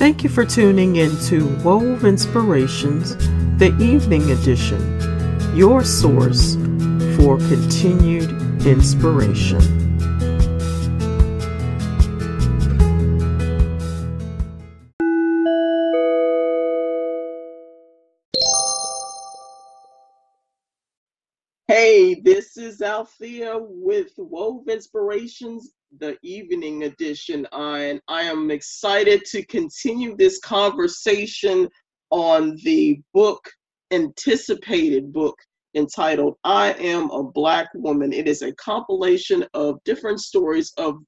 Thank 0.00 0.24
you 0.24 0.30
for 0.30 0.46
tuning 0.46 0.96
in 0.96 1.14
to 1.26 1.46
Wove 1.56 2.06
Inspirations, 2.06 3.18
the 3.58 3.76
evening 3.78 4.30
edition, 4.30 4.80
your 5.54 5.84
source 5.84 6.54
for 7.18 7.36
continued 7.36 8.30
inspiration. 8.64 9.60
Hey, 21.68 22.14
this 22.22 22.56
is 22.56 22.80
Althea 22.80 23.58
with 23.60 24.12
Wove 24.16 24.66
Inspirations, 24.66 25.74
the 25.98 26.16
evening 26.22 26.84
edition. 26.84 27.46
And 27.52 28.00
I 28.08 28.22
am 28.22 28.50
excited 28.50 29.24
to 29.26 29.44
continue 29.46 30.16
this 30.16 30.38
conversation 30.38 31.68
on 32.10 32.56
the 32.64 33.00
book, 33.12 33.48
anticipated 33.90 35.12
book 35.12 35.36
entitled 35.74 36.34
I 36.44 36.72
Am 36.74 37.10
a 37.10 37.22
Black 37.22 37.68
Woman. 37.74 38.12
It 38.12 38.26
is 38.26 38.42
a 38.42 38.54
compilation 38.54 39.44
of 39.54 39.82
different 39.84 40.20
stories 40.20 40.72
of 40.78 40.98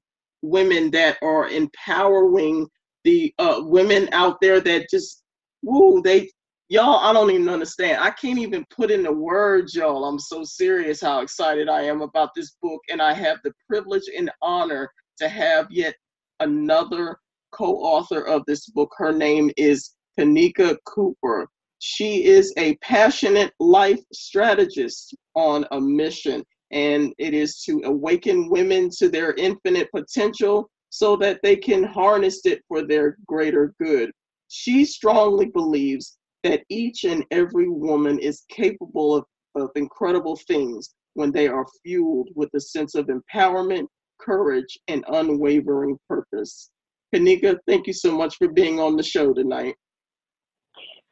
women 0.41 0.91
that 0.91 1.17
are 1.21 1.49
empowering 1.49 2.67
the 3.03 3.33
uh, 3.39 3.61
women 3.63 4.09
out 4.13 4.37
there 4.41 4.61
that 4.61 4.89
just, 4.89 5.23
woo, 5.61 6.01
they 6.01 6.29
y'all 6.69 6.99
i 6.99 7.13
don't 7.13 7.31
even 7.31 7.49
understand. 7.49 8.01
I 8.01 8.11
can't 8.11 8.39
even 8.39 8.65
put 8.69 8.91
in 8.91 9.03
the 9.03 9.11
words 9.11 9.75
y'all. 9.75 10.05
I'm 10.05 10.19
so 10.19 10.43
serious 10.43 11.01
how 11.01 11.21
excited 11.21 11.69
i 11.69 11.81
am 11.81 12.01
about 12.01 12.29
this 12.35 12.55
book 12.61 12.81
and 12.89 13.01
i 13.01 13.13
have 13.13 13.39
the 13.43 13.53
privilege 13.67 14.09
and 14.15 14.31
honor 14.41 14.89
to 15.19 15.27
have 15.29 15.67
yet 15.69 15.95
another 16.39 17.17
co-author 17.51 18.25
of 18.25 18.43
this 18.47 18.67
book. 18.67 18.91
Her 18.97 19.11
name 19.11 19.51
is 19.57 19.91
kanika 20.19 20.77
cooper. 20.85 21.47
She 21.79 22.25
is 22.25 22.53
a 22.57 22.75
passionate 22.77 23.53
life 23.59 23.99
strategist 24.11 25.15
on 25.35 25.65
a 25.71 25.79
mission 25.79 26.43
and 26.71 27.13
it 27.19 27.33
is 27.33 27.61
to 27.63 27.81
awaken 27.85 28.49
women 28.49 28.89
to 28.97 29.09
their 29.09 29.33
infinite 29.33 29.91
potential 29.91 30.69
so 30.89 31.15
that 31.17 31.39
they 31.43 31.55
can 31.55 31.83
harness 31.83 32.45
it 32.45 32.63
for 32.67 32.85
their 32.85 33.17
greater 33.27 33.73
good. 33.79 34.11
She 34.47 34.85
strongly 34.85 35.47
believes 35.47 36.17
that 36.43 36.63
each 36.69 37.03
and 37.03 37.25
every 37.31 37.69
woman 37.69 38.19
is 38.19 38.43
capable 38.49 39.15
of, 39.15 39.25
of 39.55 39.69
incredible 39.75 40.35
things 40.47 40.93
when 41.13 41.31
they 41.31 41.47
are 41.47 41.65
fueled 41.83 42.29
with 42.35 42.49
a 42.55 42.59
sense 42.59 42.95
of 42.95 43.07
empowerment, 43.07 43.87
courage, 44.19 44.77
and 44.87 45.03
unwavering 45.07 45.97
purpose. 46.09 46.71
Kanika, 47.13 47.57
thank 47.67 47.87
you 47.87 47.93
so 47.93 48.15
much 48.15 48.35
for 48.37 48.47
being 48.47 48.79
on 48.79 48.97
the 48.97 49.03
show 49.03 49.33
tonight. 49.33 49.75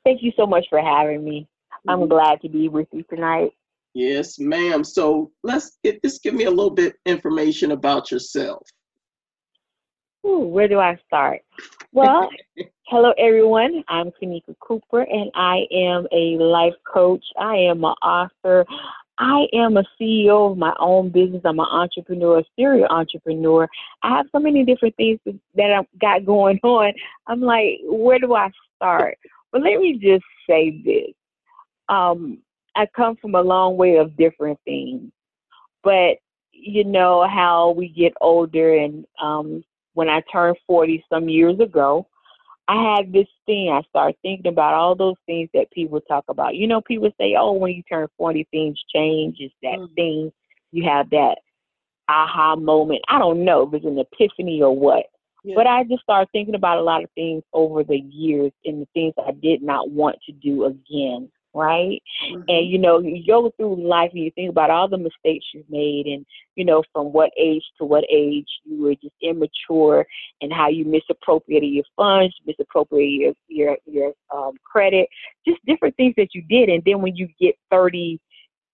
Thank 0.03 0.23
you 0.23 0.31
so 0.35 0.47
much 0.47 0.65
for 0.69 0.81
having 0.81 1.23
me. 1.23 1.47
I'm 1.87 1.99
mm-hmm. 1.99 2.09
glad 2.09 2.41
to 2.41 2.49
be 2.49 2.69
with 2.69 2.87
you 2.91 3.03
tonight. 3.09 3.51
Yes, 3.93 4.39
ma'am. 4.39 4.83
So 4.83 5.31
let's 5.43 5.77
get, 5.83 6.01
just 6.03 6.23
give 6.23 6.33
me 6.33 6.45
a 6.45 6.49
little 6.49 6.71
bit 6.71 6.95
information 7.05 7.71
about 7.71 8.09
yourself. 8.09 8.63
Ooh, 10.25 10.39
where 10.39 10.67
do 10.67 10.79
I 10.79 10.97
start? 11.07 11.41
Well, 11.93 12.29
hello 12.87 13.13
everyone. 13.17 13.83
I'm 13.87 14.11
Kanika 14.11 14.55
Cooper 14.59 15.01
and 15.01 15.31
I 15.33 15.65
am 15.71 16.07
a 16.11 16.37
life 16.37 16.75
coach. 16.91 17.23
I 17.39 17.55
am 17.55 17.83
an 17.83 17.95
author. 18.03 18.65
I 19.17 19.47
am 19.53 19.77
a 19.77 19.83
CEO 19.99 20.51
of 20.51 20.57
my 20.57 20.73
own 20.79 21.09
business. 21.09 21.41
I'm 21.43 21.59
an 21.59 21.65
entrepreneur, 21.71 22.39
a 22.39 22.43
serial 22.55 22.87
entrepreneur. 22.89 23.67
I 24.03 24.17
have 24.17 24.27
so 24.31 24.39
many 24.39 24.63
different 24.63 24.95
things 24.95 25.19
that 25.55 25.71
I've 25.71 25.99
got 25.99 26.25
going 26.25 26.59
on. 26.63 26.93
I'm 27.27 27.41
like, 27.41 27.79
where 27.83 28.19
do 28.19 28.35
I 28.35 28.51
start? 28.75 29.17
But 29.51 29.63
let 29.63 29.79
me 29.79 29.97
just 30.01 30.25
say 30.47 30.81
this. 30.85 31.13
Um, 31.89 32.39
I 32.75 32.87
come 32.95 33.15
from 33.15 33.35
a 33.35 33.41
long 33.41 33.75
way 33.75 33.97
of 33.97 34.15
different 34.17 34.59
things. 34.65 35.11
But 35.83 36.17
you 36.51 36.83
know 36.83 37.27
how 37.27 37.71
we 37.71 37.89
get 37.89 38.13
older 38.21 38.77
and 38.77 39.05
um, 39.21 39.63
when 39.93 40.09
I 40.09 40.21
turned 40.31 40.57
40 40.67 41.03
some 41.09 41.29
years 41.29 41.59
ago, 41.59 42.07
I 42.67 42.95
had 42.95 43.11
this 43.11 43.27
thing. 43.45 43.69
I 43.69 43.81
started 43.89 44.15
thinking 44.21 44.51
about 44.51 44.73
all 44.73 44.95
those 44.95 45.15
things 45.25 45.49
that 45.53 45.71
people 45.71 45.99
talk 46.01 46.25
about. 46.29 46.55
You 46.55 46.67
know, 46.67 46.81
people 46.81 47.09
say, 47.19 47.35
oh, 47.37 47.53
when 47.53 47.73
you 47.73 47.83
turn 47.83 48.07
40, 48.17 48.47
things 48.51 48.79
change. 48.93 49.37
It's 49.39 49.53
that 49.61 49.77
mm. 49.77 49.93
thing. 49.95 50.31
You 50.71 50.85
have 50.89 51.09
that 51.09 51.39
aha 52.07 52.55
moment. 52.55 53.01
I 53.09 53.19
don't 53.19 53.43
know 53.43 53.63
if 53.63 53.73
it's 53.73 53.85
an 53.85 53.99
epiphany 53.99 54.61
or 54.61 54.75
what. 54.75 55.07
Yeah. 55.43 55.55
But 55.55 55.67
I 55.67 55.83
just 55.83 56.03
started 56.03 56.29
thinking 56.31 56.55
about 56.55 56.77
a 56.77 56.83
lot 56.83 57.03
of 57.03 57.09
things 57.15 57.43
over 57.51 57.83
the 57.83 57.97
years 57.97 58.51
and 58.63 58.81
the 58.81 58.87
things 58.93 59.13
I 59.17 59.31
did 59.31 59.63
not 59.63 59.89
want 59.89 60.17
to 60.27 60.31
do 60.31 60.65
again 60.65 61.29
right? 61.53 62.01
Mm-hmm. 62.25 62.41
And 62.47 62.69
you 62.69 62.77
know, 62.77 62.99
you 62.99 63.25
go 63.25 63.51
through 63.57 63.87
life 63.87 64.11
and 64.13 64.23
you 64.23 64.31
think 64.31 64.49
about 64.49 64.69
all 64.69 64.87
the 64.87 64.97
mistakes 64.97 65.45
you've 65.53 65.69
made, 65.69 66.05
and 66.05 66.25
you 66.55 66.65
know, 66.65 66.83
from 66.93 67.07
what 67.07 67.31
age 67.37 67.63
to 67.77 67.85
what 67.85 68.03
age 68.09 68.47
you 68.63 68.83
were 68.83 68.95
just 68.95 69.15
immature, 69.21 70.05
and 70.41 70.53
how 70.53 70.69
you 70.69 70.85
misappropriated 70.85 71.69
your 71.69 71.85
funds, 71.95 72.35
misappropriated 72.45 73.35
your 73.47 73.75
your 73.75 73.77
your 73.85 74.13
um, 74.35 74.53
credit, 74.63 75.07
just 75.47 75.63
different 75.65 75.95
things 75.97 76.13
that 76.17 76.33
you 76.33 76.41
did. 76.43 76.69
And 76.69 76.83
then 76.85 77.01
when 77.01 77.15
you 77.15 77.27
get 77.39 77.55
thirty, 77.69 78.19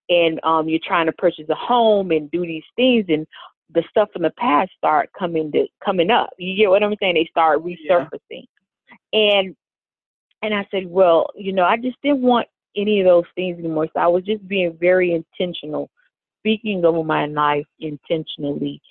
and 0.09 0.39
um, 0.43 0.69
you're 0.69 0.79
trying 0.85 1.07
to 1.07 1.13
purchase 1.13 1.45
a 1.49 1.55
home 1.55 2.11
and 2.11 2.31
do 2.31 2.41
these 2.41 2.63
things, 2.75 3.05
and 3.09 3.25
the 3.73 3.83
stuff 3.89 4.09
from 4.13 4.21
the 4.21 4.33
past 4.37 4.71
start 4.77 5.09
coming 5.17 5.51
to 5.51 5.67
coming 5.83 6.11
up. 6.11 6.29
You 6.37 6.55
get 6.55 6.69
what 6.69 6.83
I'm 6.83 6.95
saying? 6.99 7.15
They 7.15 7.27
start 7.29 7.63
resurfacing, 7.63 8.45
yeah. 9.11 9.39
and 9.39 9.55
and 10.43 10.53
I 10.53 10.67
said, 10.69 10.85
well, 10.87 11.31
you 11.35 11.51
know, 11.51 11.63
I 11.63 11.77
just 11.77 11.97
didn't 12.03 12.21
want 12.21 12.47
any 12.77 13.01
of 13.01 13.07
those 13.07 13.25
things 13.35 13.59
anymore. 13.59 13.87
So 13.93 13.99
I 13.99 14.07
was 14.07 14.23
just 14.23 14.47
being 14.47 14.77
very 14.79 15.13
intentional, 15.13 15.89
speaking 16.39 16.85
over 16.85 17.03
my 17.03 17.25
life 17.25 17.65
intentionally. 17.79 18.81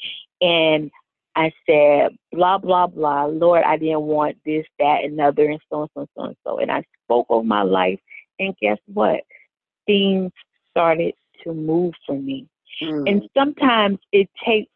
And 0.40 0.90
I 1.36 1.52
said, 1.66 2.16
blah, 2.32 2.58
blah, 2.58 2.88
blah. 2.88 3.26
Lord, 3.26 3.62
I 3.64 3.76
didn't 3.76 4.02
want 4.02 4.36
this, 4.44 4.66
that, 4.78 5.04
and 5.04 5.20
other, 5.20 5.44
and 5.48 5.60
so 5.70 5.82
and 5.82 5.90
so 5.94 6.00
and 6.00 6.08
so 6.16 6.24
and 6.24 6.36
so. 6.44 6.58
And 6.58 6.70
I 6.72 6.82
spoke 7.04 7.26
over 7.28 7.46
my 7.46 7.62
life. 7.62 8.00
And 8.38 8.56
guess 8.60 8.78
what? 8.92 9.20
Things 9.86 10.32
started 10.70 11.14
to 11.44 11.54
move 11.54 11.94
for 12.06 12.18
me. 12.18 12.48
Mm. 12.82 13.10
And 13.10 13.28
sometimes 13.34 13.98
it 14.12 14.28
takes 14.44 14.70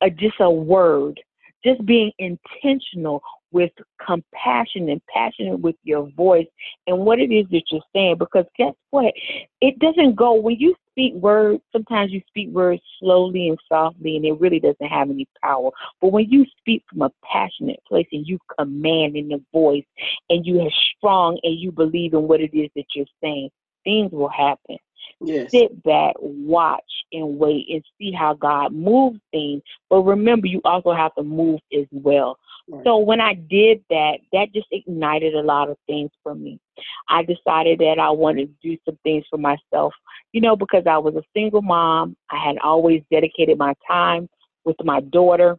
a, 0.00 0.10
just 0.10 0.36
a 0.40 0.50
word, 0.50 1.20
just 1.64 1.84
being 1.86 2.12
intentional 2.18 3.22
with 3.52 3.70
compassion 4.04 4.88
and 4.88 5.00
passionate 5.12 5.60
with 5.60 5.76
your 5.82 6.08
voice 6.16 6.46
and 6.86 6.98
what 6.98 7.18
it 7.18 7.32
is 7.32 7.46
that 7.50 7.62
you're 7.70 7.80
saying. 7.94 8.16
Because 8.18 8.44
guess 8.56 8.74
what? 8.90 9.12
It 9.60 9.78
doesn't 9.78 10.16
go 10.16 10.34
when 10.34 10.56
you 10.56 10.74
speak 10.90 11.14
words, 11.14 11.62
sometimes 11.72 12.12
you 12.12 12.20
speak 12.28 12.50
words 12.50 12.82
slowly 12.98 13.48
and 13.48 13.58
softly 13.68 14.16
and 14.16 14.24
it 14.24 14.40
really 14.40 14.60
doesn't 14.60 14.86
have 14.86 15.10
any 15.10 15.26
power. 15.42 15.70
But 16.00 16.12
when 16.12 16.30
you 16.30 16.44
speak 16.58 16.84
from 16.88 17.02
a 17.02 17.10
passionate 17.30 17.80
place 17.86 18.08
and 18.12 18.26
you 18.26 18.38
command 18.58 19.16
in 19.16 19.28
the 19.28 19.42
voice 19.52 19.84
and 20.28 20.44
you 20.44 20.60
are 20.60 20.70
strong 20.96 21.38
and 21.42 21.58
you 21.58 21.72
believe 21.72 22.14
in 22.14 22.28
what 22.28 22.40
it 22.40 22.56
is 22.56 22.70
that 22.76 22.86
you're 22.94 23.06
saying, 23.22 23.50
things 23.84 24.12
will 24.12 24.28
happen. 24.28 24.76
Yes. 25.20 25.50
Sit 25.50 25.82
back, 25.82 26.14
watch, 26.18 26.82
and 27.12 27.38
wait 27.38 27.66
and 27.70 27.84
see 27.98 28.12
how 28.12 28.34
God 28.34 28.72
moves 28.72 29.20
things. 29.30 29.62
But 29.88 30.02
remember, 30.02 30.46
you 30.46 30.60
also 30.64 30.92
have 30.92 31.14
to 31.16 31.22
move 31.22 31.60
as 31.76 31.86
well. 31.90 32.38
So 32.84 32.98
when 32.98 33.20
I 33.20 33.34
did 33.34 33.82
that, 33.90 34.18
that 34.32 34.52
just 34.54 34.68
ignited 34.70 35.34
a 35.34 35.42
lot 35.42 35.70
of 35.70 35.76
things 35.86 36.10
for 36.22 36.34
me. 36.34 36.60
I 37.08 37.22
decided 37.22 37.80
that 37.80 37.98
I 37.98 38.10
wanted 38.10 38.46
to 38.48 38.68
do 38.68 38.78
some 38.84 38.98
things 39.02 39.24
for 39.28 39.38
myself, 39.38 39.92
you 40.32 40.40
know, 40.40 40.56
because 40.56 40.84
I 40.88 40.98
was 40.98 41.14
a 41.16 41.22
single 41.34 41.62
mom. 41.62 42.16
I 42.30 42.38
had 42.38 42.58
always 42.58 43.02
dedicated 43.10 43.58
my 43.58 43.74
time 43.88 44.28
with 44.64 44.76
my 44.84 45.00
daughter. 45.00 45.58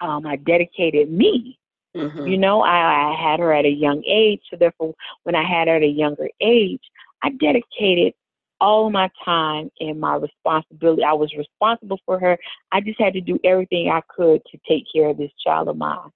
Um, 0.00 0.26
I 0.26 0.36
dedicated 0.36 1.10
me. 1.10 1.58
Mm-hmm. 1.94 2.26
You 2.26 2.38
know, 2.38 2.62
I, 2.62 3.12
I 3.12 3.22
had 3.22 3.38
her 3.40 3.52
at 3.52 3.66
a 3.66 3.70
young 3.70 4.02
age. 4.04 4.40
So 4.50 4.56
therefore, 4.56 4.94
when 5.24 5.34
I 5.34 5.46
had 5.46 5.68
her 5.68 5.76
at 5.76 5.82
a 5.82 5.86
younger 5.86 6.28
age, 6.40 6.82
I 7.22 7.30
dedicated 7.30 8.14
all 8.64 8.88
my 8.88 9.10
time 9.22 9.70
and 9.78 10.00
my 10.00 10.16
responsibility. 10.16 11.04
I 11.04 11.12
was 11.12 11.30
responsible 11.36 12.00
for 12.06 12.18
her. 12.18 12.38
I 12.72 12.80
just 12.80 12.98
had 12.98 13.12
to 13.12 13.20
do 13.20 13.38
everything 13.44 13.90
I 13.90 14.00
could 14.08 14.40
to 14.50 14.58
take 14.66 14.84
care 14.90 15.10
of 15.10 15.18
this 15.18 15.30
child 15.44 15.68
of 15.68 15.76
mine. 15.76 16.08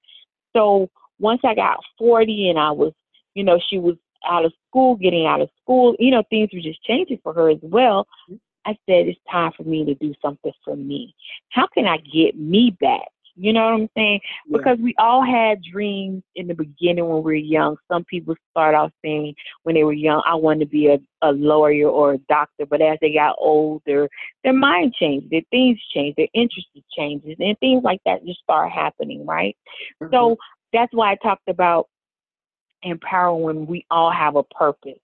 So 0.57 0.89
once 1.19 1.43
I 1.45 1.55
got 1.55 1.77
40 1.99 2.49
and 2.49 2.59
I 2.59 2.71
was, 2.71 2.95
you 3.35 3.45
know, 3.45 3.61
she 3.69 3.79
was 3.79 3.97
out 4.27 4.47
of 4.47 4.55
school, 4.67 4.97
getting 4.97 5.27
out 5.27 5.43
of 5.43 5.51
school, 5.63 5.95
you 5.99 6.11
know, 6.11 6.23
things 6.31 6.49
were 6.55 6.61
just 6.61 6.83
changing 6.85 7.21
for 7.23 7.35
her 7.35 7.51
as 7.51 7.59
well. 7.61 8.07
Mm-hmm. 8.31 8.37
I 8.65 8.73
said, 8.87 9.09
it's 9.09 9.21
time 9.31 9.53
for 9.55 9.65
me 9.65 9.85
to 9.85 9.95
do 9.95 10.15
something 10.23 10.53
for 10.65 10.75
me. 10.75 11.15
How 11.51 11.67
can 11.67 11.87
I 11.87 11.99
get 11.99 12.39
me 12.39 12.75
back? 12.81 13.09
You 13.39 13.53
know 13.53 13.65
what 13.65 13.75
I'm 13.75 13.89
saying? 13.97 14.21
Yeah. 14.47 14.57
Because 14.59 14.79
we 14.81 14.95
all 14.99 15.25
had 15.25 15.63
dreams 15.63 16.23
in 16.35 16.49
the 16.49 16.55
beginning 16.55 17.07
when 17.07 17.19
we 17.19 17.23
were 17.23 17.35
young. 17.35 17.77
Some 17.91 18.05
people 18.05 18.35
start 18.51 18.75
off 18.75 18.91
saying 19.05 19.35
when 19.63 19.75
they 19.75 19.85
were 19.85 19.93
young, 19.93 20.23
I 20.27 20.35
want 20.35 20.61
to 20.61 20.67
be 20.67 20.89
a, 20.89 20.99
a 21.23 21.33
lawyer 21.33 21.89
or 21.89 22.15
a 22.15 22.19
doctor. 22.29 22.67
But 22.67 22.83
as 22.83 22.99
they 23.01 23.13
got 23.13 23.37
older, 23.39 24.09
their 24.43 24.53
mind 24.53 24.95
changed, 24.95 25.31
their 25.31 25.43
things 25.51 25.79
changed, 25.95 26.17
their 26.17 26.29
interests 26.35 26.71
changes, 26.97 27.37
and 27.39 27.59
things 27.61 27.85
like 27.85 28.01
that 28.05 28.25
just 28.27 28.41
start 28.41 28.73
happening, 28.73 29.25
right? 29.25 29.57
Mm-hmm. 30.03 30.13
So 30.13 30.37
that's 30.73 30.93
why 30.93 31.13
I 31.13 31.17
talked 31.17 31.49
about 31.49 31.89
empowering 32.83 33.43
when 33.43 33.67
we 33.67 33.87
all 33.91 34.11
have 34.11 34.37
a 34.37 34.43
purpose. 34.43 34.99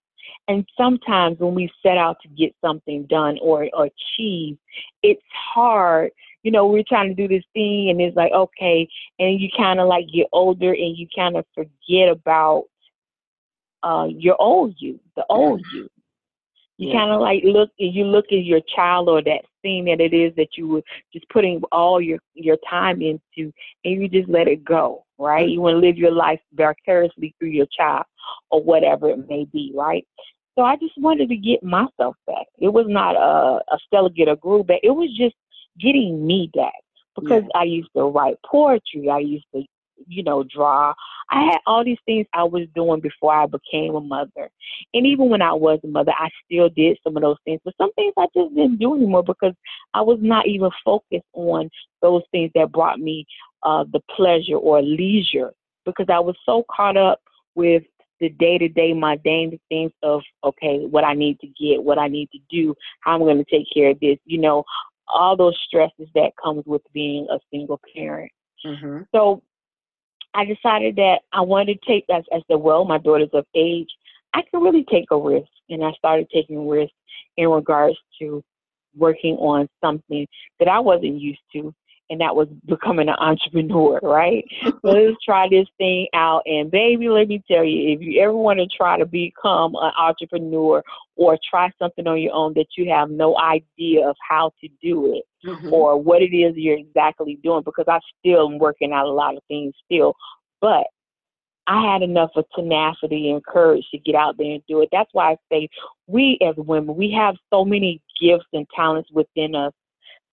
And 0.49 0.67
sometimes 0.77 1.39
when 1.39 1.55
we 1.55 1.71
set 1.83 1.99
out 1.99 2.17
to 2.23 2.29
get 2.29 2.55
something 2.63 3.05
done 3.05 3.39
or, 3.41 3.69
or 3.73 3.87
achieve, 3.87 4.59
it's 5.03 5.23
hard. 5.33 6.11
You 6.45 6.53
know, 6.53 6.67
we're 6.67 6.85
trying 6.87 7.09
to 7.09 7.15
do 7.15 7.27
this 7.27 7.45
thing 7.53 7.91
and 7.91 8.01
it's 8.01 8.17
like, 8.17 8.31
okay, 8.33 8.87
and 9.19 9.41
you 9.41 9.49
kind 9.57 9.81
of 9.81 9.89
like 9.89 10.07
get 10.15 10.29
older 10.31 10.73
and 10.73 10.97
you 10.97 11.09
kind 11.17 11.37
of 11.37 11.45
forget 11.55 12.09
about 12.09 12.65
uh, 13.83 14.07
your 14.09 14.41
old 14.41 14.75
you, 14.79 15.01
the 15.17 15.25
old 15.29 15.61
you. 15.73 15.89
You 16.77 16.89
yeah. 16.89 16.95
kind 16.95 17.13
of 17.13 17.21
like 17.21 17.43
look, 17.45 17.71
you 17.77 18.05
look 18.05 18.27
at 18.27 18.45
your 18.45 18.61
child 18.75 19.09
or 19.09 19.23
that 19.23 19.43
thing 19.63 19.85
that 19.85 20.01
it 20.01 20.13
is 20.13 20.33
that 20.37 20.57
you 20.57 20.67
were 20.69 20.83
just 21.13 21.29
putting 21.29 21.63
all 21.71 22.01
your 22.01 22.19
your 22.35 22.57
time 22.69 23.01
into, 23.01 23.53
and 23.85 24.03
you 24.03 24.09
just 24.09 24.29
let 24.29 24.49
it 24.49 24.65
go, 24.65 25.05
right? 25.19 25.49
You 25.49 25.61
want 25.61 25.75
to 25.75 25.79
live 25.79 25.97
your 25.97 26.11
life 26.11 26.41
vicariously 26.53 27.35
through 27.39 27.51
your 27.51 27.67
child 27.77 28.05
or 28.51 28.63
whatever 28.63 29.09
it 29.09 29.29
may 29.29 29.45
be, 29.53 29.73
right? 29.75 30.05
So 30.57 30.63
I 30.63 30.77
just 30.77 30.95
wanted 30.99 31.29
to 31.29 31.37
get 31.37 31.63
myself 31.63 32.17
back. 32.27 32.47
It 32.59 32.69
was 32.69 32.87
not 32.89 33.17
a, 33.17 33.61
a 33.73 33.79
Stella 33.87 34.11
get 34.11 34.29
a 34.29 34.37
groove 34.37 34.67
back. 34.67 34.81
It 34.83 34.91
was 34.91 35.11
just 35.17 35.35
getting 35.81 36.27
me 36.27 36.51
back 36.55 36.73
because 37.15 37.43
yeah. 37.43 37.61
I 37.61 37.65
used 37.65 37.91
to 37.97 38.05
write 38.05 38.37
poetry. 38.45 39.09
I 39.11 39.19
used 39.19 39.47
to 39.55 39.65
you 40.07 40.23
know, 40.23 40.45
draw. 40.45 40.95
I 41.31 41.45
had 41.45 41.59
all 41.67 41.85
these 41.85 41.99
things 42.07 42.27
I 42.33 42.45
was 42.45 42.67
doing 42.75 43.01
before 43.01 43.35
I 43.35 43.47
became 43.47 43.95
a 43.95 44.01
mother. 44.01 44.51
And 44.93 45.07
even 45.07 45.29
when 45.29 45.43
I 45.43 45.53
was 45.53 45.81
a 45.85 45.87
mother, 45.87 46.13
I 46.17 46.29
still 46.45 46.69
did 46.69 46.99
some 47.03 47.17
of 47.17 47.23
those 47.23 47.39
things. 47.45 47.61
But 47.65 47.75
some 47.79 47.93
things 47.95 48.13
I 48.17 48.27
just 48.37 48.55
didn't 48.55 48.79
do 48.79 48.95
anymore 48.95 49.23
because 49.23 49.55
I 49.95 50.03
was 50.03 50.19
not 50.21 50.47
even 50.47 50.71
focused 50.85 51.27
on 51.33 51.71
those 52.03 52.23
things 52.33 52.51
that 52.55 52.73
brought 52.73 52.99
me 52.99 53.27
uh, 53.63 53.85
the 53.93 54.01
pleasure 54.15 54.57
or 54.57 54.83
leisure 54.83 55.53
because 55.85 56.07
I 56.09 56.21
was 56.21 56.37
so 56.45 56.65
caught 56.75 56.97
up 56.97 57.21
with 57.55 57.83
the 58.21 58.29
day 58.29 58.59
to 58.59 58.69
day 58.69 58.93
mundane 58.93 59.59
things 59.69 59.93
of 60.03 60.23
okay, 60.45 60.87
what 60.87 61.05
I 61.05 61.15
need 61.15 61.41
to 61.41 61.47
get, 61.47 61.83
what 61.83 61.99
I 61.99 62.09
need 62.09 62.31
to 62.33 62.39
do, 62.51 62.75
how 63.01 63.15
I'm 63.15 63.21
going 63.21 63.43
to 63.43 63.51
take 63.51 63.67
care 63.75 63.91
of 63.91 64.01
this, 64.01 64.19
you 64.25 64.39
know, 64.39 64.65
all 65.09 65.37
those 65.37 65.59
stresses 65.67 66.09
that 66.15 66.33
comes 66.43 66.65
with 66.67 66.83
being 66.93 67.27
a 67.31 67.39
single 67.53 67.81
parent. 67.95 68.33
Mm-hmm. 68.65 69.03
So 69.15 69.43
I 70.35 70.45
decided 70.45 70.97
that 70.97 71.21
I 71.33 71.43
wanted 71.43 71.81
to 71.81 71.87
take, 71.87 72.05
as 72.11 72.25
I 72.33 72.43
said, 72.49 72.57
well, 72.57 72.85
my 72.85 72.99
daughter's 72.99 73.31
of 73.33 73.47
age. 73.55 73.89
I 74.33 74.43
can 74.51 74.63
really 74.63 74.85
take 74.91 75.07
a 75.11 75.17
risk. 75.17 75.49
And 75.71 75.85
I 75.85 75.93
started 75.93 76.29
taking 76.33 76.69
risks 76.69 76.95
in 77.37 77.49
regards 77.49 77.97
to 78.21 78.43
working 78.97 79.37
on 79.37 79.69
something 79.83 80.27
that 80.59 80.69
I 80.69 80.79
wasn't 80.79 81.21
used 81.21 81.41
to 81.55 81.75
and 82.11 82.21
that 82.21 82.37
was 82.37 82.49
becoming 82.67 83.09
an 83.09 83.17
entrepreneur, 83.19 83.99
right? 84.03 84.45
Let's 84.83 85.17
try 85.25 85.49
this 85.49 85.67
thing 85.79 86.07
out. 86.15 86.43
And 86.47 86.71
baby, 86.71 87.09
let 87.09 87.29
me 87.29 87.43
tell 87.51 87.65
you, 87.65 87.95
if 87.95 88.01
you 88.01 88.21
ever 88.23 88.35
want 88.35 88.59
to 88.59 88.67
try 88.67 88.99
to 88.99 89.07
become 89.07 89.75
an 89.77 89.93
entrepreneur 89.99 90.83
or 91.17 91.39
try 91.49 91.71
something 91.79 92.07
on 92.07 92.21
your 92.21 92.35
own 92.35 92.53
that 92.55 92.67
you 92.77 92.91
have 92.91 93.11
no 93.11 93.39
idea 93.39 94.07
of 94.09 94.17
how 94.29 94.53
to 94.61 94.69
do 94.83 95.15
it 95.15 95.25
mm-hmm. 95.47 95.73
or 95.73 96.01
what 96.01 96.23
it 96.23 96.37
is 96.37 96.55
you're 96.57 96.77
exactly 96.77 97.39
doing, 97.43 97.63
because 97.65 97.87
I 97.89 98.01
still 98.21 98.51
am 98.51 98.59
working 98.59 98.93
out 98.93 99.07
a 99.07 99.13
lot 99.13 99.37
of 99.37 99.43
things 99.49 99.75
still, 99.85 100.15
but 100.61 100.85
I 101.67 101.91
had 101.91 102.03
enough 102.03 102.31
of 102.37 102.45
tenacity 102.55 103.31
and 103.31 103.45
courage 103.45 103.87
to 103.91 103.99
get 103.99 104.15
out 104.15 104.37
there 104.37 104.53
and 104.53 104.63
do 104.69 104.83
it. 104.83 104.91
That's 104.93 105.09
why 105.13 105.33
I 105.33 105.37
say 105.51 105.69
we 106.07 106.39
as 106.47 106.55
women, 106.59 106.95
we 106.95 107.11
have 107.13 107.37
so 107.51 107.65
many 107.65 108.03
gifts 108.21 108.45
and 108.53 108.67
talents 108.77 109.11
within 109.11 109.55
us 109.55 109.73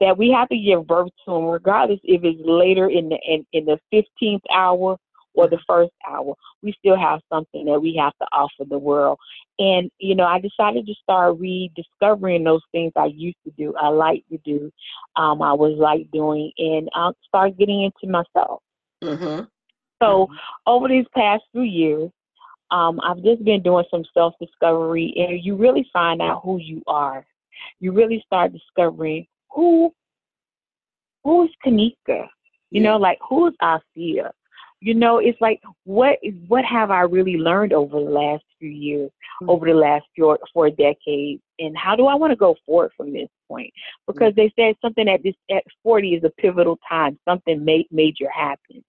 that 0.02 0.18
we 0.18 0.32
have 0.32 0.50
to 0.50 0.58
give 0.58 0.88
birth 0.88 1.12
to 1.26 1.32
them, 1.32 1.46
regardless 1.46 2.00
if 2.04 2.24
it's 2.24 2.42
later 2.44 2.90
in 2.90 3.08
the 3.10 3.18
in, 3.26 3.46
in 3.54 3.66
the 3.66 3.80
fifteenth 3.92 4.44
hour 4.54 4.98
or 5.34 5.48
the 5.48 5.60
first 5.66 5.92
hour. 6.06 6.34
We 6.62 6.74
still 6.78 6.98
have 6.98 7.22
something 7.32 7.66
that 7.66 7.80
we 7.80 7.96
have 7.96 8.14
to 8.18 8.26
offer 8.34 8.66
the 8.68 8.78
world. 8.78 9.18
And 9.60 9.90
you 10.00 10.16
know, 10.16 10.26
I 10.26 10.40
decided 10.40 10.86
to 10.88 10.94
start 11.02 11.38
rediscovering 11.40 12.44
those 12.44 12.64
things 12.72 12.92
I 12.96 13.06
used 13.06 13.38
to 13.46 13.52
do. 13.58 13.74
I 13.80 13.88
like 13.90 14.26
to 14.32 14.38
do. 14.40 14.72
Um, 15.16 15.42
I 15.42 15.54
was 15.54 15.78
like 15.78 16.10
doing, 16.12 16.52
and 16.58 16.90
I 16.94 17.12
start 17.28 17.58
getting 17.58 17.84
into 17.84 18.12
myself. 18.12 18.62
Mm-hmm. 19.04 19.44
So 20.02 20.26
mm-hmm. 20.26 20.34
over 20.66 20.88
these 20.88 21.06
past 21.16 21.44
few 21.52 21.62
years, 21.62 22.10
um, 22.72 23.00
I've 23.04 23.24
just 23.24 23.44
been 23.46 23.62
doing 23.62 23.86
some 23.92 24.04
self 24.16 24.34
discovery, 24.42 25.14
and 25.16 25.46
you 25.46 25.56
really 25.56 25.88
find 25.94 26.22
out 26.24 26.42
who 26.44 26.58
you 26.58 26.82
are. 26.88 27.24
You 27.80 27.92
really 27.92 28.24
start 28.26 28.54
discovering 28.54 29.28
who 29.54 29.94
who's 31.24 31.52
Kanika? 31.66 32.28
You 32.72 32.82
know, 32.82 32.98
like 32.98 33.20
who's 33.28 33.54
Althea? 33.62 34.32
You 34.80 34.96
know, 34.96 35.20
it's 35.20 35.40
like 35.42 35.62
what 35.84 36.18
is 36.24 36.34
what 36.48 36.66
have 36.66 36.90
I 36.90 37.02
really 37.02 37.38
learned 37.38 37.74
over 37.74 38.00
the 38.00 38.10
last 38.10 38.44
few 38.60 38.70
years, 38.70 39.10
mm-hmm. 39.10 39.50
over 39.50 39.68
the 39.68 39.76
last 39.76 40.06
four, 40.18 40.40
four 40.54 40.70
decades, 40.70 41.42
and 41.60 41.78
how 41.78 41.96
do 41.96 42.08
I 42.08 42.16
want 42.16 42.32
to 42.32 42.38
go 42.38 42.56
forward 42.66 42.92
from 42.98 43.14
this 43.14 43.30
point? 43.48 43.72
Because 44.08 44.34
mm-hmm. 44.34 44.42
they 44.42 44.54
said 44.58 44.76
something 44.82 45.08
at 45.08 45.22
this 45.24 45.36
at 45.52 45.64
forty 45.84 46.16
is 46.16 46.24
a 46.24 46.32
pivotal 46.42 46.80
time. 46.90 47.20
Something 47.28 47.64
ma- 47.64 47.84
major 47.92 48.30
happens. 48.34 48.84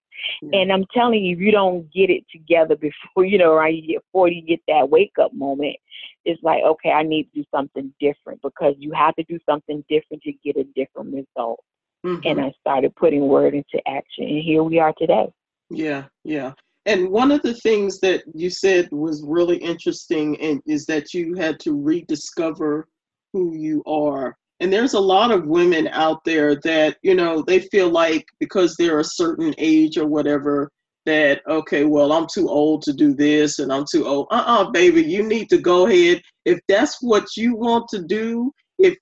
And 0.52 0.72
I'm 0.72 0.84
telling 0.94 1.24
you, 1.24 1.34
if 1.34 1.40
you 1.40 1.50
don't 1.50 1.90
get 1.92 2.10
it 2.10 2.24
together 2.30 2.76
before, 2.76 3.24
you 3.24 3.38
know, 3.38 3.54
right, 3.54 3.74
you 3.74 3.94
get 3.94 4.04
40, 4.12 4.34
you 4.34 4.42
get 4.42 4.60
that 4.68 4.90
wake 4.90 5.12
up 5.20 5.32
moment, 5.34 5.76
it's 6.24 6.42
like, 6.42 6.62
okay, 6.62 6.90
I 6.90 7.02
need 7.02 7.24
to 7.24 7.40
do 7.40 7.44
something 7.54 7.92
different 8.00 8.40
because 8.42 8.74
you 8.78 8.92
have 8.92 9.14
to 9.16 9.24
do 9.24 9.38
something 9.48 9.84
different 9.88 10.22
to 10.22 10.32
get 10.44 10.56
a 10.56 10.64
different 10.76 11.14
result. 11.14 11.62
Mm-hmm. 12.04 12.26
And 12.26 12.40
I 12.40 12.52
started 12.60 12.94
putting 12.96 13.28
word 13.28 13.54
into 13.54 13.80
action, 13.86 14.24
and 14.24 14.42
here 14.42 14.62
we 14.62 14.78
are 14.78 14.92
today. 14.98 15.32
Yeah, 15.70 16.04
yeah. 16.24 16.52
And 16.84 17.10
one 17.10 17.30
of 17.30 17.42
the 17.42 17.54
things 17.54 18.00
that 18.00 18.24
you 18.34 18.50
said 18.50 18.88
was 18.90 19.22
really 19.24 19.56
interesting 19.56 20.40
and 20.40 20.60
is 20.66 20.84
that 20.86 21.14
you 21.14 21.34
had 21.34 21.60
to 21.60 21.80
rediscover 21.80 22.88
who 23.32 23.54
you 23.56 23.82
are. 23.86 24.36
And 24.62 24.72
there's 24.72 24.94
a 24.94 25.00
lot 25.00 25.32
of 25.32 25.46
women 25.46 25.88
out 25.88 26.24
there 26.24 26.54
that, 26.60 26.96
you 27.02 27.16
know, 27.16 27.42
they 27.42 27.58
feel 27.58 27.90
like 27.90 28.24
because 28.38 28.76
they're 28.76 29.00
a 29.00 29.04
certain 29.04 29.52
age 29.58 29.98
or 29.98 30.06
whatever, 30.06 30.70
that 31.04 31.40
okay 31.48 31.84
well 31.84 32.12
i'm 32.12 32.28
too 32.32 32.48
old 32.48 32.80
to 32.80 32.92
do 32.92 33.12
this 33.12 33.58
and 33.58 33.72
i'm 33.72 33.84
too 33.90 34.06
old. 34.06 34.28
Uh-uh 34.30 34.70
baby 34.70 35.02
you 35.02 35.24
need 35.24 35.48
to 35.48 35.58
go 35.58 35.86
ahead. 35.86 36.22
If 36.44 36.60
that's 36.68 36.98
what 37.02 37.36
you 37.36 37.56
want 37.56 37.88
to 37.88 38.02
do 38.02 38.52
if 38.78 38.96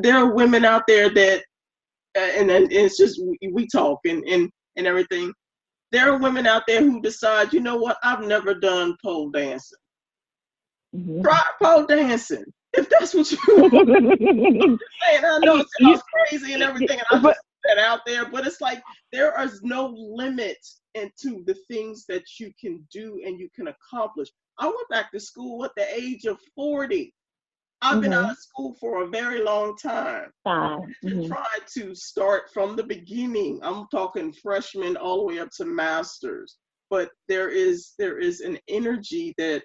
there 0.00 0.16
are 0.16 0.34
women 0.34 0.64
out 0.64 0.84
there 0.88 1.10
that 1.10 1.42
uh, 2.16 2.20
and, 2.20 2.50
and 2.50 2.72
it's 2.72 2.96
just 2.96 3.22
we, 3.22 3.36
we 3.52 3.66
talk 3.66 3.98
and, 4.06 4.24
and 4.24 4.50
and 4.76 4.86
everything. 4.86 5.30
There 5.90 6.10
are 6.10 6.18
women 6.18 6.46
out 6.46 6.62
there 6.66 6.80
who 6.80 7.02
decide 7.02 7.52
you 7.52 7.60
know 7.60 7.76
what 7.76 7.98
i've 8.02 8.24
never 8.24 8.54
done 8.54 8.96
pole 9.04 9.28
dancing. 9.30 9.78
Mm-hmm. 10.96 11.20
try 11.20 11.42
pole 11.62 11.84
dancing 11.84 12.44
if 12.74 12.88
that's 12.88 13.14
what 13.14 13.30
you 13.30 13.38
want. 13.48 13.72
Saying, 15.02 15.24
I 15.24 15.38
know 15.38 15.56
it 15.58 15.66
sounds 15.80 16.02
crazy 16.12 16.54
and 16.54 16.62
everything, 16.62 16.98
and 17.10 17.26
I 17.26 17.30
just 17.30 17.40
that 17.64 17.78
out 17.78 18.00
there, 18.06 18.26
but 18.28 18.46
it's 18.46 18.60
like 18.60 18.82
there 19.12 19.40
is 19.42 19.60
no 19.62 19.94
limit 19.96 20.58
into 20.94 21.42
the 21.44 21.56
things 21.68 22.04
that 22.06 22.24
you 22.38 22.52
can 22.60 22.86
do 22.92 23.20
and 23.24 23.38
you 23.38 23.48
can 23.54 23.68
accomplish. 23.68 24.28
I 24.58 24.66
went 24.66 24.88
back 24.90 25.10
to 25.12 25.20
school 25.20 25.64
at 25.64 25.72
the 25.76 25.86
age 25.94 26.24
of 26.24 26.38
40. 26.54 27.12
I've 27.80 27.94
mm-hmm. 27.94 28.00
been 28.02 28.12
out 28.12 28.30
of 28.30 28.38
school 28.38 28.76
for 28.78 29.02
a 29.02 29.08
very 29.08 29.42
long 29.42 29.76
time. 29.76 30.30
Mm-hmm. 30.46 31.26
Tried 31.26 31.66
to 31.74 31.94
start 31.94 32.44
from 32.52 32.76
the 32.76 32.84
beginning. 32.84 33.60
I'm 33.62 33.86
talking 33.90 34.32
freshman 34.32 34.96
all 34.96 35.18
the 35.18 35.34
way 35.34 35.40
up 35.40 35.48
to 35.56 35.64
masters. 35.64 36.56
But 36.90 37.10
there 37.28 37.48
is 37.48 37.94
there 37.98 38.18
is 38.18 38.40
an 38.40 38.58
energy 38.68 39.34
that 39.38 39.62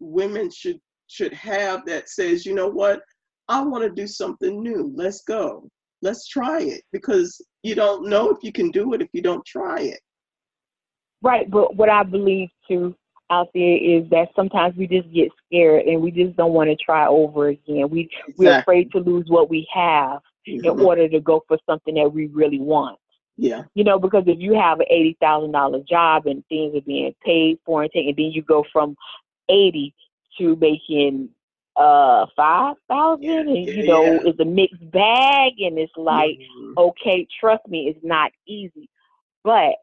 women 0.00 0.50
should 0.50 0.80
should 1.08 1.32
have 1.32 1.84
that 1.86 2.08
says, 2.08 2.46
you 2.46 2.54
know 2.54 2.68
what, 2.68 3.00
I 3.48 3.62
want 3.62 3.84
to 3.84 3.90
do 3.90 4.06
something 4.06 4.62
new. 4.62 4.92
Let's 4.94 5.22
go. 5.22 5.68
Let's 6.02 6.28
try 6.28 6.60
it 6.60 6.82
because 6.92 7.40
you 7.62 7.74
don't 7.74 8.08
know 8.08 8.30
if 8.30 8.38
you 8.42 8.52
can 8.52 8.70
do 8.70 8.92
it 8.94 9.02
if 9.02 9.08
you 9.12 9.22
don't 9.22 9.44
try 9.46 9.80
it. 9.80 10.00
Right, 11.22 11.50
but 11.50 11.76
what 11.76 11.88
I 11.88 12.02
believe 12.02 12.50
too 12.68 12.94
out 13.30 13.48
there 13.54 13.76
is 13.76 14.08
that 14.10 14.28
sometimes 14.36 14.76
we 14.76 14.86
just 14.86 15.10
get 15.12 15.30
scared 15.46 15.86
and 15.86 16.02
we 16.02 16.10
just 16.10 16.36
don't 16.36 16.52
want 16.52 16.68
to 16.68 16.76
try 16.76 17.06
over 17.06 17.48
again. 17.48 17.88
We 17.88 18.10
exactly. 18.28 18.34
we're 18.46 18.58
afraid 18.58 18.92
to 18.92 18.98
lose 18.98 19.24
what 19.28 19.48
we 19.48 19.66
have 19.72 20.20
mm-hmm. 20.46 20.66
in 20.66 20.80
order 20.80 21.08
to 21.08 21.20
go 21.20 21.42
for 21.48 21.58
something 21.68 21.94
that 21.94 22.12
we 22.12 22.26
really 22.26 22.60
want. 22.60 22.98
Yeah. 23.36 23.62
You 23.74 23.84
know, 23.84 23.98
because 23.98 24.24
if 24.26 24.38
you 24.38 24.54
have 24.54 24.80
an 24.80 24.86
eighty 24.90 25.16
thousand 25.20 25.52
dollar 25.52 25.80
job 25.88 26.26
and 26.26 26.44
things 26.48 26.76
are 26.76 26.82
being 26.82 27.14
paid 27.24 27.58
for 27.64 27.82
and 27.82 27.90
taken, 27.90 28.10
and 28.10 28.18
then 28.18 28.30
you 28.32 28.42
go 28.42 28.64
from 28.72 28.94
eighty 29.48 29.94
to 30.38 30.56
making 30.56 31.28
uh 31.76 32.26
five 32.36 32.76
thousand 32.88 33.48
and 33.48 33.66
you 33.66 33.84
know 33.86 34.04
yeah. 34.04 34.20
it's 34.26 34.38
a 34.38 34.44
mixed 34.44 34.90
bag 34.92 35.52
and 35.58 35.76
it's 35.76 35.92
like 35.96 36.38
mm-hmm. 36.38 36.78
okay 36.78 37.26
trust 37.40 37.66
me 37.66 37.88
it's 37.88 38.04
not 38.04 38.30
easy 38.46 38.88
but 39.42 39.74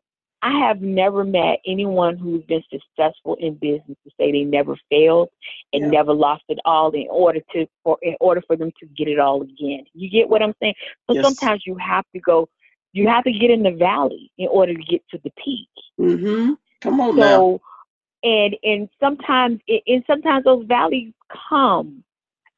I 0.44 0.68
have 0.68 0.82
never 0.82 1.24
met 1.24 1.60
anyone 1.68 2.18
who's 2.18 2.44
been 2.46 2.64
successful 2.72 3.38
in 3.40 3.56
business 3.56 3.98
to 4.04 4.12
say 4.20 4.32
they 4.32 4.44
never 4.44 4.76
failed 4.90 5.30
and 5.72 5.84
yeah. 5.84 5.90
never 5.90 6.14
lost 6.14 6.44
it 6.50 6.58
all 6.66 6.92
in 6.92 7.08
order 7.12 7.42
to 7.54 7.68
for 7.84 7.98
in 8.02 8.16
order 8.20 8.42
for 8.48 8.56
them 8.56 8.72
to 8.80 8.88
get 8.88 9.08
it 9.08 9.20
all 9.20 9.44
again. 9.44 9.86
You 9.94 10.10
get 10.10 10.30
what 10.30 10.42
I'm 10.42 10.54
saying? 10.60 10.74
So 11.08 11.16
yes. 11.16 11.24
sometimes 11.24 11.64
you 11.68 11.76
have 11.78 12.06
to 12.16 12.20
go 12.20 12.50
you 12.94 13.08
have 13.08 13.24
to 13.26 13.32
get 13.32 13.52
in 13.52 13.62
the 13.62 13.72
valley 13.72 14.32
in 14.38 14.48
order 14.48 14.74
to 14.74 14.84
get 14.84 15.04
to 15.12 15.20
the 15.24 15.32
peak. 15.44 15.70
Mhm. 16.00 16.58
Come 16.82 17.00
on 17.00 17.16
so, 17.16 17.20
now. 17.20 17.60
And 18.24 18.56
and 18.64 18.90
sometimes 19.00 19.60
and 19.88 20.04
sometimes 20.08 20.44
those 20.44 20.66
valleys 20.68 21.14
come 21.50 22.04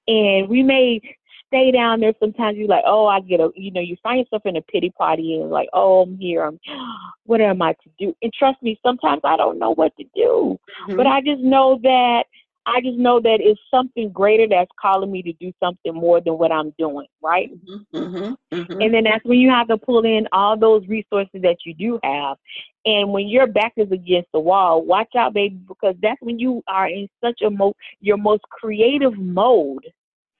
and 0.07 0.49
we 0.49 0.63
may 0.63 0.99
stay 1.47 1.71
down 1.71 1.99
there 1.99 2.13
sometimes 2.19 2.57
you're 2.57 2.67
like 2.67 2.83
oh 2.85 3.05
i 3.05 3.19
get 3.21 3.39
a 3.39 3.49
you 3.55 3.71
know 3.71 3.81
you 3.81 3.95
find 4.01 4.19
yourself 4.19 4.41
in 4.45 4.57
a 4.57 4.61
pity 4.61 4.89
party 4.97 5.39
and 5.39 5.49
like 5.49 5.69
oh 5.73 6.01
i'm 6.01 6.17
here 6.17 6.43
i'm 6.43 6.59
what 7.25 7.41
am 7.41 7.61
i 7.61 7.73
to 7.73 7.89
do 7.99 8.13
and 8.21 8.33
trust 8.33 8.61
me 8.61 8.79
sometimes 8.83 9.21
i 9.23 9.37
don't 9.37 9.59
know 9.59 9.73
what 9.73 9.95
to 9.97 10.03
do 10.15 10.57
mm-hmm. 10.87 10.97
but 10.97 11.07
i 11.07 11.21
just 11.21 11.41
know 11.41 11.79
that 11.81 12.23
I 12.65 12.79
just 12.81 12.97
know 12.97 13.19
that 13.19 13.39
it's 13.41 13.59
something 13.69 14.09
greater 14.09 14.47
that's 14.47 14.71
calling 14.81 15.11
me 15.11 15.21
to 15.23 15.33
do 15.33 15.51
something 15.61 15.93
more 15.93 16.21
than 16.21 16.37
what 16.37 16.51
I'm 16.51 16.73
doing, 16.77 17.07
right? 17.21 17.49
Mm-hmm, 17.51 17.97
mm-hmm, 17.97 18.55
mm-hmm. 18.55 18.81
And 18.81 18.93
then 18.93 19.03
that's 19.03 19.25
when 19.25 19.39
you 19.39 19.49
have 19.49 19.67
to 19.67 19.77
pull 19.77 20.05
in 20.05 20.27
all 20.31 20.57
those 20.57 20.87
resources 20.87 21.41
that 21.41 21.57
you 21.65 21.73
do 21.73 21.99
have. 22.03 22.37
And 22.85 23.11
when 23.11 23.27
your 23.27 23.47
back 23.47 23.73
is 23.77 23.91
against 23.91 24.31
the 24.33 24.39
wall, 24.39 24.83
watch 24.83 25.15
out, 25.15 25.33
baby, 25.33 25.57
because 25.67 25.95
that's 26.01 26.21
when 26.21 26.37
you 26.37 26.61
are 26.67 26.87
in 26.87 27.07
such 27.23 27.41
a 27.41 27.49
mo 27.49 27.73
your 28.01 28.17
most 28.17 28.43
creative 28.49 29.17
mode. 29.17 29.85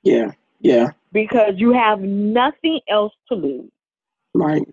Yeah, 0.04 0.32
yeah. 0.60 0.92
Because 1.14 1.54
you 1.56 1.72
have 1.72 2.02
nothing 2.02 2.80
else 2.90 3.14
to 3.30 3.36
lose. 3.36 3.72
Right. 4.34 4.68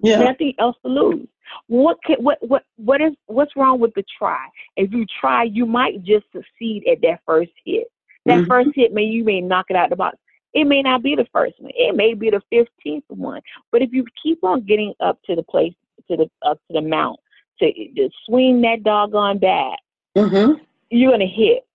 Yeah. 0.00 0.20
Nothing 0.20 0.54
else 0.58 0.76
to 0.84 0.92
lose. 0.92 1.26
What 1.66 1.98
can, 2.04 2.16
what 2.22 2.38
what 2.46 2.64
what 2.76 3.00
is 3.00 3.12
what's 3.26 3.56
wrong 3.56 3.80
with 3.80 3.94
the 3.94 4.04
try? 4.18 4.46
If 4.76 4.92
you 4.92 5.06
try, 5.20 5.44
you 5.44 5.66
might 5.66 6.02
just 6.04 6.26
succeed 6.32 6.84
at 6.90 7.00
that 7.02 7.20
first 7.26 7.52
hit. 7.64 7.90
That 8.26 8.38
mm-hmm. 8.38 8.48
first 8.48 8.70
hit, 8.74 8.92
may 8.92 9.04
you 9.04 9.24
may 9.24 9.40
knock 9.40 9.66
it 9.70 9.76
out 9.76 9.84
of 9.84 9.90
the 9.90 9.96
box. 9.96 10.18
It 10.52 10.64
may 10.64 10.82
not 10.82 11.02
be 11.02 11.14
the 11.14 11.26
first 11.32 11.54
one. 11.58 11.72
It 11.74 11.96
may 11.96 12.14
be 12.14 12.30
the 12.30 12.42
fifteenth 12.50 13.04
one. 13.08 13.40
But 13.72 13.82
if 13.82 13.92
you 13.92 14.04
keep 14.22 14.44
on 14.44 14.62
getting 14.62 14.94
up 15.00 15.18
to 15.24 15.34
the 15.34 15.42
place 15.42 15.74
to 16.10 16.16
the 16.16 16.30
up 16.46 16.58
to 16.68 16.74
the 16.74 16.82
mount 16.82 17.18
to, 17.60 17.72
to 17.72 18.10
swing 18.26 18.60
that 18.62 18.82
doggone 18.82 19.38
bat, 19.38 19.78
mm-hmm. 20.16 20.62
you're 20.90 21.12
gonna 21.12 21.26
hit 21.26 21.66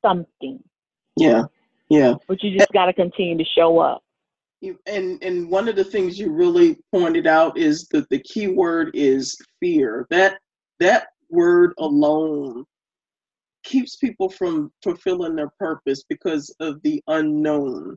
something. 0.00 0.62
Yeah, 1.16 1.44
yeah. 1.88 2.14
But 2.26 2.42
you 2.42 2.56
just 2.56 2.72
got 2.72 2.86
to 2.86 2.92
continue 2.92 3.36
to 3.36 3.44
show 3.44 3.78
up 3.78 4.02
and 4.86 5.22
and 5.22 5.50
one 5.50 5.68
of 5.68 5.76
the 5.76 5.84
things 5.84 6.18
you 6.18 6.30
really 6.30 6.78
pointed 6.92 7.26
out 7.26 7.56
is 7.58 7.86
that 7.88 8.08
the 8.10 8.18
key 8.20 8.48
word 8.48 8.90
is 8.94 9.36
fear 9.60 10.06
that 10.10 10.38
that 10.78 11.08
word 11.30 11.72
alone 11.78 12.64
keeps 13.64 13.96
people 13.96 14.28
from 14.28 14.72
fulfilling 14.82 15.36
their 15.36 15.50
purpose 15.58 16.04
because 16.08 16.54
of 16.60 16.80
the 16.82 17.02
unknown 17.08 17.96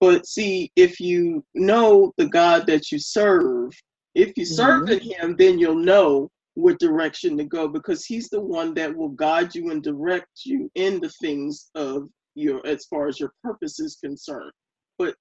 but 0.00 0.26
see 0.26 0.70
if 0.76 0.98
you 0.98 1.44
know 1.54 2.12
the 2.16 2.26
god 2.26 2.66
that 2.66 2.90
you 2.90 2.98
serve 2.98 3.70
if 4.14 4.32
you 4.36 4.44
serve 4.44 4.88
mm-hmm. 4.88 5.10
him 5.10 5.36
then 5.38 5.58
you'll 5.58 5.74
know 5.74 6.28
what 6.54 6.78
direction 6.78 7.36
to 7.38 7.44
go 7.44 7.68
because 7.68 8.04
he's 8.04 8.28
the 8.28 8.40
one 8.40 8.74
that 8.74 8.94
will 8.94 9.10
guide 9.10 9.54
you 9.54 9.70
and 9.70 9.82
direct 9.82 10.44
you 10.44 10.70
in 10.74 11.00
the 11.00 11.10
things 11.20 11.70
of 11.74 12.08
your 12.34 12.64
as 12.66 12.84
far 12.86 13.06
as 13.06 13.20
your 13.20 13.32
purpose 13.42 13.78
is 13.78 13.96
concerned 14.02 14.52
but 14.98 15.14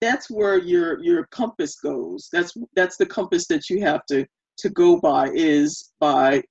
that's 0.00 0.30
where 0.30 0.58
your 0.58 1.02
your 1.02 1.26
compass 1.26 1.76
goes. 1.76 2.28
That's 2.32 2.54
that's 2.74 2.96
the 2.96 3.06
compass 3.06 3.46
that 3.48 3.70
you 3.70 3.80
have 3.82 4.04
to 4.06 4.26
to 4.58 4.68
go 4.70 4.98
by 5.00 5.30
is 5.34 5.92
by 6.00 6.42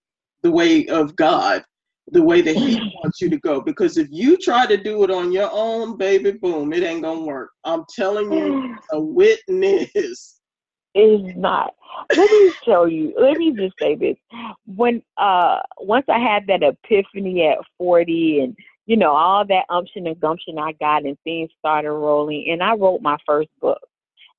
the 0.44 0.52
way 0.52 0.86
of 0.88 1.16
God, 1.16 1.64
the 2.12 2.22
way 2.22 2.42
that 2.42 2.56
He 2.56 2.76
wants 3.04 3.22
you 3.22 3.30
to 3.30 3.40
go. 3.40 3.62
Because 3.62 3.98
if 3.98 4.08
you 4.12 4.38
try 4.38 4.66
to 4.66 4.78
do 4.78 5.04
it 5.04 5.12
on 5.12 5.32
your 5.32 5.50
own, 5.52 5.98
baby, 5.98 6.32
boom, 6.32 6.74
it 6.74 6.84
ain't 6.84 7.04
gonna 7.04 7.22
work. 7.22 7.50
I'm 7.64 7.84
telling 7.96 8.32
you, 8.32 8.76
a 8.94 9.00
witness. 9.00 10.35
Is 10.96 11.36
not. 11.36 11.76
Let 12.16 12.32
me 12.32 12.54
show 12.64 12.86
you. 12.86 13.14
Let 13.20 13.38
me 13.38 13.52
just 13.52 13.76
say 13.80 13.96
this. 13.96 14.16
When 14.66 15.04
uh 15.18 15.60
once 15.80 16.06
I 16.08 16.20
had 16.20 16.48
that 16.48 16.64
epiphany 16.64 17.46
at 17.48 17.58
40 17.78 18.40
and 18.40 18.56
you 18.86 18.98
know, 18.98 19.12
all 19.12 19.46
that 19.46 19.66
umption 19.70 20.08
and 20.08 20.20
gumption 20.20 20.60
I 20.60 20.74
got 20.74 21.06
and 21.06 21.18
things 21.24 21.50
started 21.60 21.92
rolling. 21.92 22.50
And 22.52 22.62
I 22.62 22.76
wrote 22.76 23.02
my 23.02 23.18
first 23.26 23.50
book. 23.60 23.80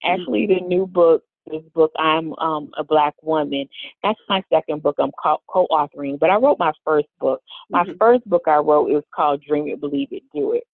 Actually, 0.04 0.46
the 0.46 0.60
new 0.60 0.86
book, 0.86 1.24
this 1.46 1.62
book, 1.74 1.90
I'm 1.98 2.32
um, 2.34 2.70
a 2.78 2.84
Black 2.84 3.14
woman. 3.22 3.68
That's 4.02 4.18
my 4.28 4.42
second 4.52 4.82
book 4.82 4.96
I'm 4.98 5.10
co 5.22 5.66
authoring. 5.70 6.18
But 6.18 6.30
I 6.30 6.36
wrote 6.36 6.58
my 6.58 6.72
first 6.84 7.08
book. 7.18 7.42
My 7.70 7.82
mm-hmm. 7.82 7.96
first 7.98 8.28
book 8.28 8.42
I 8.46 8.56
wrote 8.56 8.90
it 8.90 8.94
was 8.94 9.04
called 9.14 9.42
Dream 9.42 9.68
It, 9.68 9.80
Believe 9.80 10.08
It, 10.12 10.22
Do 10.34 10.52
It. 10.52 10.64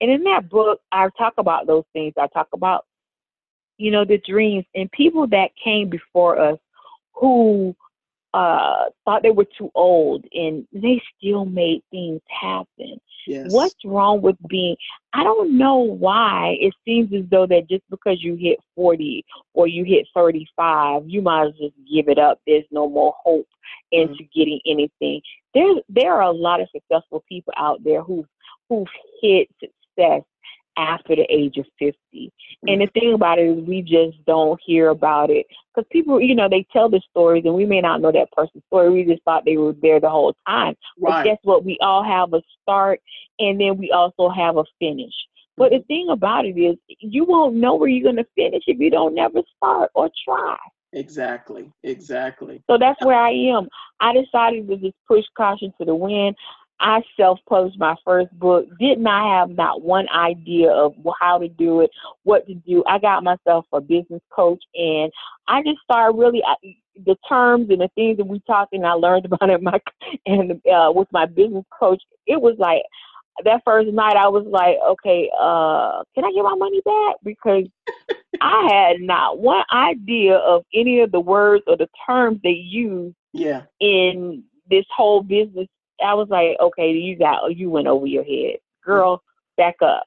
And 0.00 0.10
in 0.10 0.22
that 0.24 0.48
book, 0.48 0.80
I 0.92 1.08
talk 1.18 1.34
about 1.38 1.66
those 1.66 1.84
things. 1.92 2.14
I 2.16 2.28
talk 2.28 2.48
about, 2.52 2.86
you 3.78 3.90
know, 3.90 4.04
the 4.04 4.18
dreams 4.18 4.64
and 4.74 4.90
people 4.92 5.26
that 5.28 5.50
came 5.62 5.88
before 5.88 6.38
us 6.38 6.58
who 7.14 7.74
uh, 8.34 8.84
thought 9.04 9.22
they 9.22 9.30
were 9.30 9.46
too 9.56 9.70
old 9.74 10.24
and 10.32 10.66
they 10.72 11.00
still 11.16 11.44
made 11.44 11.82
things 11.90 12.20
happen. 12.28 13.00
Yes. 13.26 13.52
What's 13.52 13.84
wrong 13.84 14.22
with 14.22 14.36
being? 14.48 14.76
I 15.12 15.22
don't 15.22 15.56
know 15.56 15.78
why 15.78 16.56
it 16.60 16.74
seems 16.84 17.12
as 17.12 17.28
though 17.30 17.46
that 17.46 17.68
just 17.68 17.84
because 17.90 18.22
you 18.22 18.36
hit 18.36 18.58
40 18.74 19.24
or 19.54 19.66
you 19.66 19.84
hit 19.84 20.06
35, 20.14 21.02
you 21.06 21.22
might 21.22 21.48
as 21.48 21.52
well 21.58 21.68
just 21.68 21.74
give 21.90 22.08
it 22.08 22.18
up. 22.18 22.40
There's 22.46 22.64
no 22.70 22.88
more 22.88 23.14
hope 23.22 23.48
into 23.92 24.14
mm-hmm. 24.14 24.38
getting 24.38 24.60
anything. 24.66 25.20
There, 25.54 25.74
there 25.88 26.14
are 26.14 26.22
a 26.22 26.30
lot 26.30 26.60
of 26.60 26.68
successful 26.72 27.22
people 27.28 27.52
out 27.56 27.82
there 27.84 28.02
who've 28.02 28.26
who've 28.68 28.88
hit 29.22 29.48
success 29.60 30.22
after 30.78 31.16
the 31.16 31.26
age 31.28 31.56
of 31.58 31.66
50. 31.78 31.96
Mm-hmm. 32.14 32.68
And 32.68 32.80
the 32.80 32.86
thing 32.98 33.12
about 33.12 33.38
it 33.38 33.58
is, 33.58 33.66
we 33.66 33.82
just 33.82 34.24
don't 34.26 34.58
hear 34.64 34.88
about 34.88 35.30
it 35.30 35.46
because 35.74 35.86
people, 35.90 36.20
you 36.20 36.34
know, 36.34 36.48
they 36.48 36.66
tell 36.72 36.88
the 36.88 37.02
stories 37.10 37.44
and 37.44 37.54
we 37.54 37.66
may 37.66 37.80
not 37.80 38.00
know 38.00 38.12
that 38.12 38.32
person's 38.32 38.64
story. 38.66 38.90
We 38.90 39.04
just 39.04 39.22
thought 39.24 39.44
they 39.44 39.56
were 39.56 39.74
there 39.82 40.00
the 40.00 40.08
whole 40.08 40.34
time. 40.46 40.74
Right. 40.98 41.12
But 41.12 41.24
guess 41.24 41.38
what? 41.42 41.64
We 41.64 41.78
all 41.82 42.04
have 42.04 42.32
a 42.32 42.42
start 42.62 43.00
and 43.38 43.60
then 43.60 43.76
we 43.76 43.90
also 43.90 44.28
have 44.28 44.56
a 44.56 44.64
finish. 44.78 45.14
But 45.56 45.70
the 45.70 45.78
mm-hmm. 45.78 45.86
thing 45.86 46.08
about 46.10 46.46
it 46.46 46.58
is, 46.58 46.76
you 47.00 47.24
won't 47.24 47.56
know 47.56 47.74
where 47.74 47.88
you're 47.88 48.10
going 48.10 48.24
to 48.24 48.30
finish 48.36 48.62
if 48.66 48.78
you 48.78 48.90
don't 48.90 49.14
never 49.14 49.40
start 49.56 49.90
or 49.94 50.08
try. 50.24 50.56
Exactly, 50.92 51.70
exactly. 51.82 52.62
So 52.68 52.78
that's 52.78 53.04
where 53.04 53.18
I 53.18 53.30
am. 53.30 53.68
I 54.00 54.14
decided 54.14 54.68
to 54.68 54.76
just 54.76 54.96
push 55.06 55.24
caution 55.36 55.72
to 55.78 55.84
the 55.84 55.94
wind. 55.94 56.34
I 56.80 57.02
self 57.16 57.40
published 57.48 57.78
my 57.78 57.96
first 58.04 58.32
book, 58.38 58.66
did 58.78 58.98
not 58.98 59.18
I 59.18 59.40
have 59.40 59.50
not 59.50 59.82
one 59.82 60.08
idea 60.10 60.70
of 60.70 60.94
how 61.20 61.38
to 61.38 61.48
do 61.48 61.80
it, 61.80 61.90
what 62.22 62.46
to 62.46 62.54
do. 62.54 62.84
I 62.86 62.98
got 62.98 63.24
myself 63.24 63.66
a 63.72 63.80
business 63.80 64.22
coach 64.30 64.62
and 64.74 65.12
I 65.48 65.62
just 65.62 65.80
started 65.82 66.16
really 66.16 66.42
I, 66.46 66.54
the 67.04 67.16
terms 67.28 67.70
and 67.70 67.80
the 67.80 67.88
things 67.94 68.18
that 68.18 68.26
we 68.26 68.40
talked 68.46 68.72
and 68.72 68.86
I 68.86 68.92
learned 68.92 69.24
about 69.32 69.50
it 69.50 69.62
my 69.62 69.80
and 70.26 70.52
uh, 70.52 70.92
with 70.94 71.08
my 71.12 71.26
business 71.26 71.64
coach. 71.78 72.02
It 72.26 72.40
was 72.40 72.56
like 72.58 72.82
that 73.44 73.62
first 73.64 73.88
night 73.92 74.16
I 74.16 74.28
was 74.28 74.46
like, 74.46 74.76
okay, 74.90 75.30
uh, 75.38 76.02
can 76.14 76.24
I 76.24 76.32
get 76.32 76.42
my 76.42 76.54
money 76.56 76.80
back? 76.84 77.16
Because 77.24 77.64
I 78.40 78.68
had 78.70 79.00
not 79.00 79.38
one 79.38 79.64
idea 79.72 80.36
of 80.36 80.64
any 80.74 81.00
of 81.00 81.12
the 81.12 81.20
words 81.20 81.64
or 81.66 81.76
the 81.76 81.88
terms 82.06 82.40
they 82.42 82.50
use 82.50 83.14
yeah. 83.32 83.62
in 83.80 84.44
this 84.70 84.84
whole 84.94 85.22
business 85.22 85.68
I 86.04 86.14
was 86.14 86.28
like, 86.28 86.56
okay, 86.60 86.90
you 86.90 87.16
got 87.16 87.56
you 87.56 87.70
went 87.70 87.86
over 87.86 88.06
your 88.06 88.24
head, 88.24 88.58
girl, 88.84 89.22
back 89.56 89.76
up. 89.82 90.04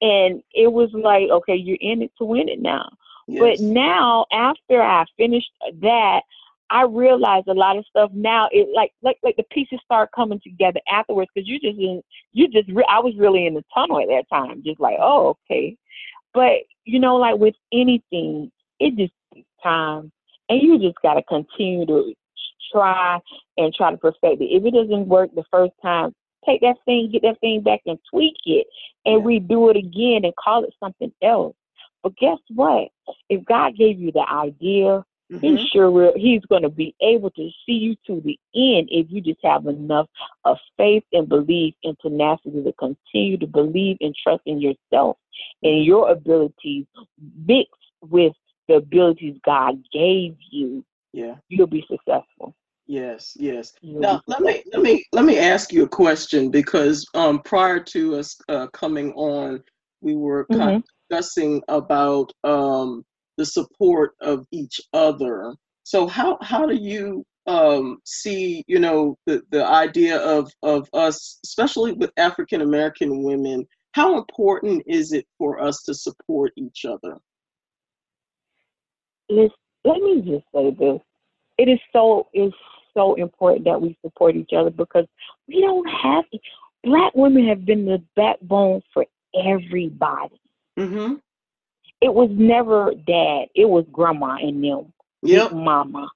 And 0.00 0.42
it 0.54 0.72
was 0.72 0.90
like, 0.92 1.28
okay, 1.28 1.56
you're 1.56 1.78
in 1.80 2.02
it 2.02 2.12
to 2.18 2.24
win 2.24 2.48
it 2.48 2.60
now. 2.60 2.88
Yes. 3.26 3.40
But 3.40 3.64
now, 3.64 4.26
after 4.32 4.80
I 4.80 5.04
finished 5.16 5.50
that, 5.80 6.22
I 6.70 6.82
realized 6.82 7.48
a 7.48 7.54
lot 7.54 7.76
of 7.76 7.86
stuff 7.86 8.10
now. 8.12 8.48
It 8.52 8.68
like 8.74 8.92
like 9.02 9.18
like 9.22 9.36
the 9.36 9.44
pieces 9.44 9.80
start 9.84 10.10
coming 10.14 10.40
together 10.40 10.80
afterwards 10.90 11.30
because 11.34 11.48
you 11.48 11.58
just 11.60 11.78
in, 11.78 12.02
you 12.32 12.48
just 12.48 12.68
re- 12.68 12.86
I 12.88 13.00
was 13.00 13.14
really 13.16 13.46
in 13.46 13.54
the 13.54 13.64
tunnel 13.72 14.00
at 14.00 14.08
that 14.08 14.24
time, 14.30 14.62
just 14.64 14.80
like 14.80 14.96
oh 15.00 15.36
okay. 15.50 15.76
But 16.34 16.60
you 16.84 16.98
know, 16.98 17.16
like 17.16 17.38
with 17.38 17.54
anything, 17.72 18.50
it 18.80 18.96
just 18.96 19.12
takes 19.34 19.48
time, 19.62 20.12
and 20.48 20.62
you 20.62 20.78
just 20.78 20.96
gotta 21.02 21.22
continue 21.22 21.86
to 21.86 22.14
try 22.72 23.18
and 23.56 23.74
try 23.74 23.90
to 23.90 23.96
perfect 23.96 24.40
it. 24.40 24.44
If 24.44 24.64
it 24.64 24.74
doesn't 24.74 25.08
work 25.08 25.30
the 25.34 25.44
first 25.50 25.72
time, 25.82 26.14
take 26.46 26.60
that 26.62 26.76
thing, 26.84 27.10
get 27.12 27.22
that 27.22 27.40
thing 27.40 27.62
back 27.62 27.80
and 27.86 27.98
tweak 28.10 28.36
it 28.44 28.66
and 29.04 29.22
yeah. 29.22 29.38
redo 29.38 29.70
it 29.70 29.76
again 29.76 30.24
and 30.24 30.34
call 30.36 30.64
it 30.64 30.74
something 30.80 31.12
else. 31.22 31.54
But 32.02 32.16
guess 32.16 32.38
what? 32.54 32.88
If 33.28 33.44
God 33.44 33.76
gave 33.76 33.98
you 33.98 34.12
the 34.12 34.24
idea, 34.28 35.04
mm-hmm. 35.32 35.38
He's 35.40 35.68
sure 35.68 35.90
will, 35.90 36.12
He's 36.16 36.42
going 36.48 36.62
to 36.62 36.68
be 36.68 36.94
able 37.02 37.30
to 37.30 37.50
see 37.66 37.72
you 37.72 37.96
to 38.06 38.22
the 38.24 38.38
end 38.54 38.88
if 38.90 39.06
you 39.10 39.20
just 39.20 39.40
have 39.44 39.66
enough 39.66 40.06
of 40.44 40.58
faith 40.76 41.04
and 41.12 41.28
belief 41.28 41.74
and 41.84 41.96
tenacity 42.00 42.62
to 42.62 42.72
continue 42.78 43.36
to 43.38 43.46
believe 43.46 43.96
and 44.00 44.14
trust 44.22 44.42
in 44.46 44.60
yourself 44.60 45.16
and 45.62 45.84
your 45.84 46.10
abilities 46.10 46.86
mixed 47.46 47.72
with 48.02 48.32
the 48.68 48.74
abilities 48.74 49.36
God 49.44 49.82
gave 49.92 50.36
you. 50.50 50.84
Yeah, 51.18 51.34
you'll 51.48 51.66
be 51.66 51.84
successful. 51.90 52.54
Yes, 52.86 53.32
yes. 53.36 53.72
Now 53.82 54.22
let 54.28 54.40
me 54.40 54.62
let 54.72 54.82
me 54.82 55.04
let 55.12 55.24
me 55.24 55.38
ask 55.38 55.72
you 55.72 55.82
a 55.84 55.88
question 55.88 56.50
because 56.50 57.04
um, 57.14 57.40
prior 57.42 57.80
to 57.94 58.16
us 58.16 58.36
uh, 58.48 58.68
coming 58.68 59.12
on, 59.14 59.62
we 60.00 60.14
were 60.14 60.44
mm-hmm. 60.44 60.60
kind 60.60 60.76
of 60.76 60.84
discussing 61.10 61.60
about 61.68 62.32
um, 62.44 63.04
the 63.36 63.44
support 63.44 64.12
of 64.20 64.46
each 64.52 64.80
other. 64.92 65.54
So 65.82 66.06
how 66.06 66.38
how 66.40 66.66
do 66.66 66.76
you 66.76 67.24
um, 67.48 67.98
see, 68.04 68.62
you 68.68 68.78
know, 68.78 69.16
the, 69.26 69.42
the 69.50 69.66
idea 69.66 70.18
of, 70.18 70.52
of 70.62 70.88
us, 70.92 71.40
especially 71.44 71.92
with 71.92 72.12
African 72.18 72.60
American 72.60 73.22
women, 73.22 73.66
how 73.92 74.18
important 74.18 74.82
is 74.86 75.12
it 75.12 75.26
for 75.38 75.60
us 75.60 75.82
to 75.84 75.94
support 75.94 76.52
each 76.56 76.84
other? 76.84 77.16
Let's, 79.30 79.54
let 79.84 80.00
me 80.00 80.20
just 80.20 80.44
say 80.54 80.70
this. 80.78 81.00
It 81.58 81.68
is 81.68 81.78
so 81.92 82.28
it's 82.32 82.54
so 82.94 83.14
important 83.14 83.64
that 83.64 83.80
we 83.80 83.96
support 84.02 84.36
each 84.36 84.50
other 84.56 84.70
because 84.70 85.06
we 85.46 85.60
don't 85.60 85.86
have 85.86 86.24
black 86.84 87.12
women 87.14 87.46
have 87.48 87.64
been 87.64 87.84
the 87.84 88.02
backbone 88.16 88.80
for 88.94 89.04
everybody. 89.34 90.40
Mm-hmm. 90.78 91.14
It 92.00 92.14
was 92.14 92.30
never 92.32 92.92
dad. 92.94 93.46
It 93.54 93.68
was 93.68 93.84
grandma 93.92 94.36
and 94.36 94.62
them. 94.62 94.92
Yep. 95.22 95.50
Big 95.50 95.58
mama. 95.58 96.08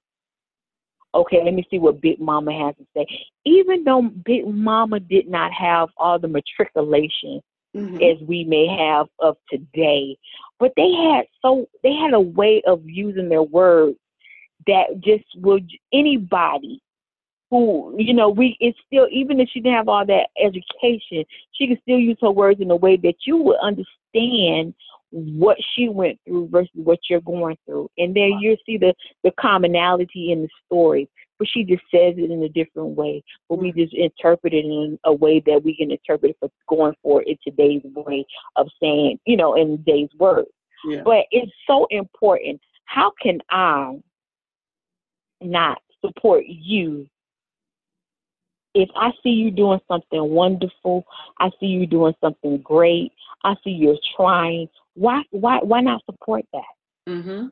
Okay, 1.15 1.43
let 1.43 1.53
me 1.53 1.63
see 1.69 1.77
what 1.77 2.01
Big 2.01 2.19
Mama 2.19 2.51
has 2.65 2.75
to 2.77 2.85
say. 2.95 3.05
Even 3.45 3.83
though 3.83 4.09
Big 4.25 4.47
Mama 4.47 4.99
did 4.99 5.27
not 5.27 5.51
have 5.51 5.89
all 5.97 6.17
the 6.17 6.27
matriculation 6.27 7.41
Mm-hmm. 7.75 8.03
as 8.03 8.27
we 8.27 8.43
may 8.43 8.67
have 8.67 9.07
of 9.17 9.35
today, 9.49 10.15
but 10.59 10.73
they 10.77 10.91
had 10.91 11.25
so 11.41 11.67
they 11.81 11.95
had 11.95 12.13
a 12.13 12.19
way 12.19 12.61
of 12.67 12.83
using 12.85 13.29
their 13.29 13.41
words 13.41 13.97
that 14.67 15.01
just 15.01 15.25
would 15.37 15.69
anybody 15.93 16.81
who 17.49 17.93
you 17.97 18.13
know 18.13 18.29
we 18.29 18.57
it's 18.59 18.77
still 18.87 19.07
even 19.11 19.39
if 19.39 19.49
she 19.49 19.59
didn't 19.59 19.75
have 19.75 19.89
all 19.89 20.05
that 20.05 20.29
education, 20.37 21.25
she 21.51 21.67
could 21.67 21.79
still 21.81 21.99
use 21.99 22.17
her 22.21 22.31
words 22.31 22.61
in 22.61 22.71
a 22.71 22.75
way 22.75 22.97
that 22.97 23.15
you 23.25 23.37
would 23.37 23.59
understand 23.61 24.73
what 25.13 25.57
she 25.75 25.89
went 25.89 26.19
through 26.25 26.49
versus 26.49 26.71
what 26.73 26.99
you're 27.09 27.21
going 27.21 27.57
through. 27.65 27.89
And 27.97 28.15
there 28.15 28.27
you 28.27 28.57
see 28.65 28.77
the, 28.77 28.93
the 29.23 29.31
commonality 29.39 30.31
in 30.31 30.41
the 30.41 30.49
story. 30.65 31.07
But 31.37 31.47
she 31.51 31.63
just 31.63 31.83
says 31.91 32.15
it 32.17 32.31
in 32.31 32.43
a 32.43 32.49
different 32.49 32.89
way. 32.89 33.23
But 33.49 33.59
we 33.59 33.71
just 33.71 33.93
interpret 33.93 34.53
it 34.53 34.65
in 34.65 34.97
a 35.03 35.13
way 35.13 35.41
that 35.45 35.63
we 35.63 35.75
can 35.75 35.91
interpret 35.91 36.31
it 36.31 36.37
for 36.39 36.49
going 36.67 36.95
for 37.03 37.23
it 37.23 37.37
today's 37.43 37.81
way 37.83 38.25
of 38.55 38.67
saying, 38.81 39.19
you 39.25 39.37
know, 39.37 39.55
in 39.55 39.77
today's 39.77 40.09
words. 40.17 40.49
Yeah. 40.85 41.01
But 41.03 41.25
it's 41.31 41.51
so 41.67 41.87
important. 41.89 42.59
How 42.85 43.11
can 43.21 43.39
I 43.49 43.95
not 45.43 45.81
support 46.01 46.45
you 46.47 47.07
if 48.73 48.89
I 48.95 49.11
see 49.21 49.29
you 49.29 49.51
doing 49.51 49.79
something 49.87 50.29
wonderful, 50.29 51.05
I 51.39 51.49
see 51.59 51.67
you 51.67 51.85
doing 51.85 52.13
something 52.21 52.57
great, 52.59 53.11
I 53.43 53.55
see 53.63 53.71
you're 53.71 53.97
trying, 54.15 54.67
why 54.95 55.23
why 55.31 55.59
why 55.59 55.81
not 55.81 56.03
support 56.05 56.45
that? 56.53 56.61
Mm-hmm. 57.07 57.47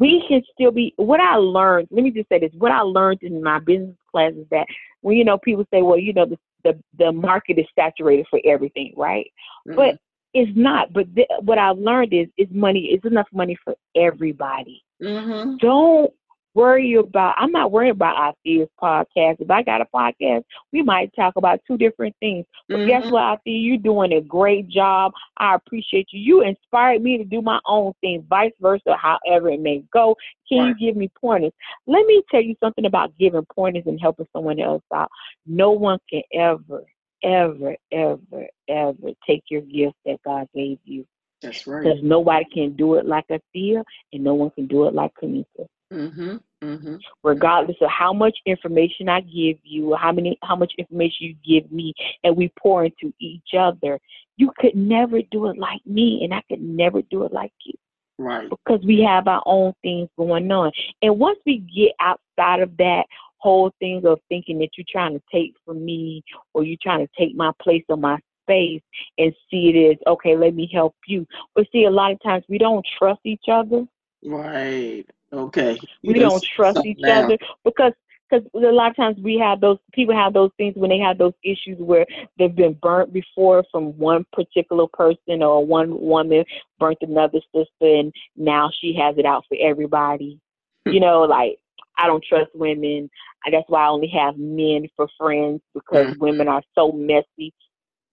We 0.00 0.24
can 0.28 0.42
still 0.52 0.72
be 0.72 0.92
what 0.96 1.20
I 1.20 1.36
learned, 1.36 1.88
let 1.90 2.02
me 2.02 2.10
just 2.10 2.28
say 2.28 2.40
this, 2.40 2.50
what 2.58 2.72
I 2.72 2.80
learned 2.80 3.22
in 3.22 3.42
my 3.42 3.60
business 3.60 3.96
class 4.10 4.32
is 4.32 4.46
that 4.50 4.66
when 5.02 5.16
you 5.16 5.24
know 5.24 5.38
people 5.38 5.66
say, 5.70 5.82
Well, 5.82 5.98
you 5.98 6.12
know, 6.12 6.26
the 6.26 6.38
the, 6.64 6.80
the 6.98 7.12
market 7.12 7.58
is 7.58 7.66
saturated 7.78 8.26
for 8.30 8.40
everything, 8.44 8.94
right? 8.96 9.30
Mm-hmm. 9.68 9.76
But 9.76 9.98
it's 10.32 10.50
not. 10.56 10.92
But 10.92 11.14
th- 11.14 11.28
what 11.42 11.58
I've 11.58 11.78
learned 11.78 12.12
is 12.12 12.26
is 12.38 12.48
money 12.50 12.86
is 12.86 13.00
enough 13.04 13.28
money 13.32 13.56
for 13.62 13.76
everybody. 13.94 14.82
Mm-hmm. 15.00 15.58
Don't 15.58 16.12
worry 16.54 16.94
about 16.94 17.34
I'm 17.36 17.52
not 17.52 17.72
worried 17.72 17.90
about 17.90 18.16
Althea's 18.16 18.68
podcast. 18.80 19.40
If 19.40 19.50
I 19.50 19.62
got 19.62 19.80
a 19.80 19.86
podcast, 19.94 20.44
we 20.72 20.82
might 20.82 21.14
talk 21.14 21.34
about 21.36 21.60
two 21.66 21.76
different 21.76 22.14
things. 22.20 22.46
But 22.68 22.86
guess 22.86 23.04
Mhm. 23.04 23.10
what, 23.10 23.22
Althea? 23.22 23.58
You're 23.58 23.78
doing 23.78 24.12
a 24.12 24.20
great 24.20 24.68
job. 24.68 25.12
I 25.36 25.54
appreciate 25.54 26.08
you. 26.12 26.20
You 26.20 26.40
inspired 26.42 27.02
me 27.02 27.18
to 27.18 27.24
do 27.24 27.42
my 27.42 27.60
own 27.66 27.92
thing, 28.00 28.22
vice 28.28 28.52
versa, 28.60 28.96
however 28.96 29.50
it 29.50 29.60
may 29.60 29.78
go. 29.92 30.16
Can 30.48 30.58
Right. 30.58 30.68
you 30.68 30.74
give 30.74 30.96
me 30.96 31.08
pointers? 31.20 31.52
Let 31.86 32.06
me 32.06 32.22
tell 32.30 32.42
you 32.42 32.54
something 32.60 32.84
about 32.86 33.16
giving 33.18 33.44
pointers 33.54 33.86
and 33.86 34.00
helping 34.00 34.26
someone 34.32 34.60
else 34.60 34.82
out. 34.92 35.10
No 35.46 35.72
one 35.72 35.98
can 36.08 36.22
ever, 36.32 36.84
ever, 37.22 37.76
ever, 37.90 38.46
ever 38.68 39.10
take 39.26 39.44
your 39.50 39.62
gift 39.62 39.96
that 40.04 40.20
God 40.22 40.48
gave 40.54 40.78
you. 40.84 41.06
That's 41.42 41.66
right. 41.66 41.82
Because 41.82 42.02
nobody 42.02 42.44
can 42.46 42.74
do 42.76 42.94
it 42.94 43.06
like 43.06 43.24
Althea 43.30 43.84
and 44.12 44.24
no 44.24 44.34
one 44.34 44.50
can 44.50 44.66
do 44.66 44.86
it 44.86 44.94
like 44.94 45.12
Kanika 45.14 45.66
Mm-hmm. 45.94 46.36
Mm-hmm. 46.62 46.96
regardless 47.22 47.76
of 47.82 47.90
how 47.90 48.12
much 48.14 48.38
information 48.46 49.08
I 49.08 49.20
give 49.20 49.58
you, 49.62 49.92
or 49.92 49.98
how 49.98 50.12
many 50.12 50.38
how 50.42 50.56
much 50.56 50.72
information 50.78 51.36
you 51.44 51.60
give 51.60 51.70
me, 51.70 51.92
and 52.22 52.36
we 52.36 52.50
pour 52.58 52.86
into 52.86 53.12
each 53.20 53.50
other. 53.58 54.00
You 54.36 54.50
could 54.58 54.74
never 54.74 55.20
do 55.30 55.46
it 55.48 55.58
like 55.58 55.84
me, 55.86 56.20
and 56.24 56.32
I 56.32 56.42
could 56.48 56.62
never 56.62 57.02
do 57.02 57.24
it 57.24 57.32
like 57.32 57.52
you 57.64 57.74
Right. 58.18 58.48
because 58.48 58.80
we 58.84 59.02
have 59.02 59.28
our 59.28 59.42
own 59.46 59.74
things 59.82 60.08
going 60.16 60.50
on. 60.50 60.72
And 61.02 61.18
once 61.18 61.38
we 61.44 61.58
get 61.58 61.92
outside 62.00 62.60
of 62.60 62.76
that 62.78 63.04
whole 63.38 63.70
thing 63.78 64.04
of 64.06 64.20
thinking 64.30 64.58
that 64.60 64.70
you're 64.76 64.86
trying 64.88 65.12
to 65.12 65.22
take 65.30 65.54
from 65.66 65.84
me 65.84 66.22
or 66.54 66.64
you're 66.64 66.78
trying 66.82 67.06
to 67.06 67.12
take 67.18 67.36
my 67.36 67.52
place 67.60 67.84
or 67.90 67.98
my 67.98 68.18
space 68.42 68.82
and 69.18 69.34
see 69.50 69.68
it 69.70 69.90
as 69.92 69.96
okay, 70.06 70.34
let 70.36 70.54
me 70.54 70.68
help 70.72 70.94
you. 71.06 71.26
But 71.54 71.66
see, 71.72 71.84
a 71.84 71.90
lot 71.90 72.12
of 72.12 72.22
times 72.22 72.44
we 72.48 72.56
don't 72.58 72.86
trust 72.98 73.20
each 73.24 73.44
other 73.52 73.86
Right. 74.24 75.04
Okay. 75.34 75.78
You 76.02 76.14
we 76.14 76.18
don't 76.18 76.44
trust 76.56 76.78
each 76.84 77.00
now. 77.00 77.20
other 77.22 77.36
because 77.64 77.92
because 78.28 78.46
a 78.54 78.58
lot 78.72 78.90
of 78.90 78.96
times 78.96 79.16
we 79.22 79.38
have 79.38 79.60
those 79.60 79.78
people 79.92 80.14
have 80.14 80.32
those 80.32 80.50
things 80.56 80.74
when 80.76 80.90
they 80.90 80.98
have 80.98 81.18
those 81.18 81.34
issues 81.44 81.78
where 81.78 82.06
they've 82.38 82.54
been 82.54 82.76
burnt 82.82 83.12
before 83.12 83.64
from 83.70 83.96
one 83.98 84.24
particular 84.32 84.86
person 84.92 85.42
or 85.42 85.64
one 85.64 85.98
woman 86.00 86.44
burnt 86.78 86.98
another 87.02 87.40
sister 87.54 87.68
and 87.82 88.12
now 88.36 88.70
she 88.80 88.94
has 88.94 89.16
it 89.18 89.26
out 89.26 89.44
for 89.48 89.56
everybody 89.60 90.38
you 90.86 91.00
know 91.00 91.22
like 91.22 91.58
i 91.98 92.06
don't 92.06 92.24
trust 92.24 92.50
women 92.54 93.08
that's 93.50 93.68
why 93.68 93.84
i 93.84 93.88
only 93.88 94.08
have 94.08 94.36
men 94.38 94.86
for 94.96 95.06
friends 95.18 95.60
because 95.74 96.08
Mhm. 96.08 96.18
women 96.18 96.48
are 96.48 96.62
so 96.74 96.90
messy 96.92 97.52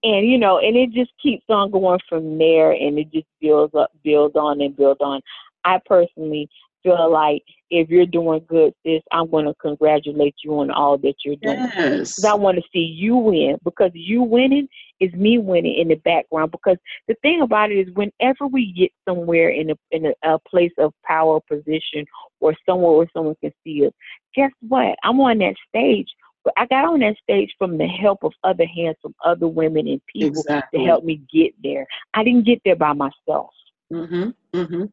and 0.03 0.27
you 0.27 0.37
know 0.37 0.59
and 0.59 0.75
it 0.75 0.91
just 0.91 1.11
keeps 1.21 1.45
on 1.49 1.71
going 1.71 1.99
from 2.07 2.37
there 2.37 2.71
and 2.71 2.97
it 2.99 3.11
just 3.11 3.27
builds 3.39 3.73
up 3.75 3.91
builds 4.03 4.35
on 4.35 4.61
and 4.61 4.75
builds 4.75 5.01
on 5.01 5.21
i 5.63 5.79
personally 5.85 6.49
feel 6.83 7.11
like 7.11 7.43
if 7.69 7.89
you're 7.89 8.05
doing 8.05 8.43
good, 8.47 8.73
sis, 8.85 9.01
I'm 9.11 9.29
going 9.29 9.45
to 9.45 9.53
congratulate 9.55 10.35
you 10.43 10.59
on 10.59 10.71
all 10.71 10.97
that 10.99 11.15
you're 11.23 11.35
doing. 11.37 11.57
Yes. 11.57 12.15
Because 12.15 12.25
I 12.25 12.33
want 12.33 12.57
to 12.57 12.63
see 12.73 12.79
you 12.79 13.15
win. 13.15 13.57
Because 13.63 13.91
you 13.93 14.21
winning 14.21 14.67
is 14.99 15.13
me 15.13 15.37
winning 15.37 15.77
in 15.77 15.87
the 15.87 15.95
background. 15.95 16.51
Because 16.51 16.77
the 17.07 17.15
thing 17.21 17.41
about 17.41 17.71
it 17.71 17.87
is, 17.87 17.93
whenever 17.95 18.47
we 18.47 18.73
get 18.73 18.91
somewhere 19.07 19.49
in 19.49 19.71
a 19.71 19.75
in 19.91 20.07
a, 20.07 20.33
a 20.33 20.39
place 20.39 20.73
of 20.77 20.93
power, 21.05 21.39
position, 21.49 22.05
or 22.39 22.55
somewhere 22.65 22.91
where 22.91 23.09
someone 23.15 23.35
can 23.41 23.51
see 23.63 23.85
us, 23.85 23.93
guess 24.35 24.51
what? 24.67 24.95
I'm 25.03 25.19
on 25.21 25.39
that 25.39 25.55
stage. 25.69 26.07
But 26.43 26.53
I 26.57 26.65
got 26.65 26.85
on 26.85 26.99
that 27.01 27.17
stage 27.21 27.53
from 27.57 27.77
the 27.77 27.87
help 27.87 28.23
of 28.23 28.33
other 28.43 28.65
hands, 28.65 28.97
from 29.01 29.13
other 29.23 29.47
women 29.47 29.87
and 29.87 30.01
people 30.11 30.41
Exactly. 30.41 30.79
to 30.79 30.85
help 30.85 31.03
me 31.03 31.21
get 31.31 31.53
there. 31.63 31.85
I 32.15 32.23
didn't 32.23 32.45
get 32.45 32.61
there 32.65 32.75
by 32.75 32.93
myself. 32.93 33.51
Mm-hmm. 33.93 34.29
Mm-hmm. 34.53 34.85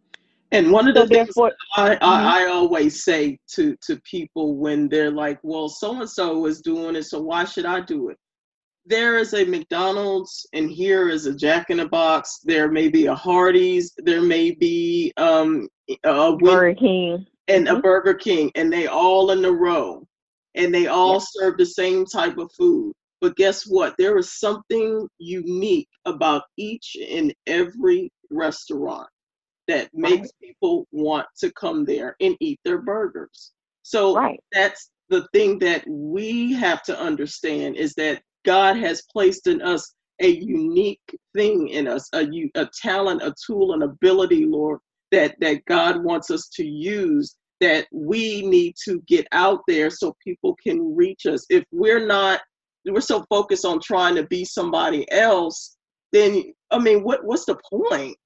And 0.53 0.73
one 0.73 0.89
of 0.89 0.95
the 0.95 1.03
So 1.03 1.07
things 1.09 1.27
therefore, 1.35 1.53
I, 1.77 1.95
Mhm. 1.97 1.99
I, 2.03 2.45
I 2.45 2.47
always 2.49 3.05
say 3.05 3.39
to, 3.55 3.77
to 3.87 4.01
people 4.03 4.57
when 4.57 4.89
they're 4.89 5.11
like, 5.11 5.39
well, 5.43 5.69
so 5.69 6.01
and 6.01 6.09
so 6.09 6.47
is 6.47 6.61
doing 6.63 6.97
it, 6.97 7.05
so 7.05 7.21
why 7.21 7.45
should 7.45 7.67
I 7.67 7.81
do 7.81 8.09
it? 8.09 8.17
There 8.87 9.19
is 9.19 9.35
a 9.35 9.45
McDonald's, 9.45 10.47
and 10.55 10.71
here 10.71 11.11
is 11.11 11.27
a 11.27 11.35
Jack 11.35 11.69
in 11.69 11.77
the 11.77 11.89
Box. 11.89 12.39
There 12.45 12.71
may 12.71 12.89
be 12.89 13.07
a 13.07 13.15
Hardee's. 13.15 13.93
There 13.99 14.23
may 14.23 14.53
be 14.53 15.13
um, 15.19 15.69
a 16.05 16.35
Burger 16.37 16.75
King. 16.75 17.27
and 17.49 17.69
a 17.69 17.73
Mhm. 17.75 17.83
Burger 17.83 18.15
King, 18.15 18.51
and 18.55 18.73
they 18.73 18.87
all 18.87 19.31
in 19.33 19.45
a 19.45 19.53
row, 19.53 20.07
and 20.55 20.75
they 20.75 20.87
all 20.87 21.15
Yeah. 21.15 21.25
serve 21.33 21.59
the 21.59 21.67
same 21.67 22.07
type 22.07 22.39
of 22.39 22.51
food. 22.53 22.95
But 23.21 23.37
guess 23.37 23.65
what? 23.67 23.95
There 23.99 24.17
is 24.17 24.33
something 24.39 25.07
unique 25.19 25.89
about 26.07 26.45
each 26.57 26.97
and 27.11 27.35
every 27.47 28.11
restaurant 28.31 29.09
that 29.69 29.91
makes 29.93 30.31
people 30.43 30.87
want 30.93 31.27
to 31.39 31.53
come 31.53 31.85
there 31.85 32.17
and 32.21 32.37
eat 32.41 32.59
their 32.65 32.79
burgers. 32.79 33.53
So 33.83 34.17
Right. 34.17 34.41
that's 34.53 34.91
the 35.09 35.27
thing 35.33 35.59
that 35.61 35.85
we 35.89 36.53
have 36.55 36.83
to 36.85 36.99
understand 36.99 37.77
is 37.77 37.95
that 37.95 38.23
God 38.45 38.77
has 38.77 39.03
placed 39.13 39.47
in 39.47 39.63
us 39.63 39.95
a 40.21 40.29
unique 40.29 41.17
thing 41.35 41.69
in 41.69 41.87
us, 41.87 42.09
a, 42.13 42.27
a 42.57 42.69
talent, 42.83 43.23
a 43.23 43.35
tool, 43.47 43.73
an 43.73 43.83
ability, 43.83 44.47
Lord, 44.47 44.81
that, 45.13 45.37
that 45.41 45.65
God 45.67 46.03
wants 46.03 46.31
us 46.31 46.49
to 46.55 46.67
use 46.67 47.37
that 47.61 47.87
we 47.93 48.47
need 48.47 48.75
to 48.85 49.03
get 49.07 49.27
out 49.33 49.61
there 49.67 49.91
so 49.91 50.17
people 50.25 50.57
can 50.63 50.95
reach 50.95 51.27
us. 51.27 51.45
If 51.51 51.65
we're 51.73 52.07
not, 52.07 52.41
we're 52.87 53.01
so 53.01 53.25
focused 53.29 53.65
on 53.65 53.81
trying 53.81 54.15
to 54.17 54.25
be 54.25 54.45
somebody 54.45 55.11
else, 55.11 55.77
then 56.13 56.53
I 56.71 56.79
mean, 56.79 57.03
what 57.03 57.25
what's 57.25 57.45
the 57.45 57.59
point? 57.71 58.17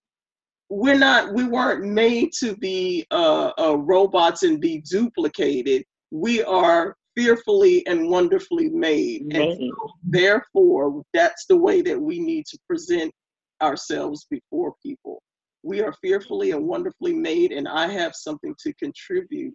We're 0.74 0.98
not, 0.98 1.35
we 1.35 1.44
weren't 1.44 1.85
made 1.85 2.32
to 2.40 2.56
be 2.56 3.06
uh, 3.11 3.50
uh, 3.58 3.76
robots 3.76 4.42
and 4.42 4.58
be 4.58 4.78
duplicated. 4.78 5.85
We 6.11 6.42
are 6.42 6.96
fearfully 7.14 7.87
and 7.87 8.08
wonderfully 8.08 8.70
made. 8.70 9.20
And 9.22 9.58
Made. 9.58 9.70
therefore, 10.02 11.02
that's 11.12 11.44
the 11.46 11.58
way 11.58 11.82
that 11.82 12.00
we 12.00 12.20
need 12.20 12.46
to 12.46 12.58
present 12.66 13.12
ourselves 13.61 14.26
before 14.30 14.74
people. 14.82 15.22
We 15.62 15.82
are 15.82 15.94
fearfully 16.00 16.52
and 16.52 16.66
wonderfully 16.66 17.14
made, 17.14 17.52
and 17.52 17.68
I 17.68 17.87
have 17.88 18.14
something 18.14 18.54
to 18.61 18.72
contribute 18.74 19.54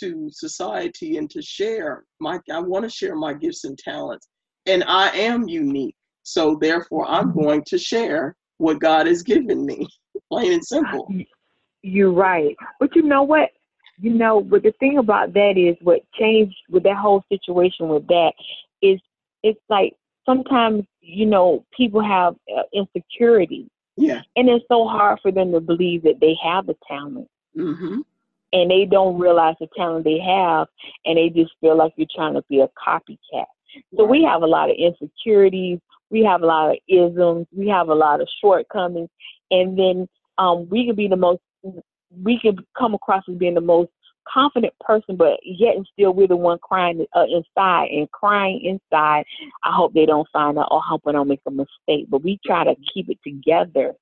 to 0.00 0.28
society 0.32 1.16
and 1.16 1.30
to 1.30 1.40
share 1.40 2.04
my 2.20 2.40
I 2.50 2.58
want 2.58 2.84
to 2.84 2.90
share 2.90 3.14
my 3.14 3.34
gifts 3.34 3.62
and 3.62 3.78
talents. 3.78 4.26
And 4.66 4.82
I 4.88 5.10
am 5.10 5.48
unique. 5.48 5.94
So 6.24 6.58
therefore 6.60 7.06
I'm 7.08 7.28
mm-hmm. 7.28 7.40
going 7.40 7.64
to 7.68 7.78
share 7.78 8.34
what 8.58 8.80
God 8.80 9.06
has 9.06 9.22
given 9.22 9.64
me. 9.64 9.86
Plain 10.30 10.52
and 10.54 10.64
simple. 10.64 11.08
You're 11.82 12.12
right. 12.12 12.56
But 12.80 12.94
you 12.96 13.02
know 13.02 13.22
what? 13.22 13.50
You 13.98 14.12
know, 14.12 14.40
but 14.42 14.62
the 14.62 14.72
thing 14.78 14.98
about 14.98 15.32
that 15.34 15.56
is 15.56 15.76
what 15.82 16.00
changed 16.18 16.56
with 16.68 16.82
that 16.82 16.96
whole 16.96 17.24
situation 17.30 17.88
with 17.88 18.06
that 18.08 18.32
is 18.82 19.00
it's 19.42 19.60
like 19.68 19.94
sometimes, 20.26 20.84
you 21.00 21.24
know, 21.24 21.64
people 21.74 22.02
have 22.02 22.34
uh, 22.54 22.62
insecurity. 22.74 23.70
Yeah. 23.96 24.20
And 24.34 24.48
it's 24.48 24.64
so 24.68 24.86
hard 24.86 25.20
for 25.22 25.32
them 25.32 25.52
to 25.52 25.60
believe 25.60 26.02
that 26.02 26.20
they 26.20 26.36
have 26.42 26.66
the 26.66 26.76
talent. 26.86 27.28
Mm-hmm 27.56 28.00
and 28.52 28.70
they 28.70 28.84
don't 28.84 29.18
realize 29.18 29.56
the 29.60 29.68
talent 29.76 30.04
they 30.04 30.18
have 30.18 30.68
and 31.04 31.18
they 31.18 31.28
just 31.28 31.52
feel 31.60 31.76
like 31.76 31.92
you're 31.96 32.06
trying 32.14 32.34
to 32.34 32.42
be 32.48 32.60
a 32.60 32.68
copycat. 32.68 33.46
So 33.96 34.04
we 34.04 34.22
have 34.22 34.42
a 34.42 34.46
lot 34.46 34.70
of 34.70 34.76
insecurities, 34.76 35.78
we 36.10 36.24
have 36.24 36.42
a 36.42 36.46
lot 36.46 36.70
of 36.70 36.76
isms, 36.88 37.46
we 37.52 37.68
have 37.68 37.88
a 37.88 37.94
lot 37.94 38.20
of 38.20 38.28
shortcomings, 38.40 39.10
and 39.50 39.78
then 39.78 40.08
um, 40.38 40.68
we 40.68 40.86
can 40.86 40.94
be 40.94 41.08
the 41.08 41.16
most, 41.16 41.40
we 42.22 42.38
can 42.40 42.56
come 42.78 42.94
across 42.94 43.24
as 43.28 43.36
being 43.36 43.54
the 43.54 43.60
most 43.60 43.90
confident 44.32 44.72
person, 44.80 45.16
but 45.16 45.38
yet 45.44 45.76
and 45.76 45.86
still 45.92 46.12
we're 46.12 46.26
the 46.26 46.36
one 46.36 46.58
crying 46.58 47.06
uh, 47.14 47.24
inside 47.24 47.88
and 47.90 48.10
crying 48.10 48.60
inside. 48.64 49.24
I 49.64 49.72
hope 49.72 49.94
they 49.94 50.06
don't 50.06 50.28
find 50.32 50.58
out 50.58 50.68
or 50.70 50.82
hope 50.82 51.02
I 51.06 51.12
don't 51.12 51.28
make 51.28 51.40
a 51.46 51.50
mistake, 51.50 52.06
but 52.08 52.24
we 52.24 52.38
try 52.44 52.64
to 52.64 52.74
keep 52.92 53.08
it 53.08 53.18
together, 53.24 53.92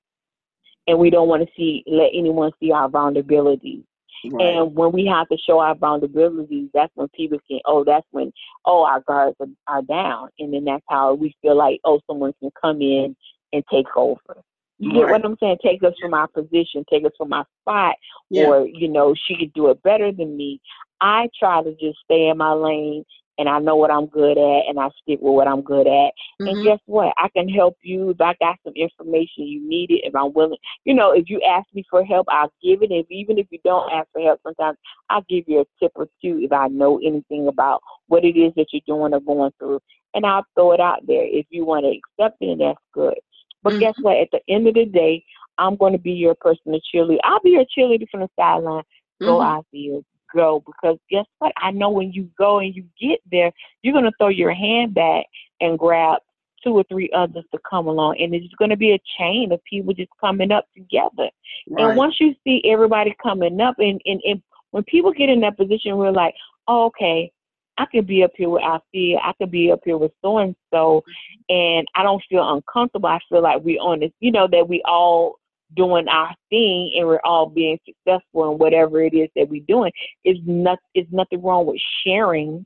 and 0.87 0.99
we 0.99 1.11
don't 1.11 1.29
want 1.29 1.43
to 1.43 1.49
see 1.57 1.85
let 1.87 2.11
anyone 2.15 2.53
see 2.61 2.73
our 2.73 2.89
vulnerabilities. 2.89 3.85
Right. 4.31 4.57
And 4.57 4.75
when 4.75 4.93
we 4.93 5.05
have 5.07 5.29
to 5.29 5.37
show 5.37 5.59
our 5.59 5.75
vulnerabilities, 5.75 6.71
that's 6.73 6.93
when 6.95 7.09
people 7.09 7.39
can, 7.47 7.61
oh, 7.67 7.85
that's 7.85 8.07
when, 8.11 8.33
oh, 8.65 8.85
our 8.85 9.01
guards 9.01 9.37
are, 9.41 9.47
are 9.69 9.83
down. 9.83 10.31
And 10.39 10.55
then 10.55 10.65
that's 10.65 10.85
how 10.89 11.13
we 11.13 11.35
feel 11.43 11.57
like, 11.57 11.81
oh, 11.85 12.01
someone 12.07 12.33
can 12.41 12.51
come 12.59 12.81
in 12.81 13.15
and 13.53 13.63
take 13.71 13.87
over. 13.97 14.43
You 14.79 14.91
right. 14.91 14.99
get 14.99 15.11
what 15.11 15.25
I'm 15.25 15.37
saying? 15.41 15.59
Take 15.63 15.83
us 15.85 15.95
from 16.01 16.15
our 16.15 16.27
position, 16.29 16.85
take 16.91 17.05
us 17.05 17.13
from 17.17 17.33
our 17.33 17.47
spot, 17.63 17.97
yeah. 18.31 18.47
or, 18.47 18.67
you 18.67 18.89
know, 18.89 19.15
she 19.27 19.37
could 19.37 19.53
do 19.53 19.71
it 19.71 19.83
better 19.83 20.11
than 20.13 20.37
me. 20.37 20.61
I 21.01 21.29
try 21.39 21.63
to 21.63 21.71
just 21.73 21.99
stay 22.05 22.29
in 22.29 22.39
my 22.39 22.53
lane 22.53 23.05
and 23.39 23.49
I 23.49 23.59
know 23.59 23.77
what 23.77 23.91
I'm 23.91 24.07
good 24.07 24.39
at 24.39 24.69
and 24.69 24.79
I 24.79 24.89
stick 25.03 25.19
with 25.21 25.35
what 25.35 25.49
I'm 25.49 25.63
good 25.63 25.87
at. 25.87 25.91
Mm-hmm. 25.91 26.47
And 26.47 26.65
guess 26.65 26.79
what? 26.87 27.13
I 27.17 27.29
can 27.29 27.49
help 27.49 27.77
you 27.83 28.11
if 28.11 28.21
I 28.21 28.35
got 28.41 28.57
some 28.65 28.75
information 28.77 29.45
you 29.45 29.67
need 29.67 29.91
it, 29.91 30.03
if 30.05 30.15
I'm 30.15 30.33
willing. 30.33 30.59
You 30.85 30.95
know, 30.95 31.13
if 31.13 31.25
you 31.29 31.41
ask 31.43 31.67
me 31.75 31.85
for 31.91 32.05
help, 32.05 32.27
I'll 32.31 32.53
give 32.63 32.83
it. 32.83 32.91
If 32.91 33.07
even 33.11 33.39
if 33.39 33.47
you 33.51 33.59
don't 33.65 33.93
ask 33.93 34.09
for 34.13 34.23
help, 34.23 34.41
sometimes 34.45 34.79
I'll 35.11 35.25
give 35.29 35.45
you 35.47 35.61
a 35.61 35.83
tip 35.83 35.93
or 35.95 36.07
two 36.23 36.41
if 36.43 36.53
I 36.53 36.69
know 36.69 36.99
anything 37.05 37.49
about 37.49 37.81
what 38.07 38.25
it 38.25 38.39
is 38.39 38.53
that 38.57 38.67
you're 38.73 38.83
doing 38.87 39.15
or 39.15 39.21
going 39.21 39.53
through. 39.59 39.81
And 40.15 40.25
I'll 40.25 40.47
throw 40.55 40.73
it 40.73 40.81
out 40.81 41.01
there. 41.07 41.25
If 41.27 41.47
you 41.51 41.65
want 41.65 41.85
to 41.85 42.23
accept 42.23 42.37
it, 42.41 42.59
that's 42.59 42.79
good. 42.93 43.19
But 43.65 43.73
mm-hmm. 43.73 43.81
guess 43.81 43.95
what? 44.01 44.19
At 44.19 44.29
the 44.31 44.41
end 44.49 44.69
of 44.69 44.75
the 44.75 44.85
day, 44.85 45.25
I'm 45.59 45.77
going 45.77 45.93
to 45.93 45.99
be 45.99 46.13
your 46.13 46.37
personal 46.37 46.79
cheerleader. 46.95 47.19
I'll 47.25 47.41
be 47.41 47.51
your 47.51 47.65
cheerleader 47.77 48.09
from 48.11 48.21
the 48.21 48.29
sideline. 48.39 48.85
Go 49.21 49.39
mm-hmm. 49.39 49.47
out 49.47 49.67
there, 49.73 50.01
go 50.35 50.63
because 50.65 50.99
guess 51.11 51.27
what? 51.39 51.53
I 51.57 51.71
know 51.71 51.91
when 51.91 52.13
you 52.13 52.29
go 52.39 52.59
and 52.59 52.75
you 52.75 52.85
get 53.01 53.21
there, 53.31 53.51
you're 53.83 53.93
going 53.95 54.05
to 54.05 54.13
throw 54.19 54.29
your 54.29 54.53
hand 54.53 54.95
back 54.95 55.27
and 55.61 55.79
grab 55.79 56.19
two 56.63 56.73
or 56.73 56.85
three 56.85 57.11
others 57.15 57.45
to 57.53 57.61
come 57.69 57.87
along. 57.87 58.17
And 58.21 58.35
it's 58.35 58.55
going 58.55 58.71
to 58.71 58.77
be 58.77 58.93
a 58.93 59.01
chain 59.19 59.53
of 59.53 59.63
people 59.65 59.93
just 59.93 60.11
coming 60.21 60.51
up 60.51 60.67
together. 60.75 61.31
Right. 61.69 61.85
And 61.85 61.97
once 61.97 62.17
you 62.19 62.35
see 62.45 62.63
everybody 62.67 63.15
coming 63.23 63.61
up, 63.61 63.77
and, 63.79 64.01
and, 64.05 64.21
and 64.25 64.43
when 64.71 64.83
people 64.85 65.13
get 65.13 65.29
in 65.29 65.41
that 65.41 65.57
position, 65.57 65.97
we're 65.97 66.11
like, 66.11 66.35
oh, 66.67 66.87
okay, 66.87 67.31
I 67.77 67.87
could 67.87 68.07
be 68.07 68.23
up 68.23 68.31
here 68.37 68.49
with 68.49 68.63
Althea. 68.63 69.19
I 69.23 69.33
could 69.39 69.51
be 69.51 69.71
up 69.73 69.81
here 69.85 69.99
with 69.99 70.13
so 70.23 70.39
and 70.39 70.55
so, 70.73 71.03
and 71.49 71.87
I 71.95 72.03
don't 72.03 72.23
feel 72.29 72.49
uncomfortable. 72.49 73.09
I 73.09 73.19
feel 73.29 73.43
like 73.43 73.63
we're 73.63 73.81
on 73.81 74.01
this, 74.01 74.13
you 74.21 74.31
know, 74.31 74.47
that 74.51 74.69
we 74.69 74.83
all 74.85 75.37
doing 75.75 76.07
our 76.09 76.35
thing 76.51 76.93
and 76.97 77.09
we're 77.09 77.21
all 77.25 77.47
being 77.47 77.79
successful 77.85 78.53
in 78.53 78.59
whatever 78.59 79.03
it 79.03 79.15
is 79.15 79.29
that 79.35 79.49
we're 79.49 79.65
doing. 79.67 79.93
Is 80.25 80.39
not 80.47 80.79
is 80.95 81.07
nothing 81.11 81.43
wrong 81.43 81.67
with 81.67 81.81
sharing 82.05 82.65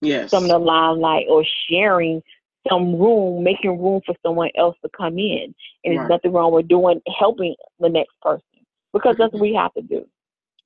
yes. 0.00 0.30
some 0.30 0.44
of 0.44 0.50
the 0.50 0.58
limelight 0.58 1.26
or 1.28 1.44
sharing 1.70 2.22
some 2.68 2.96
room, 2.96 3.42
making 3.42 3.82
room 3.82 4.00
for 4.04 4.14
someone 4.24 4.50
else 4.56 4.76
to 4.82 4.90
come 4.96 5.18
in. 5.18 5.54
And 5.84 5.96
right. 5.96 5.96
there's 5.96 6.08
nothing 6.08 6.32
wrong 6.32 6.52
with 6.52 6.68
doing 6.68 7.00
helping 7.18 7.54
the 7.80 7.88
next 7.88 8.12
person. 8.20 8.42
Because 8.92 9.16
that's 9.16 9.32
what 9.32 9.40
we 9.40 9.54
have 9.54 9.72
to 9.74 9.82
do. 9.82 10.06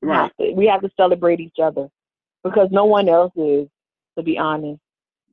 We 0.03 0.09
right. 0.09 0.23
have 0.23 0.37
to, 0.39 0.53
we 0.53 0.67
have 0.67 0.81
to 0.83 0.91
celebrate 0.97 1.41
each 1.41 1.59
other. 1.63 1.89
Because 2.49 2.69
no 2.71 2.85
one 2.85 3.09
else 3.09 3.33
is, 3.37 3.69
to 4.17 4.23
be 4.23 4.39
honest. 4.39 4.81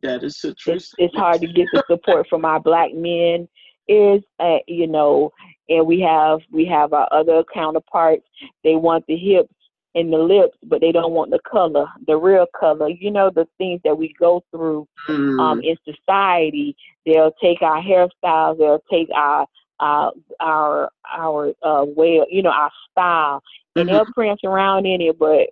That 0.01 0.23
is 0.23 0.39
the 0.41 0.53
truth. 0.53 0.77
It's, 0.77 0.91
it's 0.97 1.15
hard 1.15 1.41
to 1.41 1.47
get 1.47 1.67
the 1.71 1.83
support 1.87 2.27
from 2.27 2.43
our 2.43 2.59
black 2.59 2.93
men 2.93 3.47
is 3.87 4.21
uh, 4.39 4.59
you 4.67 4.87
know 4.87 5.31
and 5.69 5.85
we 5.85 5.99
have 5.99 6.39
we 6.51 6.65
have 6.65 6.93
our 6.93 7.07
other 7.11 7.43
counterparts 7.53 8.25
they 8.63 8.75
want 8.75 9.03
the 9.07 9.17
hips 9.17 9.53
and 9.95 10.11
the 10.11 10.17
lips 10.17 10.57
but 10.63 10.79
they 10.79 10.91
don't 10.91 11.11
want 11.11 11.31
the 11.31 11.39
color 11.49 11.85
the 12.07 12.15
real 12.15 12.45
color 12.57 12.89
you 12.89 13.11
know 13.11 13.29
the 13.29 13.45
things 13.57 13.81
that 13.83 13.97
we 13.97 14.13
go 14.17 14.41
through 14.51 14.87
mm. 15.09 15.39
um 15.39 15.61
in 15.61 15.75
society 15.83 16.75
they'll 17.05 17.33
take 17.41 17.61
our 17.61 17.81
hairstyles 17.81 18.57
they'll 18.57 18.83
take 18.89 19.09
our 19.13 19.45
our 19.81 20.13
our 20.39 20.89
our 21.11 21.53
uh 21.63 21.83
way 21.83 22.21
you 22.29 22.41
know 22.41 22.51
our 22.51 22.71
style 22.91 23.43
and 23.75 23.87
mm-hmm. 23.87 23.95
they'll 23.95 24.13
prance 24.13 24.39
around 24.45 24.85
in 24.85 25.01
it 25.01 25.19
but 25.19 25.49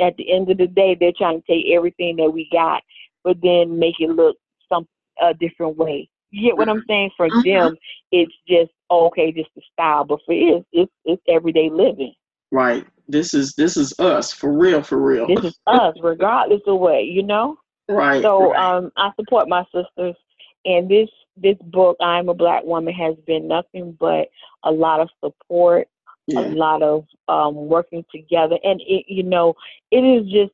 at 0.00 0.16
the 0.16 0.32
end 0.32 0.50
of 0.50 0.58
the 0.58 0.66
day 0.66 0.96
they're 0.98 1.12
trying 1.16 1.40
to 1.40 1.46
take 1.52 1.66
everything 1.72 2.16
that 2.16 2.30
we 2.30 2.48
got 2.52 2.82
but 3.22 3.36
then 3.42 3.78
make 3.78 3.94
it 3.98 4.10
look 4.10 4.36
some 4.68 4.86
a 5.22 5.34
different 5.34 5.76
way 5.76 6.08
you 6.34 6.48
get 6.48 6.56
what 6.56 6.68
I'm 6.68 6.82
saying? 6.88 7.10
For 7.16 7.28
mm-hmm. 7.28 7.48
them, 7.48 7.76
it's 8.10 8.32
just 8.48 8.72
oh, 8.90 9.06
okay, 9.06 9.30
just 9.30 9.50
the 9.54 9.62
style, 9.72 10.04
but 10.04 10.18
for 10.26 10.32
it, 10.32 10.66
it's 10.72 10.92
it's 11.04 11.22
everyday 11.28 11.70
living. 11.70 12.12
Right. 12.50 12.84
This 13.06 13.34
is 13.34 13.54
this 13.54 13.76
is 13.76 13.94
us 14.00 14.32
for 14.32 14.52
real, 14.52 14.82
for 14.82 14.98
real. 14.98 15.28
This 15.28 15.44
is 15.44 15.58
us, 15.68 15.94
regardless 16.02 16.62
of 16.66 16.80
what 16.80 17.04
you 17.04 17.22
know. 17.22 17.56
Right. 17.88 18.20
So 18.22 18.50
right. 18.50 18.76
um, 18.76 18.90
I 18.96 19.10
support 19.14 19.48
my 19.48 19.64
sisters, 19.72 20.16
and 20.64 20.88
this 20.88 21.08
this 21.36 21.56
book, 21.66 21.96
I'm 22.00 22.28
a 22.28 22.34
Black 22.34 22.64
Woman, 22.64 22.94
has 22.94 23.14
been 23.26 23.46
nothing 23.46 23.96
but 24.00 24.26
a 24.64 24.72
lot 24.72 24.98
of 24.98 25.10
support, 25.22 25.86
yeah. 26.26 26.40
a 26.40 26.48
lot 26.48 26.82
of 26.82 27.04
um, 27.28 27.54
working 27.54 28.04
together, 28.12 28.58
and 28.62 28.80
it, 28.86 29.04
you 29.08 29.22
know, 29.22 29.54
it 29.90 29.98
is 29.98 30.24
just, 30.30 30.52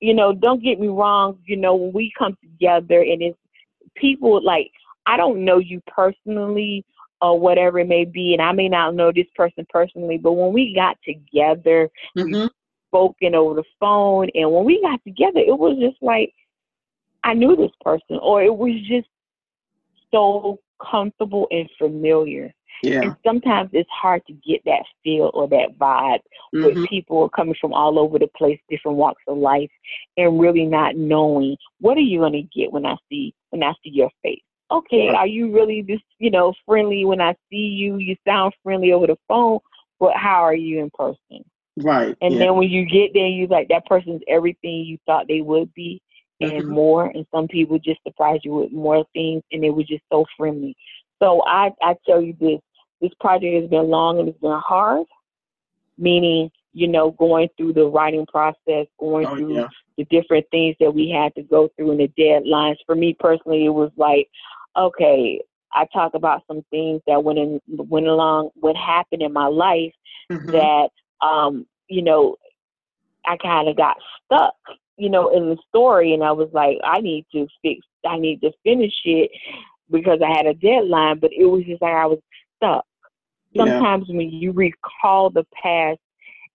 you 0.00 0.14
know, 0.14 0.32
don't 0.32 0.62
get 0.62 0.78
me 0.78 0.88
wrong, 0.88 1.38
you 1.46 1.56
know, 1.56 1.74
when 1.74 1.92
we 1.92 2.12
come 2.18 2.36
together 2.42 3.00
and 3.00 3.22
it's 3.22 3.38
people 3.96 4.42
like 4.44 4.70
I 5.06 5.16
don't 5.16 5.44
know 5.44 5.58
you 5.58 5.82
personally 5.86 6.84
or 7.20 7.38
whatever 7.38 7.80
it 7.80 7.88
may 7.88 8.04
be, 8.04 8.32
and 8.32 8.42
I 8.42 8.52
may 8.52 8.68
not 8.68 8.94
know 8.94 9.10
this 9.12 9.26
person 9.34 9.66
personally, 9.70 10.18
but 10.18 10.32
when 10.32 10.52
we 10.52 10.72
got 10.72 10.96
together, 11.04 11.88
mm-hmm. 12.16 12.46
spoken 12.88 13.34
over 13.34 13.54
the 13.54 13.64
phone, 13.80 14.28
and 14.34 14.52
when 14.52 14.64
we 14.64 14.80
got 14.80 15.02
together, 15.02 15.40
it 15.40 15.58
was 15.58 15.78
just 15.80 16.00
like 16.02 16.32
I 17.24 17.34
knew 17.34 17.56
this 17.56 17.72
person, 17.80 18.18
or 18.22 18.42
it 18.42 18.56
was 18.56 18.74
just 18.88 19.08
so 20.12 20.60
comfortable 20.90 21.48
and 21.50 21.68
familiar. 21.78 22.54
Yeah. 22.82 23.02
And 23.02 23.16
sometimes 23.26 23.70
it's 23.72 23.90
hard 23.90 24.22
to 24.26 24.32
get 24.32 24.62
that 24.64 24.82
feel 25.02 25.30
or 25.34 25.48
that 25.48 25.78
vibe 25.78 26.20
mm-hmm. 26.54 26.64
with 26.64 26.88
people 26.88 27.28
coming 27.28 27.56
from 27.60 27.72
all 27.72 27.98
over 27.98 28.18
the 28.18 28.28
place, 28.36 28.60
different 28.70 28.96
walks 28.96 29.22
of 29.26 29.36
life, 29.38 29.70
and 30.16 30.38
really 30.40 30.64
not 30.64 30.96
knowing 30.96 31.56
what 31.80 31.96
are 31.96 32.00
you 32.00 32.20
gonna 32.20 32.42
get 32.42 32.72
when 32.72 32.86
I 32.86 32.96
see 33.08 33.34
when 33.50 33.62
I 33.62 33.72
see 33.82 33.90
your 33.90 34.10
face 34.22 34.42
okay, 34.70 35.08
are 35.08 35.26
you 35.26 35.52
really 35.52 35.82
just, 35.82 36.04
you 36.18 36.30
know, 36.30 36.52
friendly 36.66 37.04
when 37.04 37.20
I 37.20 37.34
see 37.50 37.56
you? 37.56 37.96
You 37.96 38.16
sound 38.26 38.54
friendly 38.62 38.92
over 38.92 39.06
the 39.06 39.16
phone, 39.28 39.60
but 39.98 40.14
how 40.14 40.42
are 40.44 40.54
you 40.54 40.80
in 40.80 40.90
person? 40.90 41.44
Right. 41.78 42.16
And 42.20 42.34
yeah. 42.34 42.40
then 42.40 42.56
when 42.56 42.68
you 42.68 42.84
get 42.84 43.12
there, 43.14 43.26
you 43.26 43.46
like 43.46 43.68
that 43.68 43.86
person's 43.86 44.22
everything 44.28 44.84
you 44.84 44.98
thought 45.06 45.28
they 45.28 45.40
would 45.40 45.72
be 45.74 46.02
and 46.40 46.52
mm-hmm. 46.52 46.70
more. 46.70 47.06
And 47.06 47.26
some 47.34 47.48
people 47.48 47.78
just 47.78 48.02
surprise 48.06 48.40
you 48.44 48.54
with 48.54 48.72
more 48.72 49.04
things, 49.12 49.42
and 49.52 49.62
they 49.62 49.70
were 49.70 49.84
just 49.84 50.02
so 50.10 50.24
friendly. 50.36 50.76
So 51.22 51.42
I, 51.46 51.72
I 51.82 51.96
tell 52.06 52.20
you 52.20 52.36
this: 52.40 52.60
this 53.00 53.12
project 53.20 53.54
has 53.54 53.70
been 53.70 53.88
long 53.88 54.18
and 54.18 54.28
it's 54.28 54.40
been 54.40 54.60
hard. 54.64 55.06
Meaning, 55.96 56.50
you 56.72 56.86
know, 56.86 57.10
going 57.12 57.48
through 57.56 57.72
the 57.72 57.86
writing 57.86 58.26
process, 58.26 58.86
going 59.00 59.26
oh, 59.26 59.36
through 59.36 59.54
yeah. 59.56 59.68
the 59.96 60.04
different 60.04 60.46
things 60.50 60.76
that 60.78 60.94
we 60.94 61.10
had 61.10 61.34
to 61.34 61.42
go 61.42 61.68
through 61.76 61.90
and 61.90 62.00
the 62.00 62.08
deadlines. 62.16 62.76
For 62.86 62.94
me 62.94 63.16
personally, 63.18 63.64
it 63.64 63.70
was 63.70 63.90
like, 63.96 64.28
okay, 64.76 65.40
I 65.72 65.86
talk 65.92 66.14
about 66.14 66.44
some 66.46 66.62
things 66.70 67.02
that 67.06 67.22
went 67.24 67.38
in 67.38 67.60
went 67.66 68.06
along 68.06 68.50
what 68.54 68.76
happened 68.76 69.22
in 69.22 69.32
my 69.32 69.46
life 69.46 69.92
mm-hmm. 70.30 70.50
that 70.50 70.90
um, 71.20 71.66
you 71.88 72.02
know, 72.02 72.36
I 73.26 73.36
kind 73.36 73.68
of 73.68 73.76
got 73.76 73.96
stuck, 74.24 74.54
you 74.96 75.10
know, 75.10 75.30
in 75.36 75.48
the 75.50 75.56
story 75.68 76.14
and 76.14 76.22
I 76.22 76.32
was 76.32 76.48
like, 76.52 76.78
I 76.84 77.00
need 77.00 77.26
to 77.32 77.46
fix 77.62 77.84
I 78.06 78.18
need 78.18 78.40
to 78.42 78.52
finish 78.62 78.94
it 79.04 79.30
because 79.90 80.20
I 80.24 80.36
had 80.36 80.46
a 80.46 80.54
deadline, 80.54 81.18
but 81.18 81.32
it 81.32 81.46
was 81.46 81.64
just 81.64 81.82
like 81.82 81.94
I 81.94 82.06
was 82.06 82.20
stuck. 82.56 82.84
Sometimes 83.56 84.06
yeah. 84.08 84.08
when 84.08 84.30
you 84.30 84.52
recall 84.52 85.30
the 85.30 85.44
past 85.62 85.98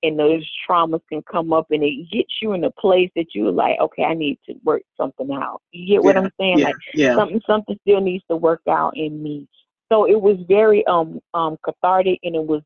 and 0.03 0.17
those 0.19 0.43
traumas 0.67 1.01
can 1.09 1.21
come 1.31 1.51
up 1.51 1.65
and 1.69 1.83
it 1.83 2.09
gets 2.11 2.33
you 2.41 2.53
in 2.53 2.63
a 2.63 2.71
place 2.71 3.09
that 3.15 3.27
you're 3.33 3.51
like, 3.51 3.77
okay, 3.79 4.03
I 4.03 4.13
need 4.13 4.37
to 4.47 4.53
work 4.63 4.81
something 4.97 5.31
out. 5.31 5.61
You 5.71 5.87
get 5.95 6.03
what 6.03 6.17
I'm 6.17 6.31
saying? 6.39 6.59
yeah, 6.59 6.63
Like 6.63 6.77
yeah. 6.93 7.17
something 7.17 7.41
something 7.47 7.77
still 7.81 8.01
needs 8.01 8.23
to 8.29 8.35
work 8.35 8.61
out 8.69 8.95
in 8.97 9.21
me. 9.21 9.47
So 9.91 10.05
it 10.05 10.19
was 10.19 10.37
very 10.47 10.85
um 10.87 11.19
um 11.33 11.57
cathartic 11.63 12.19
and 12.23 12.35
it 12.35 12.45
was 12.45 12.61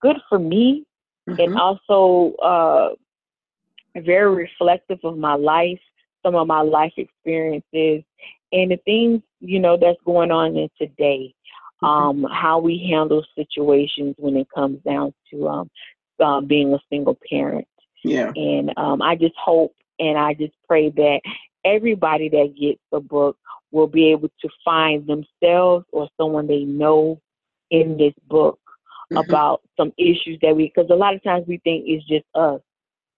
good 0.00 0.18
for 0.28 0.38
me 0.38 0.84
and 1.38 1.48
Mhm. 1.48 1.56
also 1.56 2.34
uh 2.42 2.90
very 3.96 4.34
reflective 4.34 4.98
of 5.04 5.16
my 5.18 5.34
life, 5.34 5.80
some 6.24 6.34
of 6.34 6.46
my 6.46 6.60
life 6.60 6.92
experiences 6.96 8.04
and 8.52 8.70
the 8.70 8.76
things, 8.84 9.20
you 9.40 9.58
know, 9.60 9.76
that's 9.76 9.98
going 10.04 10.30
on 10.30 10.56
in 10.56 10.68
today. 10.78 11.34
Mhm. 11.82 11.88
Um, 11.88 12.26
how 12.30 12.58
we 12.58 12.86
handle 12.90 13.24
situations 13.34 14.14
when 14.18 14.36
it 14.36 14.48
comes 14.54 14.78
down 14.82 15.12
to 15.30 15.48
um 15.48 15.70
uh, 16.20 16.40
being 16.40 16.72
a 16.72 16.78
single 16.88 17.18
parent. 17.28 17.66
Yeah. 18.04 18.32
And 18.36 18.72
um, 18.76 19.02
I 19.02 19.16
just 19.16 19.34
hope 19.36 19.74
and 19.98 20.18
I 20.18 20.34
just 20.34 20.54
pray 20.68 20.90
that 20.90 21.20
everybody 21.64 22.28
that 22.30 22.54
gets 22.58 22.80
the 22.90 23.00
book 23.00 23.36
will 23.70 23.86
be 23.86 24.10
able 24.10 24.28
to 24.40 24.48
find 24.64 25.06
themselves 25.06 25.86
or 25.92 26.08
someone 26.20 26.46
they 26.46 26.64
know 26.64 27.20
in 27.70 27.96
this 27.96 28.14
book 28.28 28.58
Mhm. 29.12 29.24
about 29.24 29.62
some 29.76 29.92
issues 29.96 30.38
that 30.42 30.54
we, 30.54 30.72
because 30.74 30.90
a 30.90 30.94
lot 30.94 31.14
of 31.14 31.22
times 31.22 31.46
we 31.46 31.58
think 31.58 31.84
it's 31.86 32.06
just 32.06 32.24
us. 32.34 32.60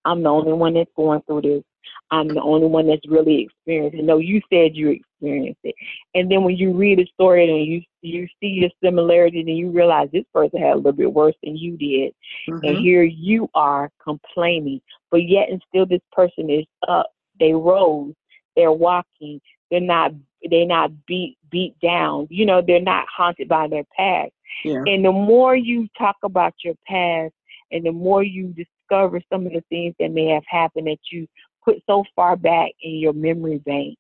I'm 0.05 0.23
the 0.23 0.29
only 0.29 0.53
one 0.53 0.75
that's 0.75 0.91
going 0.97 1.23
through 1.23 1.43
this. 1.43 1.63
I'm 2.11 2.29
the 2.35 2.43
only 2.43 2.67
one 2.67 2.87
that's 2.87 3.07
really 3.09 3.43
experienced 3.43 3.99
it. 3.99 4.05
No, 4.05 4.19
you 4.19 4.41
said 4.51 4.77
you 4.77 4.91
experienced 4.91 5.61
it. 5.65 5.75
And 6.15 6.31
then 6.31 6.45
when 6.45 6.57
you 6.57 6.73
read 6.73 7.01
a 7.01 7.07
story 7.07 7.51
and 7.51 7.67
you 7.67 7.83
you 8.03 8.29
see 8.41 8.61
the 8.61 8.71
similarities 8.87 9.47
and 9.47 9.57
you 9.57 9.71
realize 9.71 10.09
this 10.13 10.25
person 10.33 10.61
had 10.61 10.75
a 10.75 10.77
little 10.77 10.93
bit 10.93 11.13
worse 11.13 11.35
than 11.43 11.57
you 11.57 11.77
did 11.77 12.15
and 12.47 12.63
Mhm. 12.63 12.81
here 12.81 13.03
you 13.03 13.49
are 13.55 13.91
complaining, 14.03 14.81
but 15.11 15.27
yet 15.29 15.49
and 15.49 15.63
still 15.69 15.87
this 15.87 16.03
person 16.13 16.51
is 16.51 16.67
up. 16.87 17.11
They 17.41 17.53
rose. 17.53 18.15
They're 18.57 18.73
walking. 18.73 19.41
They're 19.71 19.81
not. 19.81 20.13
They're 20.51 20.67
not 20.67 20.93
beat 21.07 21.39
beat 21.51 21.79
down. 21.81 22.29
You 22.31 22.47
know, 22.47 22.61
they're 22.61 22.81
not 22.81 23.07
haunted 23.09 23.49
by 23.49 23.67
their 23.67 23.85
past. 23.97 24.33
Yeah. 24.65 24.85
And 24.87 25.05
the 25.05 25.13
more 25.13 25.57
you 25.57 25.89
talk 25.99 26.17
about 26.23 26.55
your 26.63 26.75
past, 26.87 27.35
and 27.73 27.85
the 27.85 27.93
more 27.93 28.23
you 28.23 28.55
discover 28.89 29.21
some 29.33 29.47
of 29.47 29.53
the 29.53 29.63
things 29.69 29.95
that 29.99 30.11
may 30.11 30.27
have 30.29 30.45
happened 30.47 30.87
that 30.87 30.99
you 31.11 31.27
put 31.65 31.83
so 31.89 32.05
far 32.15 32.37
back 32.37 32.71
in 32.83 32.97
your 32.97 33.13
memory 33.13 33.59
bank, 33.59 33.97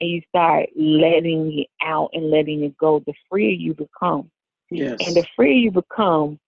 and 0.00 0.10
you 0.10 0.22
start 0.28 0.68
letting 0.76 1.58
it 1.58 1.68
out 1.82 2.10
and 2.12 2.30
letting 2.30 2.64
it 2.64 2.76
go, 2.78 3.00
the 3.06 3.14
freer 3.30 3.50
you 3.50 3.74
become. 3.74 4.30
Yes. 4.70 4.98
And 5.06 5.16
the 5.16 5.24
freer 5.36 5.52
you 5.52 5.70
become, 5.70 6.38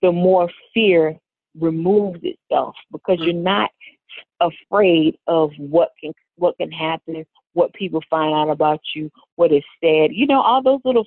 the 0.00 0.12
more 0.12 0.48
fear 0.72 1.18
removes 1.58 2.20
itself 2.22 2.74
because 2.90 3.18
Mm. 3.18 3.24
you're 3.24 3.34
not 3.34 3.70
afraid 4.40 5.18
of 5.26 5.52
what 5.58 5.90
can 6.00 6.12
what 6.36 6.56
can 6.58 6.70
happen, 6.70 7.24
what 7.52 7.72
people 7.74 8.02
find 8.08 8.34
out 8.34 8.50
about 8.50 8.80
you, 8.94 9.10
what 9.36 9.52
is 9.52 9.64
said. 9.82 10.12
You 10.12 10.26
know, 10.26 10.40
all 10.40 10.62
those 10.62 10.80
little 10.84 11.06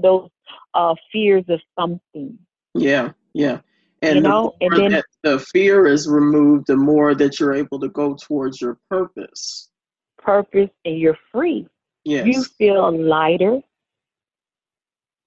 those 0.00 0.30
uh 0.74 0.94
fears 1.10 1.44
of 1.48 1.60
something. 1.78 2.38
Yeah, 2.74 3.12
yeah. 3.32 3.60
And 4.06 4.16
You 4.16 4.22
the 4.22 4.28
know, 4.28 4.54
and 4.60 4.76
then- 4.76 4.92
that 4.92 5.04
the 5.22 5.38
fear 5.38 5.86
is 5.86 6.08
removed, 6.08 6.66
the 6.68 6.76
more 6.76 7.14
that 7.14 7.40
you're 7.40 7.54
able 7.54 7.80
to 7.80 7.88
go 7.88 8.14
towards 8.14 8.60
your 8.60 8.78
purpose. 8.88 9.68
Purpose 10.18 10.70
and 10.84 10.98
you're 10.98 11.18
free. 11.32 11.66
Yes. 12.04 12.26
You 12.26 12.44
feel 12.44 12.90
lighter. 12.96 13.60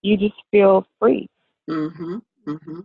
You 0.01 0.17
just 0.17 0.35
feel 0.51 0.85
free. 0.99 1.27
mm-hmm. 1.69 2.17
Mm-hmm. 2.47 2.79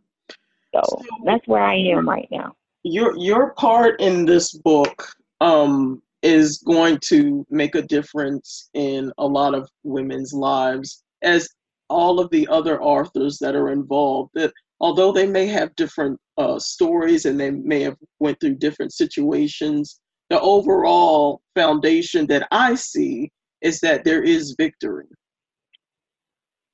So 0.74 0.82
So- 0.88 1.00
that's 1.24 1.46
where 1.46 1.62
I 1.62 1.76
am 1.76 2.08
right 2.08 2.28
now. 2.30 2.54
Your 2.82 3.16
your 3.16 3.54
part 3.54 4.00
in 4.00 4.26
this 4.26 4.52
book 4.52 5.06
um 5.40 6.02
is 6.22 6.58
going 6.58 6.98
to 6.98 7.46
make 7.50 7.74
a 7.76 7.82
difference 7.82 8.68
in 8.74 9.12
a 9.18 9.26
lot 9.26 9.54
of 9.54 9.70
women's 9.84 10.32
lives 10.34 11.02
as 11.22 11.48
all 11.88 12.18
of 12.20 12.28
the 12.30 12.46
other 12.48 12.82
authors 12.82 13.38
that 13.38 13.54
are 13.54 13.70
involved 13.70 14.30
that 14.34 14.52
although 14.80 15.12
they 15.12 15.26
may 15.26 15.46
have 15.46 15.74
different 15.76 16.18
uh, 16.36 16.58
stories 16.58 17.24
and 17.24 17.38
they 17.38 17.50
may 17.50 17.80
have 17.80 17.96
went 18.18 18.38
through 18.40 18.54
different 18.56 18.92
situations 18.92 20.00
the 20.30 20.40
overall 20.40 21.40
foundation 21.54 22.26
that 22.26 22.46
i 22.50 22.74
see 22.74 23.30
is 23.60 23.80
that 23.80 24.04
there 24.04 24.22
is 24.22 24.54
victory 24.58 25.06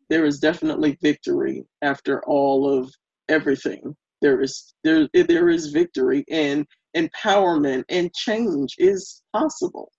there 0.09 0.25
is 0.25 0.39
definitely 0.41 0.97
victory 1.03 1.65
after 1.83 2.25
all 2.25 2.69
of 2.69 2.93
everything 3.29 3.95
there 4.23 4.41
is 4.41 4.75
there 4.85 5.09
there 5.13 5.49
is 5.49 5.71
victory 5.71 6.25
and 6.31 6.67
empowerment 6.97 7.85
and 7.89 8.13
change 8.15 8.75
is 8.79 9.23
possible 9.33 9.91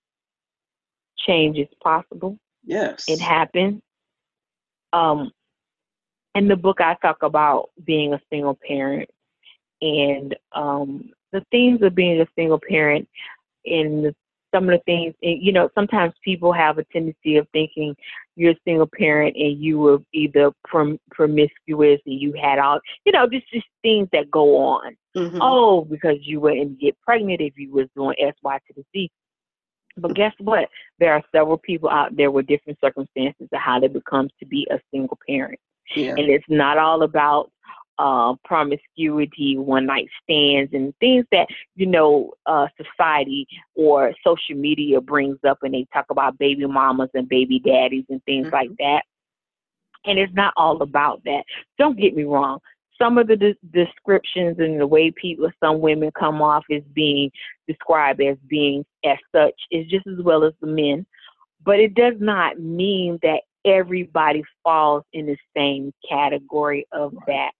Change 1.26 1.58
is 1.58 1.68
possible. 1.82 2.38
yes 2.64 3.04
it 3.08 3.20
happened. 3.20 3.80
Um, 4.92 5.30
in 6.34 6.48
the 6.48 6.56
book, 6.56 6.80
I 6.80 6.96
talk 7.02 7.22
about 7.22 7.70
being 7.84 8.14
a 8.14 8.20
single 8.30 8.58
parent 8.66 9.08
and 9.80 10.36
um, 10.52 11.10
the 11.32 11.44
themes 11.50 11.82
of 11.82 11.94
being 11.94 12.20
a 12.20 12.26
single 12.36 12.60
parent 12.68 13.08
and 13.66 14.04
the, 14.04 14.14
some 14.54 14.68
of 14.68 14.78
the 14.78 14.82
things. 14.84 15.14
And, 15.22 15.42
you 15.42 15.52
know, 15.52 15.68
sometimes 15.74 16.14
people 16.24 16.52
have 16.52 16.78
a 16.78 16.84
tendency 16.84 17.36
of 17.36 17.48
thinking 17.52 17.94
you're 18.36 18.52
a 18.52 18.60
single 18.64 18.88
parent 18.98 19.36
and 19.36 19.62
you 19.62 19.78
were 19.78 19.98
either 20.12 20.52
prom- 20.64 21.00
promiscuous 21.10 22.00
and 22.06 22.20
you 22.20 22.32
had 22.40 22.58
all, 22.58 22.80
you 23.04 23.12
know, 23.12 23.26
just 23.28 23.50
just 23.52 23.66
things 23.82 24.08
that 24.12 24.30
go 24.30 24.56
on. 24.56 24.96
Mhm. 25.16 25.38
Oh, 25.40 25.84
because 25.84 26.16
you 26.20 26.40
wouldn't 26.40 26.80
get 26.80 27.00
pregnant 27.02 27.40
if 27.40 27.58
you 27.58 27.72
was 27.72 27.88
doing 27.94 28.16
X, 28.18 28.38
Y 28.42 28.58
to 28.58 28.74
the 28.74 28.84
Z. 28.94 29.10
But 29.96 30.14
guess 30.14 30.32
what? 30.38 30.68
There 30.98 31.12
are 31.12 31.22
several 31.32 31.58
people 31.58 31.90
out 31.90 32.16
there 32.16 32.30
with 32.30 32.46
different 32.46 32.78
circumstances 32.80 33.48
of 33.52 33.60
how 33.60 33.78
they 33.78 33.88
become 33.88 34.30
to 34.38 34.46
be 34.46 34.66
a 34.70 34.80
single 34.90 35.18
parent. 35.28 35.60
Yeah 35.96 36.14
And 36.16 36.30
it's 36.30 36.44
not 36.48 36.78
all 36.78 37.02
about 37.02 37.50
uh, 37.98 38.34
promiscuity, 38.44 39.56
one 39.56 39.86
night 39.86 40.08
stands, 40.22 40.72
and 40.72 40.94
things 40.98 41.24
that, 41.30 41.46
you 41.76 41.86
know, 41.86 42.32
uh, 42.46 42.66
society 42.76 43.46
or 43.74 44.12
social 44.26 44.56
media 44.56 45.00
brings 45.00 45.38
up 45.46 45.58
and 45.62 45.74
they 45.74 45.86
talk 45.92 46.06
about 46.10 46.38
baby 46.38 46.66
mamas 46.66 47.10
and 47.14 47.28
baby 47.28 47.60
daddies 47.60 48.04
and 48.08 48.22
things 48.24 48.46
Mhm. 48.48 48.52
like 48.52 48.70
that. 48.78 49.02
And 50.04 50.18
it's 50.18 50.32
not 50.34 50.52
all 50.56 50.82
about 50.82 51.22
that. 51.24 51.44
Don't 51.78 51.98
get 51.98 52.16
me 52.16 52.24
wrong. 52.24 52.58
Some 52.98 53.18
of 53.18 53.26
the 53.28 53.36
de- 53.36 53.56
descriptions 53.72 54.58
and 54.58 54.80
the 54.80 54.86
way 54.86 55.10
people, 55.10 55.50
some 55.60 55.80
women 55.80 56.10
come 56.18 56.42
off 56.42 56.64
as 56.70 56.82
being 56.92 57.30
described 57.68 58.20
as 58.20 58.36
being 58.48 58.84
as 59.04 59.18
such 59.34 59.54
is 59.70 59.86
just 59.86 60.06
as 60.06 60.20
well 60.22 60.44
as 60.44 60.54
the 60.60 60.66
men. 60.66 61.06
But 61.64 61.78
it 61.78 61.94
does 61.94 62.14
not 62.18 62.58
mean 62.58 63.18
that 63.22 63.42
everybody 63.64 64.42
falls 64.62 65.04
in 65.12 65.26
the 65.26 65.36
same 65.56 65.92
category 66.08 66.86
of 66.92 67.14
that. 67.26 67.52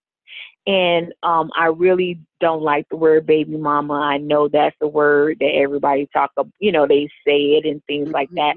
And 0.66 1.12
um, 1.22 1.50
I 1.56 1.66
really 1.66 2.20
don't 2.40 2.62
like 2.62 2.88
the 2.88 2.96
word 2.96 3.26
baby 3.26 3.56
mama. 3.56 3.94
I 3.94 4.18
know 4.18 4.48
that's 4.48 4.76
a 4.80 4.86
word 4.86 5.38
that 5.40 5.54
everybody 5.54 6.08
talk 6.12 6.30
about, 6.36 6.52
you 6.60 6.70
know, 6.70 6.86
they 6.86 7.08
say 7.26 7.54
it 7.56 7.64
and 7.66 7.82
things 7.86 8.08
like 8.10 8.30
that. 8.32 8.54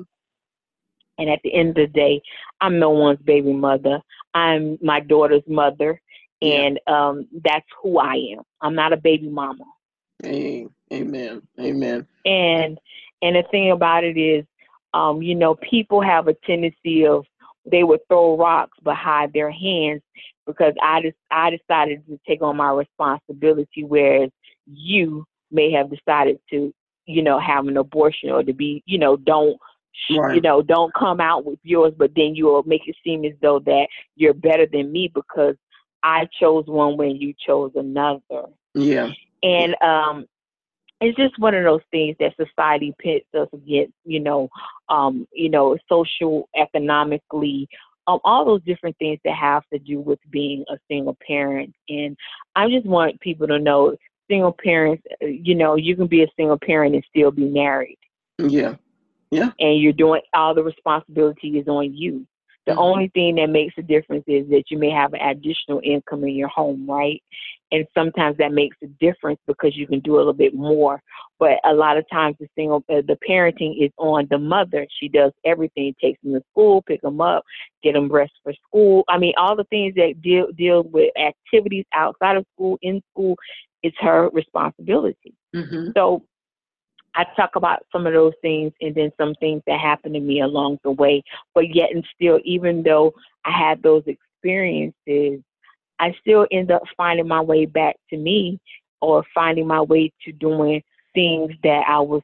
And 1.18 1.30
at 1.30 1.40
the 1.44 1.54
end 1.54 1.70
of 1.70 1.76
the 1.76 1.88
day, 1.88 2.22
I'm 2.62 2.78
no 2.78 2.92
one's 2.92 3.22
baby 3.22 3.54
mother. 3.54 4.02
I'm 4.34 4.78
my 4.82 5.00
daughter's 5.00 5.44
mother, 5.48 6.00
Yeah. 6.42 6.56
and 6.56 6.80
um, 6.88 7.28
that's 7.44 7.66
who 7.82 7.98
I 8.00 8.16
am. 8.38 8.44
I'm 8.62 8.76
not 8.76 8.92
a 8.94 8.98
baby 8.98 9.30
mama. 9.30 9.64
Amen. 10.26 10.70
Amen. 10.92 11.42
Amen. 11.60 12.08
And 12.26 12.78
and 13.22 13.36
the 13.36 13.44
thing 13.50 13.72
about 13.72 14.04
it 14.04 14.18
is, 14.18 14.46
um, 14.94 15.22
you 15.22 15.36
know, 15.36 15.56
people 15.56 16.02
have 16.02 16.28
a 16.28 16.34
tendency 16.46 17.08
of 17.08 17.26
they 17.70 17.84
would 17.84 18.02
throw 18.08 18.38
rocks 18.38 18.78
but 18.84 18.96
hide 18.96 19.34
their 19.34 19.52
hands 19.52 20.02
because 20.46 20.74
I 20.82 21.02
just 21.02 21.16
I 21.32 21.50
decided 21.52 22.06
to 22.08 22.20
take 22.28 22.42
on 22.42 22.58
my 22.58 22.72
responsibility, 22.72 23.84
whereas 23.84 24.30
you 24.66 25.26
may 25.52 25.72
have 25.72 25.90
decided 25.90 26.40
to, 26.52 26.74
you 27.06 27.24
know, 27.24 27.40
have 27.40 27.68
an 27.68 27.78
abortion 27.78 28.30
or 28.30 28.44
to 28.44 28.54
be, 28.54 28.84
you 28.86 28.98
know, 28.98 29.18
don't 29.18 29.58
you 30.10 30.42
know, 30.42 30.62
don't 30.62 30.94
come 30.94 31.22
out 31.22 31.46
with 31.46 31.58
yours, 31.64 31.94
but 31.98 32.12
then 32.16 32.36
you'll 32.36 32.64
make 32.64 32.82
it 32.88 32.96
seem 33.04 33.24
as 33.24 33.32
though 33.42 33.60
that 33.60 33.88
you're 34.16 34.34
better 34.34 34.66
than 34.72 34.92
me 34.92 35.10
because 35.14 35.56
I 36.04 36.28
chose 36.40 36.66
one 36.68 36.98
when 36.98 37.16
you 37.16 37.34
chose 37.46 37.72
another 37.76 38.48
Yeah. 38.74 39.12
and 39.42 39.76
um 39.82 40.26
it's 41.06 41.18
just 41.18 41.40
one 41.40 41.54
of 41.54 41.64
those 41.64 41.82
things 41.92 42.16
that 42.20 42.36
society 42.36 42.94
pits 43.00 43.26
us 43.34 43.48
against 43.54 43.94
you 44.06 44.20
know 44.20 44.50
um 44.90 45.28
you 45.34 45.50
know 45.50 45.78
social 45.90 46.50
economically 46.56 47.68
um 48.08 48.20
all 48.24 48.46
those 48.46 48.64
different 48.64 48.98
things 48.98 49.20
that 49.24 49.36
have 49.36 49.64
to 49.72 49.80
do 49.80 50.00
with 50.00 50.20
being 50.32 50.64
a 50.70 50.78
single 50.90 51.18
parent 51.26 51.74
and 51.90 52.18
i 52.56 52.68
just 52.70 52.86
want 52.86 53.20
people 53.22 53.48
to 53.48 53.60
know 53.60 53.96
single 54.30 54.56
parents 54.64 55.04
uh, 55.22 55.26
you 55.26 55.56
know 55.56 55.76
you 55.76 55.96
can 55.96 56.08
be 56.08 56.24
a 56.24 56.28
single 56.36 56.60
parent 56.60 56.96
and 56.96 57.06
still 57.10 57.32
be 57.32 57.46
married 57.46 57.98
Yeah. 58.40 58.76
Yeah. 59.32 59.52
And 59.60 59.82
you're 59.82 59.94
doing 59.94 60.22
all 60.34 60.54
the 60.54 60.64
responsibility 60.64 61.58
is 61.60 61.68
on 61.68 61.94
you 61.96 62.26
the 62.66 62.74
Mhm. 62.74 62.78
only 62.78 63.08
thing 63.10 63.36
that 63.36 63.50
makes 63.50 63.78
a 63.78 63.82
difference 63.84 64.24
is 64.28 64.48
that 64.50 64.72
you 64.72 64.78
may 64.78 64.90
have 64.90 65.14
an 65.14 65.22
additional 65.22 65.82
income 65.84 66.24
in 66.24 66.36
your 66.36 66.48
home, 66.48 66.90
right? 66.90 67.22
And 67.72 67.86
sometimes 67.94 68.38
that 68.38 68.52
makes 68.52 68.78
a 68.84 68.88
difference 69.00 69.40
because 69.48 69.76
you 69.76 69.88
can 69.88 70.00
do 70.00 70.16
a 70.16 70.18
little 70.18 70.34
bit 70.34 70.54
more. 70.54 71.02
But 71.40 71.60
a 71.66 71.74
lot 71.74 71.98
of 71.98 72.06
times 72.10 72.38
the 72.40 72.48
single 72.56 72.84
uh, 72.90 73.02
the 73.08 73.18
parenting 73.28 73.84
is 73.84 73.92
on 73.98 74.28
the 74.30 74.38
mother. 74.38 74.88
She 75.00 75.10
does 75.10 75.32
everything, 75.44 75.96
takes 76.00 76.22
them 76.22 76.34
to 76.34 76.44
school, 76.52 76.84
pick 76.84 77.02
them 77.02 77.20
up, 77.22 77.44
get 77.84 77.94
them 77.94 78.08
dressed 78.08 78.34
for 78.44 78.54
school. 78.68 79.04
I 79.10 79.18
mean, 79.18 79.34
all 79.38 79.56
the 79.56 79.66
things 79.66 79.96
that 79.96 80.22
deal 80.22 80.48
deal 80.56 80.84
with 80.84 81.12
activities 81.18 81.86
outside 81.94 82.38
of 82.38 82.46
school, 82.56 82.78
in 82.82 83.02
school, 83.12 83.36
it's 83.84 83.98
her 84.00 84.30
responsibility. 84.32 85.34
Mm-hmm. 85.56 85.90
So 85.96 86.24
I 87.16 87.26
talk 87.36 87.56
about 87.56 87.86
some 87.92 88.06
of 88.06 88.14
those 88.14 88.34
things 88.42 88.74
and 88.82 88.94
then 88.94 89.12
some 89.18 89.36
things 89.36 89.62
that 89.68 89.80
happened 89.80 90.16
to 90.16 90.20
me 90.20 90.42
along 90.42 90.80
the 90.84 90.92
way. 90.92 91.24
But 91.54 91.74
yet 91.74 91.92
and 91.92 92.06
still, 92.14 92.40
even 92.44 92.84
though 92.84 93.14
I 93.46 93.52
had 93.52 93.82
those 93.82 94.04
experiences, 94.06 95.42
I 96.00 96.16
still 96.20 96.46
end 96.52 96.72
up 96.72 96.84
finding 96.98 97.28
my 97.28 97.42
way 97.42 97.66
back 97.66 97.96
to 98.10 98.18
me 98.18 98.60
or 99.02 99.24
finding 99.34 99.68
my 99.68 99.82
way 99.82 100.12
to 100.26 100.32
doing 100.32 100.84
things 101.14 101.52
that 101.64 101.84
I 101.88 102.00
was 102.00 102.22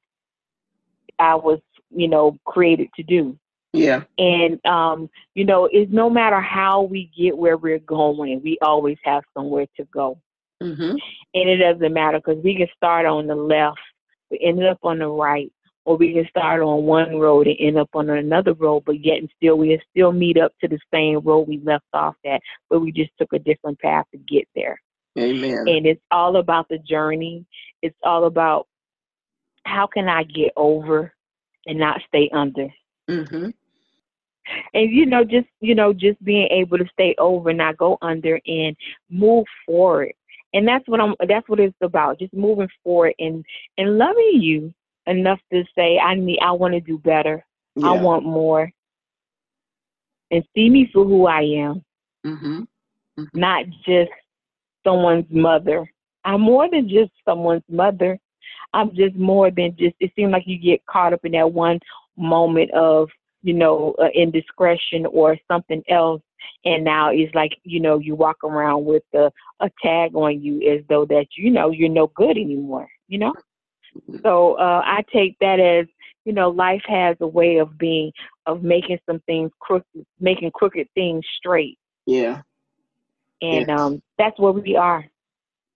I 1.20 1.36
was, 1.36 1.60
you 1.92 2.08
know, 2.08 2.38
created 2.46 2.90
to 2.96 3.04
do. 3.04 3.38
Yeah. 3.74 4.04
And 4.18 4.64
um, 4.66 5.10
you 5.34 5.46
know, 5.46 5.70
it's 5.72 5.92
no 5.92 6.10
matter 6.10 6.42
how 6.42 6.82
we 6.82 7.12
get 7.18 7.38
where 7.38 7.58
we're 7.58 7.80
going, 7.80 8.42
we 8.44 8.58
always 8.62 8.98
have 9.04 9.24
somewhere 9.34 9.68
to 9.78 9.86
go. 9.86 10.18
Mm-hmm. 10.62 10.96
And 11.34 11.50
it 11.50 11.58
doesn't 11.58 11.94
matter 11.94 12.20
because 12.20 12.44
we 12.44 12.56
can 12.56 12.68
start 12.76 13.06
on 13.06 13.28
the 13.28 13.36
left, 13.36 13.80
we 14.30 14.40
end 14.42 14.64
up 14.64 14.80
on 14.84 15.00
the 15.00 15.08
right, 15.08 15.52
or 15.86 15.98
we 15.98 16.14
can 16.14 16.28
start 16.30 16.62
on 16.62 16.84
one 16.84 17.18
road 17.18 17.48
and 17.48 17.58
end 17.60 17.78
up 17.78 17.90
on 17.94 18.10
another 18.10 18.54
road, 18.54 18.84
but 18.86 19.04
yet 19.04 19.18
and 19.18 19.30
still 19.38 19.58
we 19.58 19.80
still 19.90 20.12
meet 20.12 20.38
up 20.38 20.54
to 20.62 20.68
the 20.68 20.80
same 20.94 21.20
road 21.20 21.48
we 21.48 21.60
left 21.64 21.86
off 21.94 22.16
at, 22.26 22.42
but 22.70 22.82
we 22.82 22.92
just 22.92 23.12
took 23.18 23.34
a 23.34 23.40
different 23.40 23.80
path 23.80 24.06
to 24.12 24.18
get 24.18 24.48
there. 24.56 24.80
Amen. 25.18 25.68
And 25.68 25.86
it's 25.86 26.02
all 26.12 26.38
about 26.38 26.70
the 26.70 26.78
journey. 26.78 27.46
It's 27.82 27.98
all 28.04 28.26
about 28.26 28.68
how 29.66 29.88
can 29.88 30.08
I 30.08 30.24
get 30.24 30.52
over 30.56 31.14
and 31.66 31.80
not 31.80 32.02
stay 32.08 32.30
under. 32.34 32.68
Mm-hmm. 33.10 33.50
And 34.74 34.92
you 34.92 35.06
know, 35.06 35.24
just 35.24 35.48
you 35.60 35.76
know, 35.76 35.94
just 35.94 36.24
being 36.24 36.48
able 36.52 36.78
to 36.78 36.88
stay 36.94 37.16
over, 37.18 37.50
and 37.50 37.60
not 37.60 37.78
go 37.78 37.98
under, 38.02 38.40
and 38.48 38.76
move 39.10 39.46
forward. 39.66 40.14
And 40.54 40.68
that's 40.68 40.88
what 40.88 41.00
I'm. 41.00 41.16
That's 41.28 41.48
what 41.48 41.60
it's 41.60 41.76
about. 41.82 42.20
Just 42.20 42.34
moving 42.34 42.68
forward 42.84 43.14
and 43.20 43.46
and 43.78 43.98
loving 43.98 44.42
you 44.42 44.74
enough 45.12 45.40
to 45.52 45.64
say, 45.76 46.00
I 46.00 46.16
need, 46.16 46.40
I 46.42 46.52
want 46.52 46.74
to 46.74 46.80
do 46.80 46.98
better. 46.98 47.46
Yeah. 47.76 47.90
I 47.90 48.02
want 48.02 48.26
more. 48.26 48.72
And 50.32 50.44
see 50.56 50.70
me 50.70 50.90
for 50.94 51.04
who 51.06 51.28
I 51.28 51.42
am. 51.42 51.84
Mm-hmm. 52.26 52.62
Mm-hmm. 53.20 53.40
Not 53.40 53.66
just 53.86 54.12
someone's 54.84 55.26
mother. 55.30 55.90
I'm 56.24 56.42
more 56.42 56.70
than 56.70 56.88
just 56.88 57.12
someone's 57.26 57.64
mother. 57.70 58.18
I'm 58.74 58.96
just 58.96 59.16
more 59.16 59.52
than 59.52 59.76
just, 59.78 59.96
it 60.00 60.12
seems 60.16 60.32
like 60.32 60.44
you 60.46 60.58
get 60.58 60.86
caught 60.86 61.14
up 61.14 61.26
in 61.26 61.34
that 61.34 61.52
one 61.52 61.80
moment 62.18 62.72
of, 62.72 63.10
you 63.44 63.54
know, 63.54 63.96
uh, 64.00 64.08
indiscretion 64.14 65.06
or 65.08 65.38
something 65.50 65.84
else. 65.90 66.22
And 66.64 66.84
now 66.84 67.10
it's 67.12 67.34
like, 67.36 67.58
you 67.64 67.80
know, 67.80 68.00
you 68.00 68.16
walk 68.16 68.44
around 68.44 68.86
with 68.86 69.04
a, 69.14 69.32
a 69.60 69.70
tag 69.84 70.16
on 70.16 70.42
you 70.42 70.62
as 70.72 70.82
though 70.88 71.06
that, 71.06 71.26
you 71.36 71.50
know, 71.50 71.72
you're 71.72 71.90
no 71.90 72.08
good 72.16 72.38
anymore, 72.38 72.88
you 73.08 73.18
know? 73.18 73.34
So 74.24 74.54
uh, 74.54 74.82
I 74.86 75.04
take 75.12 75.38
that 75.40 75.60
as 75.60 75.88
you 76.26 76.34
know, 76.34 76.50
life 76.50 76.84
has 76.88 77.18
a 77.20 77.28
way 77.28 77.58
of 77.58 77.78
being 77.78 78.12
of 78.46 78.64
making 78.64 79.00
some 79.06 79.20
things 79.22 79.52
crooked, 79.60 80.06
making 80.20 80.52
crooked 80.54 80.88
things 80.94 81.26
straight. 81.38 81.78
Yeah. 82.06 82.42
And 83.42 83.68
yes. 83.68 83.80
um, 83.80 84.02
that's 84.18 84.40
where 84.40 84.52
we 84.52 84.76
are. 84.76 85.06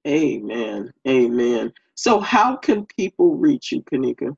Amen. 0.07 0.93
Amen. 1.07 1.73
So, 1.95 2.19
how 2.19 2.57
can 2.57 2.85
people 2.85 3.35
reach 3.37 3.71
you, 3.71 3.81
Kanika? 3.81 4.35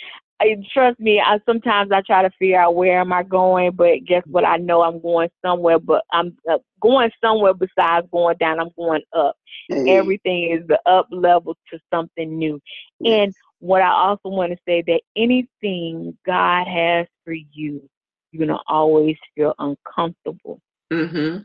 I, 0.42 0.56
trust 0.74 1.00
me, 1.00 1.20
I 1.20 1.40
sometimes 1.46 1.92
I 1.92 2.02
try 2.02 2.24
to 2.24 2.32
figure 2.40 2.60
out 2.60 2.76
where 2.76 3.00
am 3.00 3.14
I 3.14 3.24
going, 3.24 3.72
but 3.72 4.04
guess 4.08 4.24
what? 4.26 4.44
I 4.44 4.58
know 4.58 4.82
I'm 4.82 5.00
going 5.00 5.30
somewhere, 5.46 5.78
but 5.78 6.04
I'm 6.12 6.36
uh, 6.52 6.58
going 6.82 7.12
somewhere 7.24 7.54
besides 7.54 8.08
going 8.12 8.38
down. 8.38 8.60
I'm 8.60 8.72
going 8.76 9.04
up. 9.14 9.36
Hey. 9.70 9.98
Everything 9.98 10.52
is 10.52 10.68
the 10.68 10.80
up 10.90 11.08
level 11.12 11.56
to 11.72 11.80
something 11.94 12.38
new. 12.38 12.60
Yes. 13.00 13.26
And 13.26 13.34
what 13.60 13.84
I 13.84 13.92
also 13.92 14.30
want 14.30 14.52
to 14.52 14.58
say 14.68 14.84
that 14.88 15.02
anything 15.16 16.18
God 16.26 16.68
has 16.68 17.06
for 17.24 17.34
you, 17.34 17.88
you're 18.32 18.48
gonna 18.48 18.60
always 18.68 19.18
feel 19.36 19.54
uncomfortable. 19.60 20.60
Mm-hmm. 20.92 21.44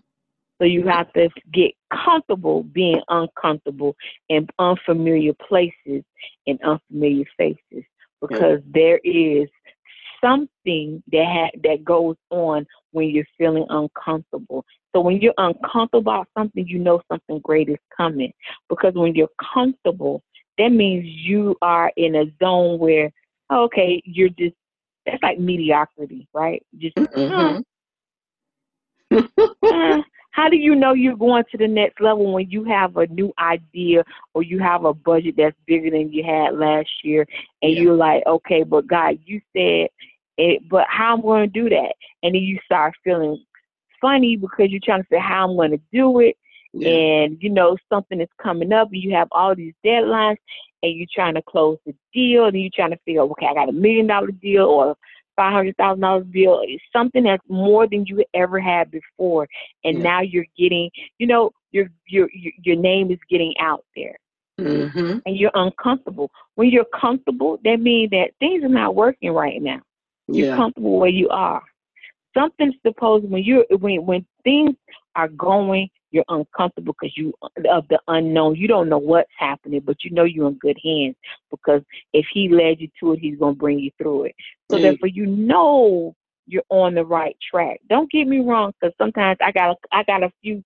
So 0.58 0.64
you 0.64 0.86
have 0.86 1.12
to 1.12 1.28
get 1.52 1.72
comfortable 1.92 2.62
being 2.62 3.00
uncomfortable 3.08 3.94
in 4.28 4.48
unfamiliar 4.58 5.32
places 5.34 6.02
and 6.46 6.58
unfamiliar 6.62 7.24
faces 7.36 7.84
because 8.20 8.60
there 8.72 8.98
is 9.04 9.48
something 10.24 11.02
that 11.12 11.24
ha- 11.26 11.58
that 11.62 11.84
goes 11.84 12.16
on 12.30 12.66
when 12.92 13.10
you're 13.10 13.26
feeling 13.36 13.66
uncomfortable. 13.68 14.64
So 14.94 15.00
when 15.00 15.20
you're 15.20 15.34
uncomfortable 15.36 16.00
about 16.00 16.28
something, 16.36 16.66
you 16.66 16.78
know 16.78 17.02
something 17.10 17.40
great 17.40 17.68
is 17.68 17.76
coming. 17.94 18.32
Because 18.68 18.94
when 18.94 19.14
you're 19.14 19.28
comfortable, 19.54 20.22
that 20.58 20.70
means 20.70 21.04
you 21.04 21.56
are 21.60 21.92
in 21.96 22.16
a 22.16 22.24
zone 22.42 22.78
where 22.78 23.12
okay, 23.52 24.02
you're 24.04 24.30
just 24.30 24.54
that's 25.04 25.22
like 25.22 25.38
mediocrity, 25.38 26.28
right? 26.32 26.64
Just 26.78 26.96
mm-hmm. 26.96 27.60
uh, 29.12 30.02
how 30.36 30.50
do 30.50 30.56
you 30.58 30.74
know 30.74 30.92
you're 30.92 31.16
going 31.16 31.44
to 31.50 31.56
the 31.56 31.66
next 31.66 31.98
level 31.98 32.30
when 32.34 32.50
you 32.50 32.62
have 32.64 32.98
a 32.98 33.06
new 33.06 33.32
idea 33.38 34.04
or 34.34 34.42
you 34.42 34.58
have 34.58 34.84
a 34.84 34.92
budget 34.92 35.34
that's 35.38 35.56
bigger 35.66 35.90
than 35.90 36.12
you 36.12 36.22
had 36.22 36.58
last 36.58 36.90
year 37.02 37.26
and 37.62 37.72
yeah. 37.72 37.80
you're 37.80 37.96
like, 37.96 38.22
okay, 38.26 38.62
but 38.62 38.86
God, 38.86 39.18
you 39.24 39.40
said 39.56 39.88
it, 40.36 40.68
but 40.68 40.84
how 40.90 41.14
I'm 41.14 41.22
going 41.22 41.50
to 41.50 41.62
do 41.62 41.70
that? 41.70 41.94
And 42.22 42.34
then 42.34 42.42
you 42.42 42.58
start 42.66 42.92
feeling 43.02 43.42
funny 43.98 44.36
because 44.36 44.68
you're 44.68 44.80
trying 44.84 45.00
to 45.00 45.08
say 45.10 45.18
how 45.18 45.48
I'm 45.48 45.56
going 45.56 45.70
to 45.70 45.80
do 45.90 46.20
it. 46.20 46.36
Yeah. 46.74 46.90
And 46.90 47.38
you 47.40 47.48
know 47.48 47.78
something 47.88 48.20
is 48.20 48.28
coming 48.42 48.70
up, 48.70 48.88
and 48.92 49.02
you 49.02 49.14
have 49.14 49.28
all 49.32 49.54
these 49.54 49.72
deadlines, 49.82 50.36
and 50.82 50.92
you're 50.92 51.06
trying 51.14 51.36
to 51.36 51.42
close 51.42 51.78
the 51.86 51.94
deal, 52.12 52.44
and 52.44 52.60
you're 52.60 52.70
trying 52.74 52.90
to 52.90 52.98
figure, 53.06 53.22
okay, 53.22 53.46
I 53.46 53.54
got 53.54 53.70
a 53.70 53.72
million 53.72 54.08
dollar 54.08 54.30
deal 54.30 54.66
or 54.66 54.96
five 55.36 55.52
hundred 55.52 55.76
thousand 55.76 56.00
dollars 56.00 56.26
bill 56.30 56.62
is 56.62 56.80
something 56.92 57.24
that's 57.24 57.42
more 57.48 57.86
than 57.86 58.04
you 58.06 58.24
ever 58.34 58.58
had 58.58 58.90
before, 58.90 59.46
and 59.84 59.98
yeah. 59.98 60.02
now 60.02 60.20
you're 60.20 60.46
getting, 60.58 60.90
you 61.18 61.26
know, 61.26 61.50
your 61.70 61.88
your 62.06 62.28
your 62.32 62.76
name 62.76 63.10
is 63.10 63.18
getting 63.30 63.54
out 63.60 63.84
there, 63.94 64.16
mm-hmm. 64.58 65.18
and 65.24 65.36
you're 65.36 65.50
uncomfortable. 65.54 66.30
When 66.54 66.70
you're 66.70 66.86
comfortable, 66.98 67.58
that 67.64 67.80
means 67.80 68.10
that 68.10 68.30
things 68.40 68.64
are 68.64 68.68
not 68.68 68.94
working 68.94 69.32
right 69.32 69.60
now. 69.60 69.80
You're 70.28 70.48
yeah. 70.48 70.56
comfortable 70.56 70.98
where 70.98 71.10
you 71.10 71.28
are. 71.28 71.62
Something's 72.36 72.74
supposed 72.84 73.28
when 73.30 73.44
you're 73.44 73.64
when 73.78 74.04
when 74.04 74.26
things 74.44 74.74
are 75.14 75.28
going 75.28 75.88
you're 76.10 76.24
uncomfortable 76.28 76.94
because 76.98 77.16
you 77.16 77.32
of 77.70 77.86
the 77.88 78.00
unknown. 78.08 78.56
You 78.56 78.68
don't 78.68 78.88
know 78.88 78.98
what's 78.98 79.30
happening, 79.36 79.80
but 79.84 80.04
you 80.04 80.10
know 80.10 80.24
you're 80.24 80.48
in 80.48 80.54
good 80.54 80.78
hands 80.82 81.16
because 81.50 81.82
if 82.12 82.26
he 82.32 82.48
led 82.48 82.80
you 82.80 82.88
to 83.00 83.12
it, 83.12 83.20
he's 83.20 83.38
gonna 83.38 83.54
bring 83.54 83.78
you 83.78 83.90
through 83.98 84.24
it. 84.24 84.34
So 84.70 84.78
mm. 84.78 84.82
therefore, 84.82 85.08
you 85.08 85.26
know 85.26 86.14
you're 86.46 86.62
on 86.68 86.94
the 86.94 87.04
right 87.04 87.36
track. 87.50 87.80
Don't 87.88 88.10
get 88.10 88.28
me 88.28 88.40
wrong, 88.40 88.72
because 88.80 88.94
sometimes 88.98 89.38
I 89.42 89.52
got 89.52 89.70
a, 89.70 89.76
I 89.92 90.04
got 90.04 90.22
a 90.22 90.32
few 90.42 90.62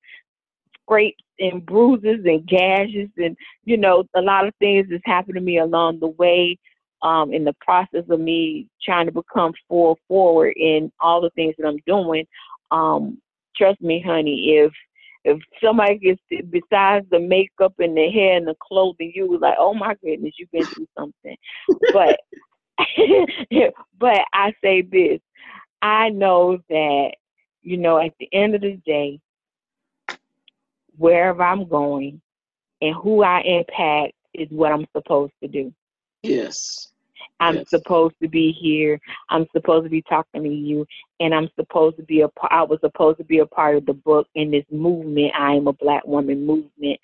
scrapes 0.82 1.22
and 1.38 1.64
bruises 1.64 2.24
and 2.24 2.46
gashes, 2.46 3.08
and 3.16 3.36
you 3.64 3.76
know 3.76 4.04
a 4.14 4.20
lot 4.20 4.46
of 4.46 4.54
things 4.58 4.86
that's 4.90 5.02
happened 5.06 5.36
to 5.36 5.40
me 5.40 5.58
along 5.58 6.00
the 6.00 6.08
way. 6.08 6.58
Um, 7.02 7.32
in 7.32 7.44
the 7.44 7.54
process 7.62 8.04
of 8.10 8.20
me 8.20 8.68
trying 8.84 9.06
to 9.06 9.12
become 9.12 9.54
full 9.66 9.98
forward 10.06 10.52
in 10.54 10.92
all 11.00 11.22
the 11.22 11.30
things 11.30 11.54
that 11.56 11.66
I'm 11.66 11.78
doing, 11.86 12.26
um, 12.70 13.16
trust 13.56 13.80
me, 13.80 14.02
honey, 14.06 14.56
if 14.58 14.70
if 15.24 15.38
somebody 15.62 15.98
gets 15.98 16.20
besides 16.50 17.06
the 17.10 17.20
makeup 17.20 17.74
and 17.78 17.96
the 17.96 18.10
hair 18.10 18.36
and 18.36 18.46
the 18.46 18.56
clothing, 18.60 19.12
you 19.14 19.26
was 19.26 19.40
like, 19.40 19.56
oh 19.58 19.74
my 19.74 19.94
goodness, 20.02 20.34
you've 20.38 20.50
been 20.50 20.64
through 20.64 20.88
something. 20.98 21.36
but 21.92 22.20
but 23.98 24.20
I 24.32 24.54
say 24.62 24.82
this, 24.82 25.20
I 25.82 26.08
know 26.10 26.58
that 26.68 27.10
you 27.62 27.76
know 27.76 27.98
at 27.98 28.12
the 28.18 28.28
end 28.32 28.54
of 28.54 28.62
the 28.62 28.80
day, 28.86 29.20
wherever 30.96 31.42
I'm 31.42 31.68
going 31.68 32.20
and 32.80 32.94
who 32.94 33.22
I 33.22 33.40
impact 33.40 34.14
is 34.34 34.48
what 34.50 34.72
I'm 34.72 34.86
supposed 34.96 35.32
to 35.42 35.48
do. 35.48 35.72
Yes. 36.22 36.88
I'm 37.40 37.56
yes. 37.56 37.70
supposed 37.70 38.14
to 38.22 38.28
be 38.28 38.52
here. 38.52 39.00
I'm 39.28 39.46
supposed 39.52 39.84
to 39.84 39.90
be 39.90 40.02
talking 40.02 40.42
to 40.42 40.48
you, 40.48 40.86
and 41.20 41.34
I'm 41.34 41.50
supposed 41.54 41.96
to 41.98 42.02
be 42.02 42.22
a. 42.22 42.28
I 42.50 42.62
was 42.62 42.80
supposed 42.80 43.18
to 43.18 43.24
be 43.24 43.38
a 43.38 43.46
part 43.46 43.76
of 43.76 43.86
the 43.86 43.92
book 43.92 44.26
in 44.34 44.50
this 44.50 44.64
movement. 44.70 45.32
I 45.38 45.52
am 45.54 45.68
a 45.68 45.72
black 45.72 46.06
woman 46.06 46.44
movement. 46.44 46.98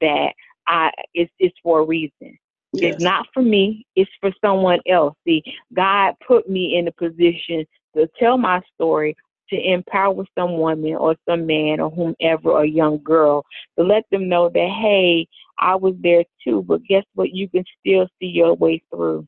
That 0.00 0.32
I 0.66 0.90
it's 1.14 1.32
it's 1.38 1.56
for 1.62 1.80
a 1.80 1.84
reason. 1.84 2.38
Yes. 2.72 2.94
It's 2.94 3.02
not 3.02 3.26
for 3.34 3.42
me. 3.42 3.86
It's 3.96 4.10
for 4.20 4.32
someone 4.40 4.80
else. 4.86 5.16
See, 5.26 5.42
God 5.74 6.14
put 6.26 6.48
me 6.48 6.76
in 6.76 6.86
a 6.86 6.92
position 6.92 7.66
to 7.96 8.08
tell 8.18 8.38
my 8.38 8.60
story 8.74 9.16
to 9.50 9.56
empower 9.56 10.24
some 10.38 10.56
woman 10.56 10.94
or 10.94 11.16
some 11.28 11.46
man 11.46 11.80
or 11.80 11.90
whomever, 11.90 12.62
a 12.62 12.66
young 12.66 13.02
girl, 13.02 13.44
to 13.76 13.84
let 13.84 14.04
them 14.10 14.28
know 14.28 14.48
that, 14.48 14.68
hey, 14.80 15.26
I 15.58 15.74
was 15.74 15.94
there 15.98 16.24
too, 16.44 16.62
but 16.62 16.84
guess 16.84 17.04
what? 17.14 17.34
You 17.34 17.48
can 17.48 17.64
still 17.80 18.06
see 18.20 18.26
your 18.26 18.54
way 18.54 18.82
through. 18.90 19.26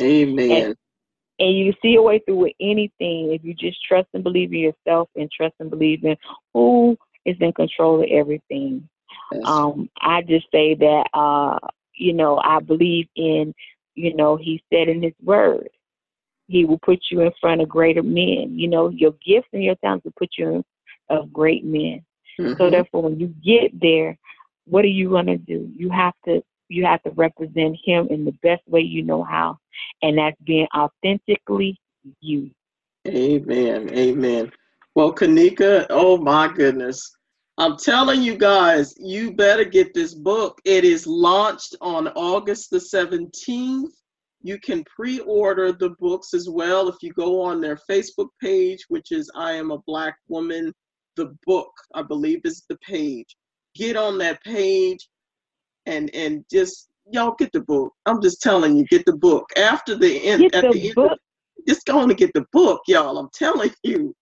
Amen. 0.00 0.50
And, 0.50 0.76
and 1.38 1.56
you 1.56 1.72
see 1.80 1.94
a 1.94 2.02
way 2.02 2.18
through 2.18 2.36
with 2.36 2.54
anything 2.60 3.32
if 3.32 3.44
you 3.44 3.54
just 3.54 3.78
trust 3.84 4.08
and 4.14 4.24
believe 4.24 4.52
in 4.52 4.58
yourself 4.58 5.08
and 5.16 5.30
trust 5.30 5.54
and 5.60 5.70
believe 5.70 6.04
in 6.04 6.16
who 6.52 6.96
is 7.24 7.36
in 7.40 7.52
control 7.52 8.02
of 8.02 8.08
everything. 8.10 8.88
Yes. 9.32 9.42
Um, 9.44 9.88
I 10.00 10.22
just 10.22 10.46
say 10.50 10.74
that, 10.74 11.04
uh, 11.14 11.58
you 11.94 12.12
know, 12.12 12.40
I 12.42 12.60
believe 12.60 13.08
in, 13.16 13.54
you 13.94 14.14
know, 14.14 14.36
he 14.36 14.62
said 14.72 14.88
in 14.88 15.02
his 15.02 15.12
word, 15.22 15.68
he 16.46 16.64
will 16.64 16.78
put 16.78 17.00
you 17.10 17.20
in 17.20 17.32
front 17.40 17.60
of 17.60 17.68
greater 17.68 18.02
men. 18.02 18.58
You 18.58 18.68
know, 18.68 18.88
your 18.88 19.12
gifts 19.24 19.48
and 19.52 19.62
your 19.62 19.74
talents 19.76 20.04
will 20.04 20.14
put 20.18 20.30
you 20.38 20.46
in 20.46 20.64
front 21.06 21.22
of 21.22 21.32
great 21.32 21.64
men. 21.64 22.04
Mm-hmm. 22.40 22.54
So 22.56 22.70
therefore, 22.70 23.02
when 23.02 23.20
you 23.20 23.28
get 23.44 23.78
there, 23.80 24.16
what 24.64 24.84
are 24.84 24.88
you 24.88 25.10
gonna 25.10 25.38
do? 25.38 25.70
You 25.76 25.90
have 25.90 26.14
to 26.24 26.42
you 26.68 26.84
have 26.84 27.02
to 27.02 27.10
represent 27.10 27.76
him 27.84 28.08
in 28.10 28.24
the 28.24 28.34
best 28.42 28.62
way 28.68 28.80
you 28.80 29.02
know 29.02 29.22
how, 29.22 29.58
and 30.02 30.18
that's 30.18 30.40
being 30.44 30.68
authentically 30.76 31.78
you. 32.20 32.50
Amen. 33.06 33.90
Amen. 33.90 34.52
Well, 34.94 35.14
Kanika, 35.14 35.86
oh 35.90 36.16
my 36.16 36.52
goodness. 36.52 37.14
I'm 37.56 37.76
telling 37.76 38.22
you 38.22 38.36
guys, 38.36 38.94
you 38.98 39.32
better 39.32 39.64
get 39.64 39.92
this 39.92 40.14
book. 40.14 40.60
It 40.64 40.84
is 40.84 41.06
launched 41.06 41.74
on 41.80 42.08
August 42.08 42.70
the 42.70 42.78
17th. 42.78 43.90
You 44.42 44.60
can 44.60 44.84
pre 44.84 45.18
order 45.20 45.72
the 45.72 45.90
books 45.98 46.34
as 46.34 46.48
well 46.48 46.88
if 46.88 46.96
you 47.02 47.12
go 47.12 47.42
on 47.42 47.60
their 47.60 47.78
Facebook 47.90 48.28
page, 48.40 48.84
which 48.88 49.10
is 49.10 49.30
I 49.34 49.52
Am 49.52 49.72
a 49.72 49.78
Black 49.86 50.16
Woman, 50.28 50.72
the 51.16 51.34
book, 51.46 51.72
I 51.94 52.02
believe 52.02 52.40
is 52.44 52.64
the 52.68 52.78
page. 52.78 53.36
Get 53.74 53.96
on 53.96 54.18
that 54.18 54.42
page 54.44 55.08
and 55.88 56.14
and 56.14 56.44
just 56.50 56.88
y'all 57.10 57.34
get 57.38 57.50
the 57.52 57.60
book. 57.60 57.92
I'm 58.06 58.22
just 58.22 58.40
telling 58.42 58.76
you, 58.76 58.84
get 58.84 59.04
the 59.06 59.16
book. 59.16 59.46
After 59.56 59.96
the 59.96 60.22
end 60.22 60.42
get 60.42 60.54
at 60.54 60.72
the, 60.72 60.78
the 60.78 60.92
book. 60.92 61.10
end, 61.10 61.20
just 61.66 61.86
going 61.86 62.08
to 62.08 62.14
get 62.14 62.32
the 62.34 62.46
book, 62.52 62.82
y'all. 62.86 63.18
I'm 63.18 63.30
telling 63.34 63.70
you. 63.82 64.14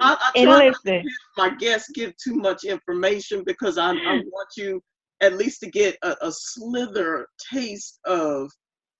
I, 0.00 0.16
I 0.34 0.44
try 0.44 0.68
not 0.68 0.76
to 0.86 1.02
my 1.36 1.50
guests 1.56 1.90
give 1.92 2.12
too 2.16 2.36
much 2.36 2.62
information 2.64 3.42
because 3.44 3.78
I, 3.78 3.90
I 3.90 4.22
want 4.26 4.48
you 4.56 4.80
at 5.20 5.36
least 5.36 5.60
to 5.60 5.70
get 5.70 5.96
a, 6.02 6.16
a 6.20 6.32
slither 6.32 7.26
taste 7.52 7.98
of 8.04 8.50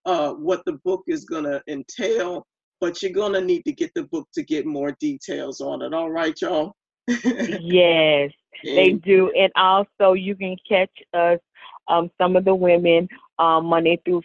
uh, 0.06 0.32
what 0.32 0.64
the 0.66 0.74
book 0.84 1.02
is 1.06 1.24
going 1.24 1.44
to 1.44 1.62
entail, 1.68 2.46
but 2.80 3.02
you're 3.02 3.12
going 3.12 3.32
to 3.32 3.40
need 3.40 3.62
to 3.62 3.72
get 3.72 3.92
the 3.94 4.04
book 4.04 4.28
to 4.34 4.42
get 4.42 4.66
more 4.66 4.96
details 5.00 5.60
on 5.60 5.82
it. 5.82 5.94
All 5.94 6.10
right, 6.10 6.34
y'all? 6.40 6.74
yes, 7.06 8.30
they 8.64 8.92
do. 8.92 9.32
And 9.36 9.52
also, 9.56 10.12
you 10.14 10.36
can 10.36 10.56
catch 10.68 10.90
us, 11.14 11.40
um, 11.88 12.10
some 12.18 12.36
of 12.36 12.44
the 12.44 12.54
women, 12.54 13.08
um, 13.38 13.66
Monday 13.66 14.00
through 14.04 14.22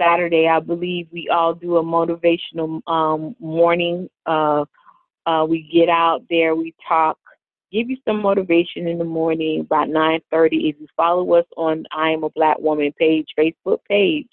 Saturday. 0.00 0.48
I 0.48 0.60
believe 0.60 1.08
we 1.12 1.28
all 1.28 1.54
do 1.54 1.76
a 1.76 1.82
motivational 1.82 2.80
um, 2.86 3.36
morning. 3.38 4.08
Uh, 4.26 4.64
uh, 5.26 5.46
we 5.48 5.62
get 5.72 5.88
out 5.88 6.22
there, 6.28 6.54
we 6.54 6.74
talk, 6.86 7.18
give 7.72 7.88
you 7.88 7.96
some 8.06 8.20
motivation 8.20 8.86
in 8.86 8.98
the 8.98 9.04
morning 9.04 9.60
about 9.60 9.88
9.30. 9.88 10.70
If 10.70 10.76
you 10.80 10.86
follow 10.96 11.32
us 11.34 11.46
on 11.56 11.84
I 11.92 12.10
Am 12.10 12.24
a 12.24 12.30
Black 12.30 12.58
Woman 12.58 12.92
page, 12.98 13.28
Facebook 13.38 13.78
page, 13.88 14.28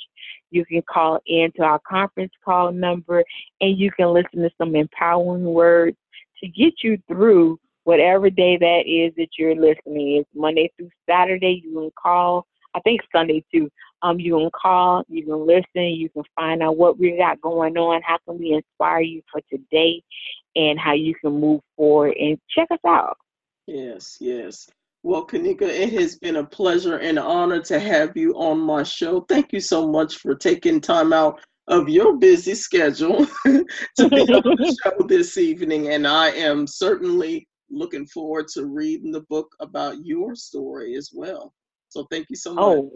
you 0.49 0.65
can 0.65 0.81
call 0.81 1.19
in 1.25 1.51
to 1.55 1.63
our 1.63 1.79
conference 1.87 2.33
call 2.43 2.71
number 2.73 3.23
and 3.61 3.77
you 3.77 3.89
can 3.91 4.13
listen 4.13 4.41
to 4.41 4.49
some 4.57 4.75
empowering 4.75 5.45
words 5.45 5.97
to 6.43 6.49
get 6.49 6.73
you 6.83 7.01
through 7.07 7.57
whatever 7.83 8.29
day 8.29 8.57
that 8.57 8.83
is 8.85 9.13
that 9.17 9.29
you're 9.37 9.55
listening. 9.55 10.17
It's 10.17 10.29
Monday 10.35 10.71
through 10.77 10.89
Saturday. 11.09 11.61
You 11.63 11.73
can 11.73 11.91
call. 12.01 12.45
I 12.73 12.79
think 12.81 13.01
Sunday 13.13 13.43
too. 13.53 13.69
Um, 14.01 14.19
you 14.19 14.37
can 14.37 14.49
call, 14.59 15.03
you 15.09 15.23
can 15.25 15.45
listen, 15.45 15.83
you 15.83 16.09
can 16.09 16.23
find 16.35 16.63
out 16.63 16.77
what 16.77 16.97
we 16.97 17.17
got 17.17 17.39
going 17.41 17.77
on, 17.77 18.01
how 18.03 18.17
can 18.27 18.39
we 18.39 18.53
inspire 18.53 19.01
you 19.01 19.21
for 19.31 19.41
today, 19.51 20.01
and 20.55 20.79
how 20.79 20.93
you 20.93 21.13
can 21.15 21.39
move 21.39 21.61
forward 21.75 22.15
and 22.19 22.39
check 22.49 22.67
us 22.71 22.79
out. 22.87 23.17
Yes, 23.67 24.17
yes. 24.19 24.69
Well, 25.03 25.25
Kanika, 25.25 25.63
it 25.63 25.93
has 25.93 26.17
been 26.17 26.37
a 26.37 26.45
pleasure 26.45 26.97
and 26.97 27.17
honor 27.17 27.61
to 27.63 27.79
have 27.79 28.15
you 28.15 28.33
on 28.33 28.59
my 28.59 28.83
show. 28.83 29.21
Thank 29.21 29.51
you 29.51 29.59
so 29.59 29.87
much 29.87 30.17
for 30.17 30.35
taking 30.35 30.79
time 30.79 31.11
out 31.11 31.41
of 31.67 31.89
your 31.89 32.17
busy 32.17 32.53
schedule 32.53 33.25
to 33.45 34.09
be 34.09 34.21
on 34.21 34.43
the 34.43 34.77
show 34.83 35.07
this 35.07 35.37
evening. 35.37 35.89
And 35.89 36.07
I 36.07 36.29
am 36.29 36.67
certainly 36.67 37.47
looking 37.71 38.05
forward 38.05 38.47
to 38.49 38.65
reading 38.65 39.11
the 39.11 39.21
book 39.21 39.55
about 39.59 40.05
your 40.05 40.35
story 40.35 40.95
as 40.95 41.11
well. 41.13 41.53
So 41.89 42.05
thank 42.11 42.29
you 42.29 42.35
so 42.35 42.53
much. 42.53 42.63
Oh, 42.63 42.91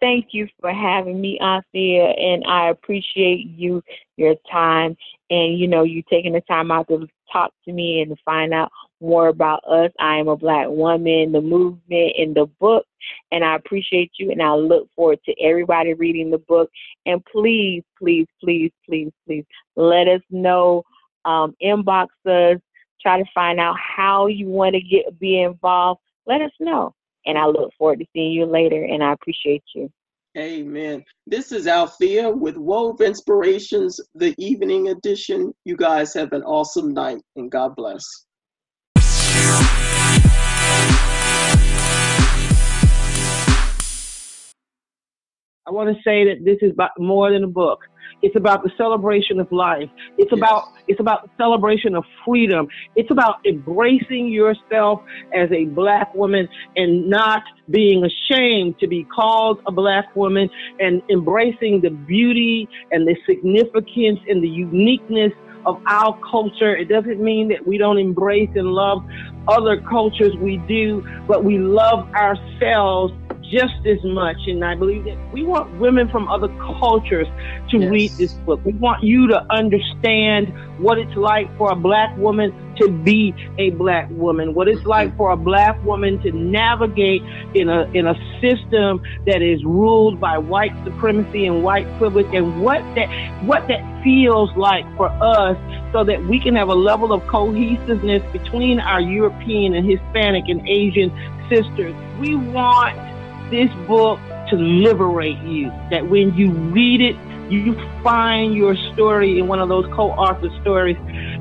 thank 0.00 0.28
you 0.32 0.48
for 0.60 0.72
having 0.72 1.20
me, 1.20 1.38
Anthea, 1.40 2.04
and 2.04 2.44
I 2.46 2.68
appreciate 2.70 3.46
you, 3.46 3.82
your 4.16 4.34
time, 4.50 4.96
and 5.30 5.58
you 5.58 5.66
know, 5.68 5.82
you 5.82 6.02
taking 6.08 6.32
the 6.32 6.42
time 6.42 6.70
out 6.70 6.88
to 6.88 7.06
talk 7.32 7.52
to 7.64 7.72
me 7.72 8.00
and 8.00 8.10
to 8.10 8.22
find 8.24 8.54
out 8.54 8.70
more 9.00 9.28
about 9.28 9.62
us. 9.68 9.90
I 9.98 10.16
am 10.16 10.28
a 10.28 10.36
black 10.36 10.68
woman, 10.68 11.32
the 11.32 11.40
movement 11.40 12.12
in 12.16 12.34
the 12.34 12.46
book, 12.60 12.86
and 13.30 13.44
I 13.44 13.56
appreciate 13.56 14.12
you 14.18 14.30
and 14.30 14.42
I 14.42 14.54
look 14.54 14.88
forward 14.94 15.18
to 15.26 15.34
everybody 15.40 15.94
reading 15.94 16.30
the 16.30 16.38
book. 16.38 16.70
And 17.04 17.24
please, 17.24 17.82
please, 17.98 18.26
please, 18.42 18.70
please, 18.88 19.12
please 19.26 19.44
let 19.76 20.08
us 20.08 20.22
know, 20.30 20.82
um, 21.24 21.54
inbox 21.62 22.06
us, 22.26 22.60
try 23.06 23.22
to 23.22 23.30
find 23.32 23.60
out 23.60 23.76
how 23.78 24.26
you 24.26 24.48
want 24.48 24.74
to 24.74 24.80
get 24.80 25.16
be 25.20 25.40
involved. 25.40 26.00
Let 26.26 26.40
us 26.42 26.50
know. 26.58 26.92
And 27.24 27.38
I 27.38 27.46
look 27.46 27.70
forward 27.78 28.00
to 28.00 28.06
seeing 28.12 28.32
you 28.32 28.46
later 28.46 28.82
and 28.82 29.00
I 29.00 29.12
appreciate 29.12 29.62
you. 29.76 29.88
Amen. 30.36 31.04
This 31.24 31.52
is 31.52 31.68
Althea 31.68 32.28
with 32.28 32.56
Wove 32.56 33.00
Inspirations, 33.00 34.00
the 34.16 34.34
evening 34.38 34.88
edition. 34.88 35.54
You 35.64 35.76
guys 35.76 36.12
have 36.14 36.32
an 36.32 36.42
awesome 36.42 36.92
night 36.92 37.22
and 37.36 37.48
God 37.48 37.76
bless. 37.76 38.04
I 45.68 45.70
want 45.70 45.96
to 45.96 46.02
say 46.02 46.24
that 46.24 46.44
this 46.44 46.58
is 46.60 46.72
more 46.98 47.30
than 47.30 47.44
a 47.44 47.48
book. 47.48 47.80
It's 48.22 48.36
about 48.36 48.62
the 48.62 48.70
celebration 48.76 49.40
of 49.40 49.50
life. 49.52 49.88
It's 50.18 50.30
yes. 50.32 50.38
about 50.38 50.72
it's 50.88 51.00
about 51.00 51.24
the 51.24 51.30
celebration 51.36 51.94
of 51.94 52.04
freedom. 52.24 52.68
It's 52.94 53.10
about 53.10 53.36
embracing 53.46 54.28
yourself 54.28 55.02
as 55.34 55.50
a 55.52 55.66
black 55.66 56.14
woman 56.14 56.48
and 56.76 57.08
not 57.08 57.42
being 57.70 58.04
ashamed 58.04 58.78
to 58.78 58.86
be 58.86 59.04
called 59.04 59.60
a 59.66 59.72
black 59.72 60.14
woman 60.14 60.48
and 60.78 61.02
embracing 61.10 61.80
the 61.80 61.90
beauty 61.90 62.68
and 62.92 63.06
the 63.06 63.16
significance 63.26 64.20
and 64.28 64.42
the 64.42 64.48
uniqueness 64.48 65.32
of 65.66 65.82
our 65.88 66.18
culture. 66.30 66.76
It 66.76 66.88
doesn't 66.88 67.20
mean 67.20 67.48
that 67.48 67.66
we 67.66 67.76
don't 67.76 67.98
embrace 67.98 68.50
and 68.54 68.68
love 68.68 69.04
other 69.48 69.80
cultures. 69.80 70.34
We 70.40 70.58
do, 70.68 71.04
but 71.26 71.44
we 71.44 71.58
love 71.58 72.08
ourselves 72.14 73.12
just 73.50 73.86
as 73.86 74.02
much. 74.04 74.36
And 74.46 74.64
I 74.64 74.74
believe 74.74 75.04
that 75.04 75.18
we 75.32 75.42
want 75.42 75.72
women 75.78 76.08
from 76.08 76.28
other 76.28 76.48
cultures 76.58 77.26
to 77.70 77.78
yes. 77.78 77.90
read 77.90 78.10
this 78.12 78.32
book. 78.32 78.64
We 78.64 78.72
want 78.74 79.02
you 79.02 79.26
to 79.28 79.44
understand 79.52 80.52
what 80.78 80.98
it's 80.98 81.16
like 81.16 81.54
for 81.56 81.72
a 81.72 81.76
black 81.76 82.16
woman 82.16 82.52
to 82.76 82.88
be 82.88 83.34
a 83.58 83.70
black 83.70 84.08
woman, 84.10 84.54
what 84.54 84.68
it's 84.68 84.84
like 84.84 85.16
for 85.16 85.30
a 85.30 85.36
black 85.36 85.82
woman 85.84 86.20
to 86.22 86.32
navigate 86.32 87.22
in 87.54 87.68
a 87.68 87.84
in 87.92 88.06
a 88.06 88.14
system 88.40 89.02
that 89.26 89.40
is 89.40 89.64
ruled 89.64 90.20
by 90.20 90.36
white 90.36 90.72
supremacy 90.84 91.46
and 91.46 91.62
white 91.62 91.86
privilege, 91.98 92.26
and 92.34 92.60
what 92.60 92.82
that 92.94 93.08
what 93.44 93.66
that 93.68 93.82
feels 94.04 94.54
like 94.56 94.84
for 94.96 95.08
us, 95.08 95.56
so 95.92 96.04
that 96.04 96.22
we 96.26 96.38
can 96.38 96.54
have 96.54 96.68
a 96.68 96.74
level 96.74 97.12
of 97.12 97.26
cohesiveness 97.26 98.22
between 98.32 98.78
our 98.78 99.00
European 99.00 99.74
and 99.74 99.88
Hispanic 99.88 100.44
and 100.48 100.66
Asian 100.68 101.10
sisters. 101.48 101.94
We 102.20 102.34
want 102.36 102.96
this 103.50 103.70
book 103.86 104.18
to 104.50 104.56
liberate 104.56 105.38
you. 105.38 105.70
That 105.90 106.08
when 106.08 106.34
you 106.34 106.50
read 106.52 107.00
it, 107.00 107.16
you 107.50 107.74
find 108.02 108.54
your 108.54 108.76
story 108.92 109.38
in 109.38 109.46
one 109.46 109.60
of 109.60 109.68
those 109.68 109.86
co-author 109.94 110.48
stories 110.60 110.96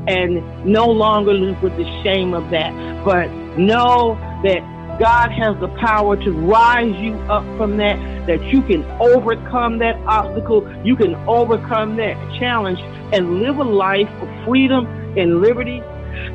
and 0.07 0.65
no 0.65 0.85
longer 0.87 1.33
live 1.33 1.61
with 1.63 1.75
the 1.77 2.03
shame 2.03 2.33
of 2.33 2.49
that, 2.51 2.71
but 3.03 3.27
know 3.57 4.15
that 4.43 4.59
God 4.99 5.31
has 5.31 5.59
the 5.59 5.67
power 5.79 6.15
to 6.15 6.31
rise 6.31 6.95
you 6.97 7.15
up 7.29 7.43
from 7.57 7.77
that, 7.77 7.97
that 8.27 8.41
you 8.43 8.61
can 8.61 8.83
overcome 9.01 9.79
that 9.79 9.95
obstacle, 10.05 10.71
you 10.85 10.95
can 10.95 11.15
overcome 11.27 11.97
that 11.97 12.15
challenge 12.39 12.79
and 13.13 13.41
live 13.41 13.57
a 13.57 13.63
life 13.63 14.09
of 14.21 14.45
freedom 14.45 14.85
and 15.17 15.41
liberty. 15.41 15.81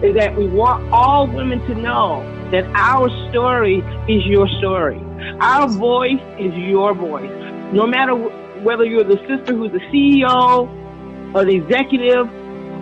Is 0.03 0.15
that 0.17 0.37
we 0.37 0.47
want 0.47 0.93
all 0.93 1.27
women 1.27 1.61
to 1.67 1.75
know 1.75 2.23
that 2.51 2.65
our 2.75 3.09
story 3.31 3.79
is 4.09 4.27
your 4.27 4.47
story. 4.59 5.01
Our 5.41 5.69
voice 5.69 6.21
is 6.39 6.55
your 6.55 6.95
voice. 6.95 7.31
No 7.73 7.87
matter 7.87 8.15
whether 8.63 8.85
you're 8.85 9.05
the 9.05 9.19
sister 9.29 9.55
who's 9.55 9.73
the 9.73 9.81
CEO 9.91 10.69
or 11.35 11.45
the 11.45 11.55
executive 11.57 12.29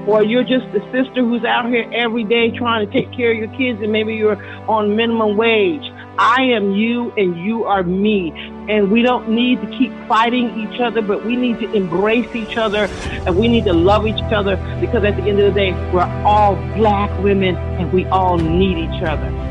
or 0.09 0.25
you're 0.25 0.43
just 0.43 0.65
the 0.73 0.81
sister 0.91 1.23
who's 1.23 1.45
out 1.45 1.69
here 1.69 1.89
every 1.93 2.25
day 2.25 2.51
trying 2.51 2.87
to 2.87 2.93
take 2.93 3.13
care 3.13 3.33
of 3.33 3.39
your 3.39 3.55
kids 3.59 3.81
and 3.83 3.93
maybe 3.93 4.15
you're 4.15 4.43
on 4.69 4.97
minimum 4.97 5.37
wage. 5.37 5.85
I 6.19 6.43
am 6.43 6.73
you 6.73 7.13
and 7.13 7.37
you 7.45 7.65
are 7.65 7.83
me. 7.83 8.33
And 8.69 8.91
we 8.91 9.03
don't 9.03 9.29
need 9.29 9.61
to 9.61 9.67
keep 9.79 9.93
fighting 10.09 10.59
each 10.59 10.81
other, 10.81 11.01
but 11.01 11.25
we 11.25 11.37
need 11.37 11.61
to 11.61 11.73
embrace 11.73 12.35
each 12.35 12.57
other 12.57 12.87
and 13.27 13.37
we 13.37 13.49
need 13.49 13.65
to 13.65 13.73
love 13.73 14.07
each 14.07 14.21
other 14.33 14.57
because 14.81 15.05
at 15.05 15.17
the 15.17 15.23
end 15.23 15.39
of 15.39 15.55
the 15.55 15.61
day, 15.61 15.73
we're 15.93 16.03
all 16.25 16.57
black 16.75 17.11
women 17.23 17.57
and 17.57 17.93
we 17.93 18.05
all 18.07 18.37
need 18.37 18.79
each 18.79 19.03
other. 19.03 19.48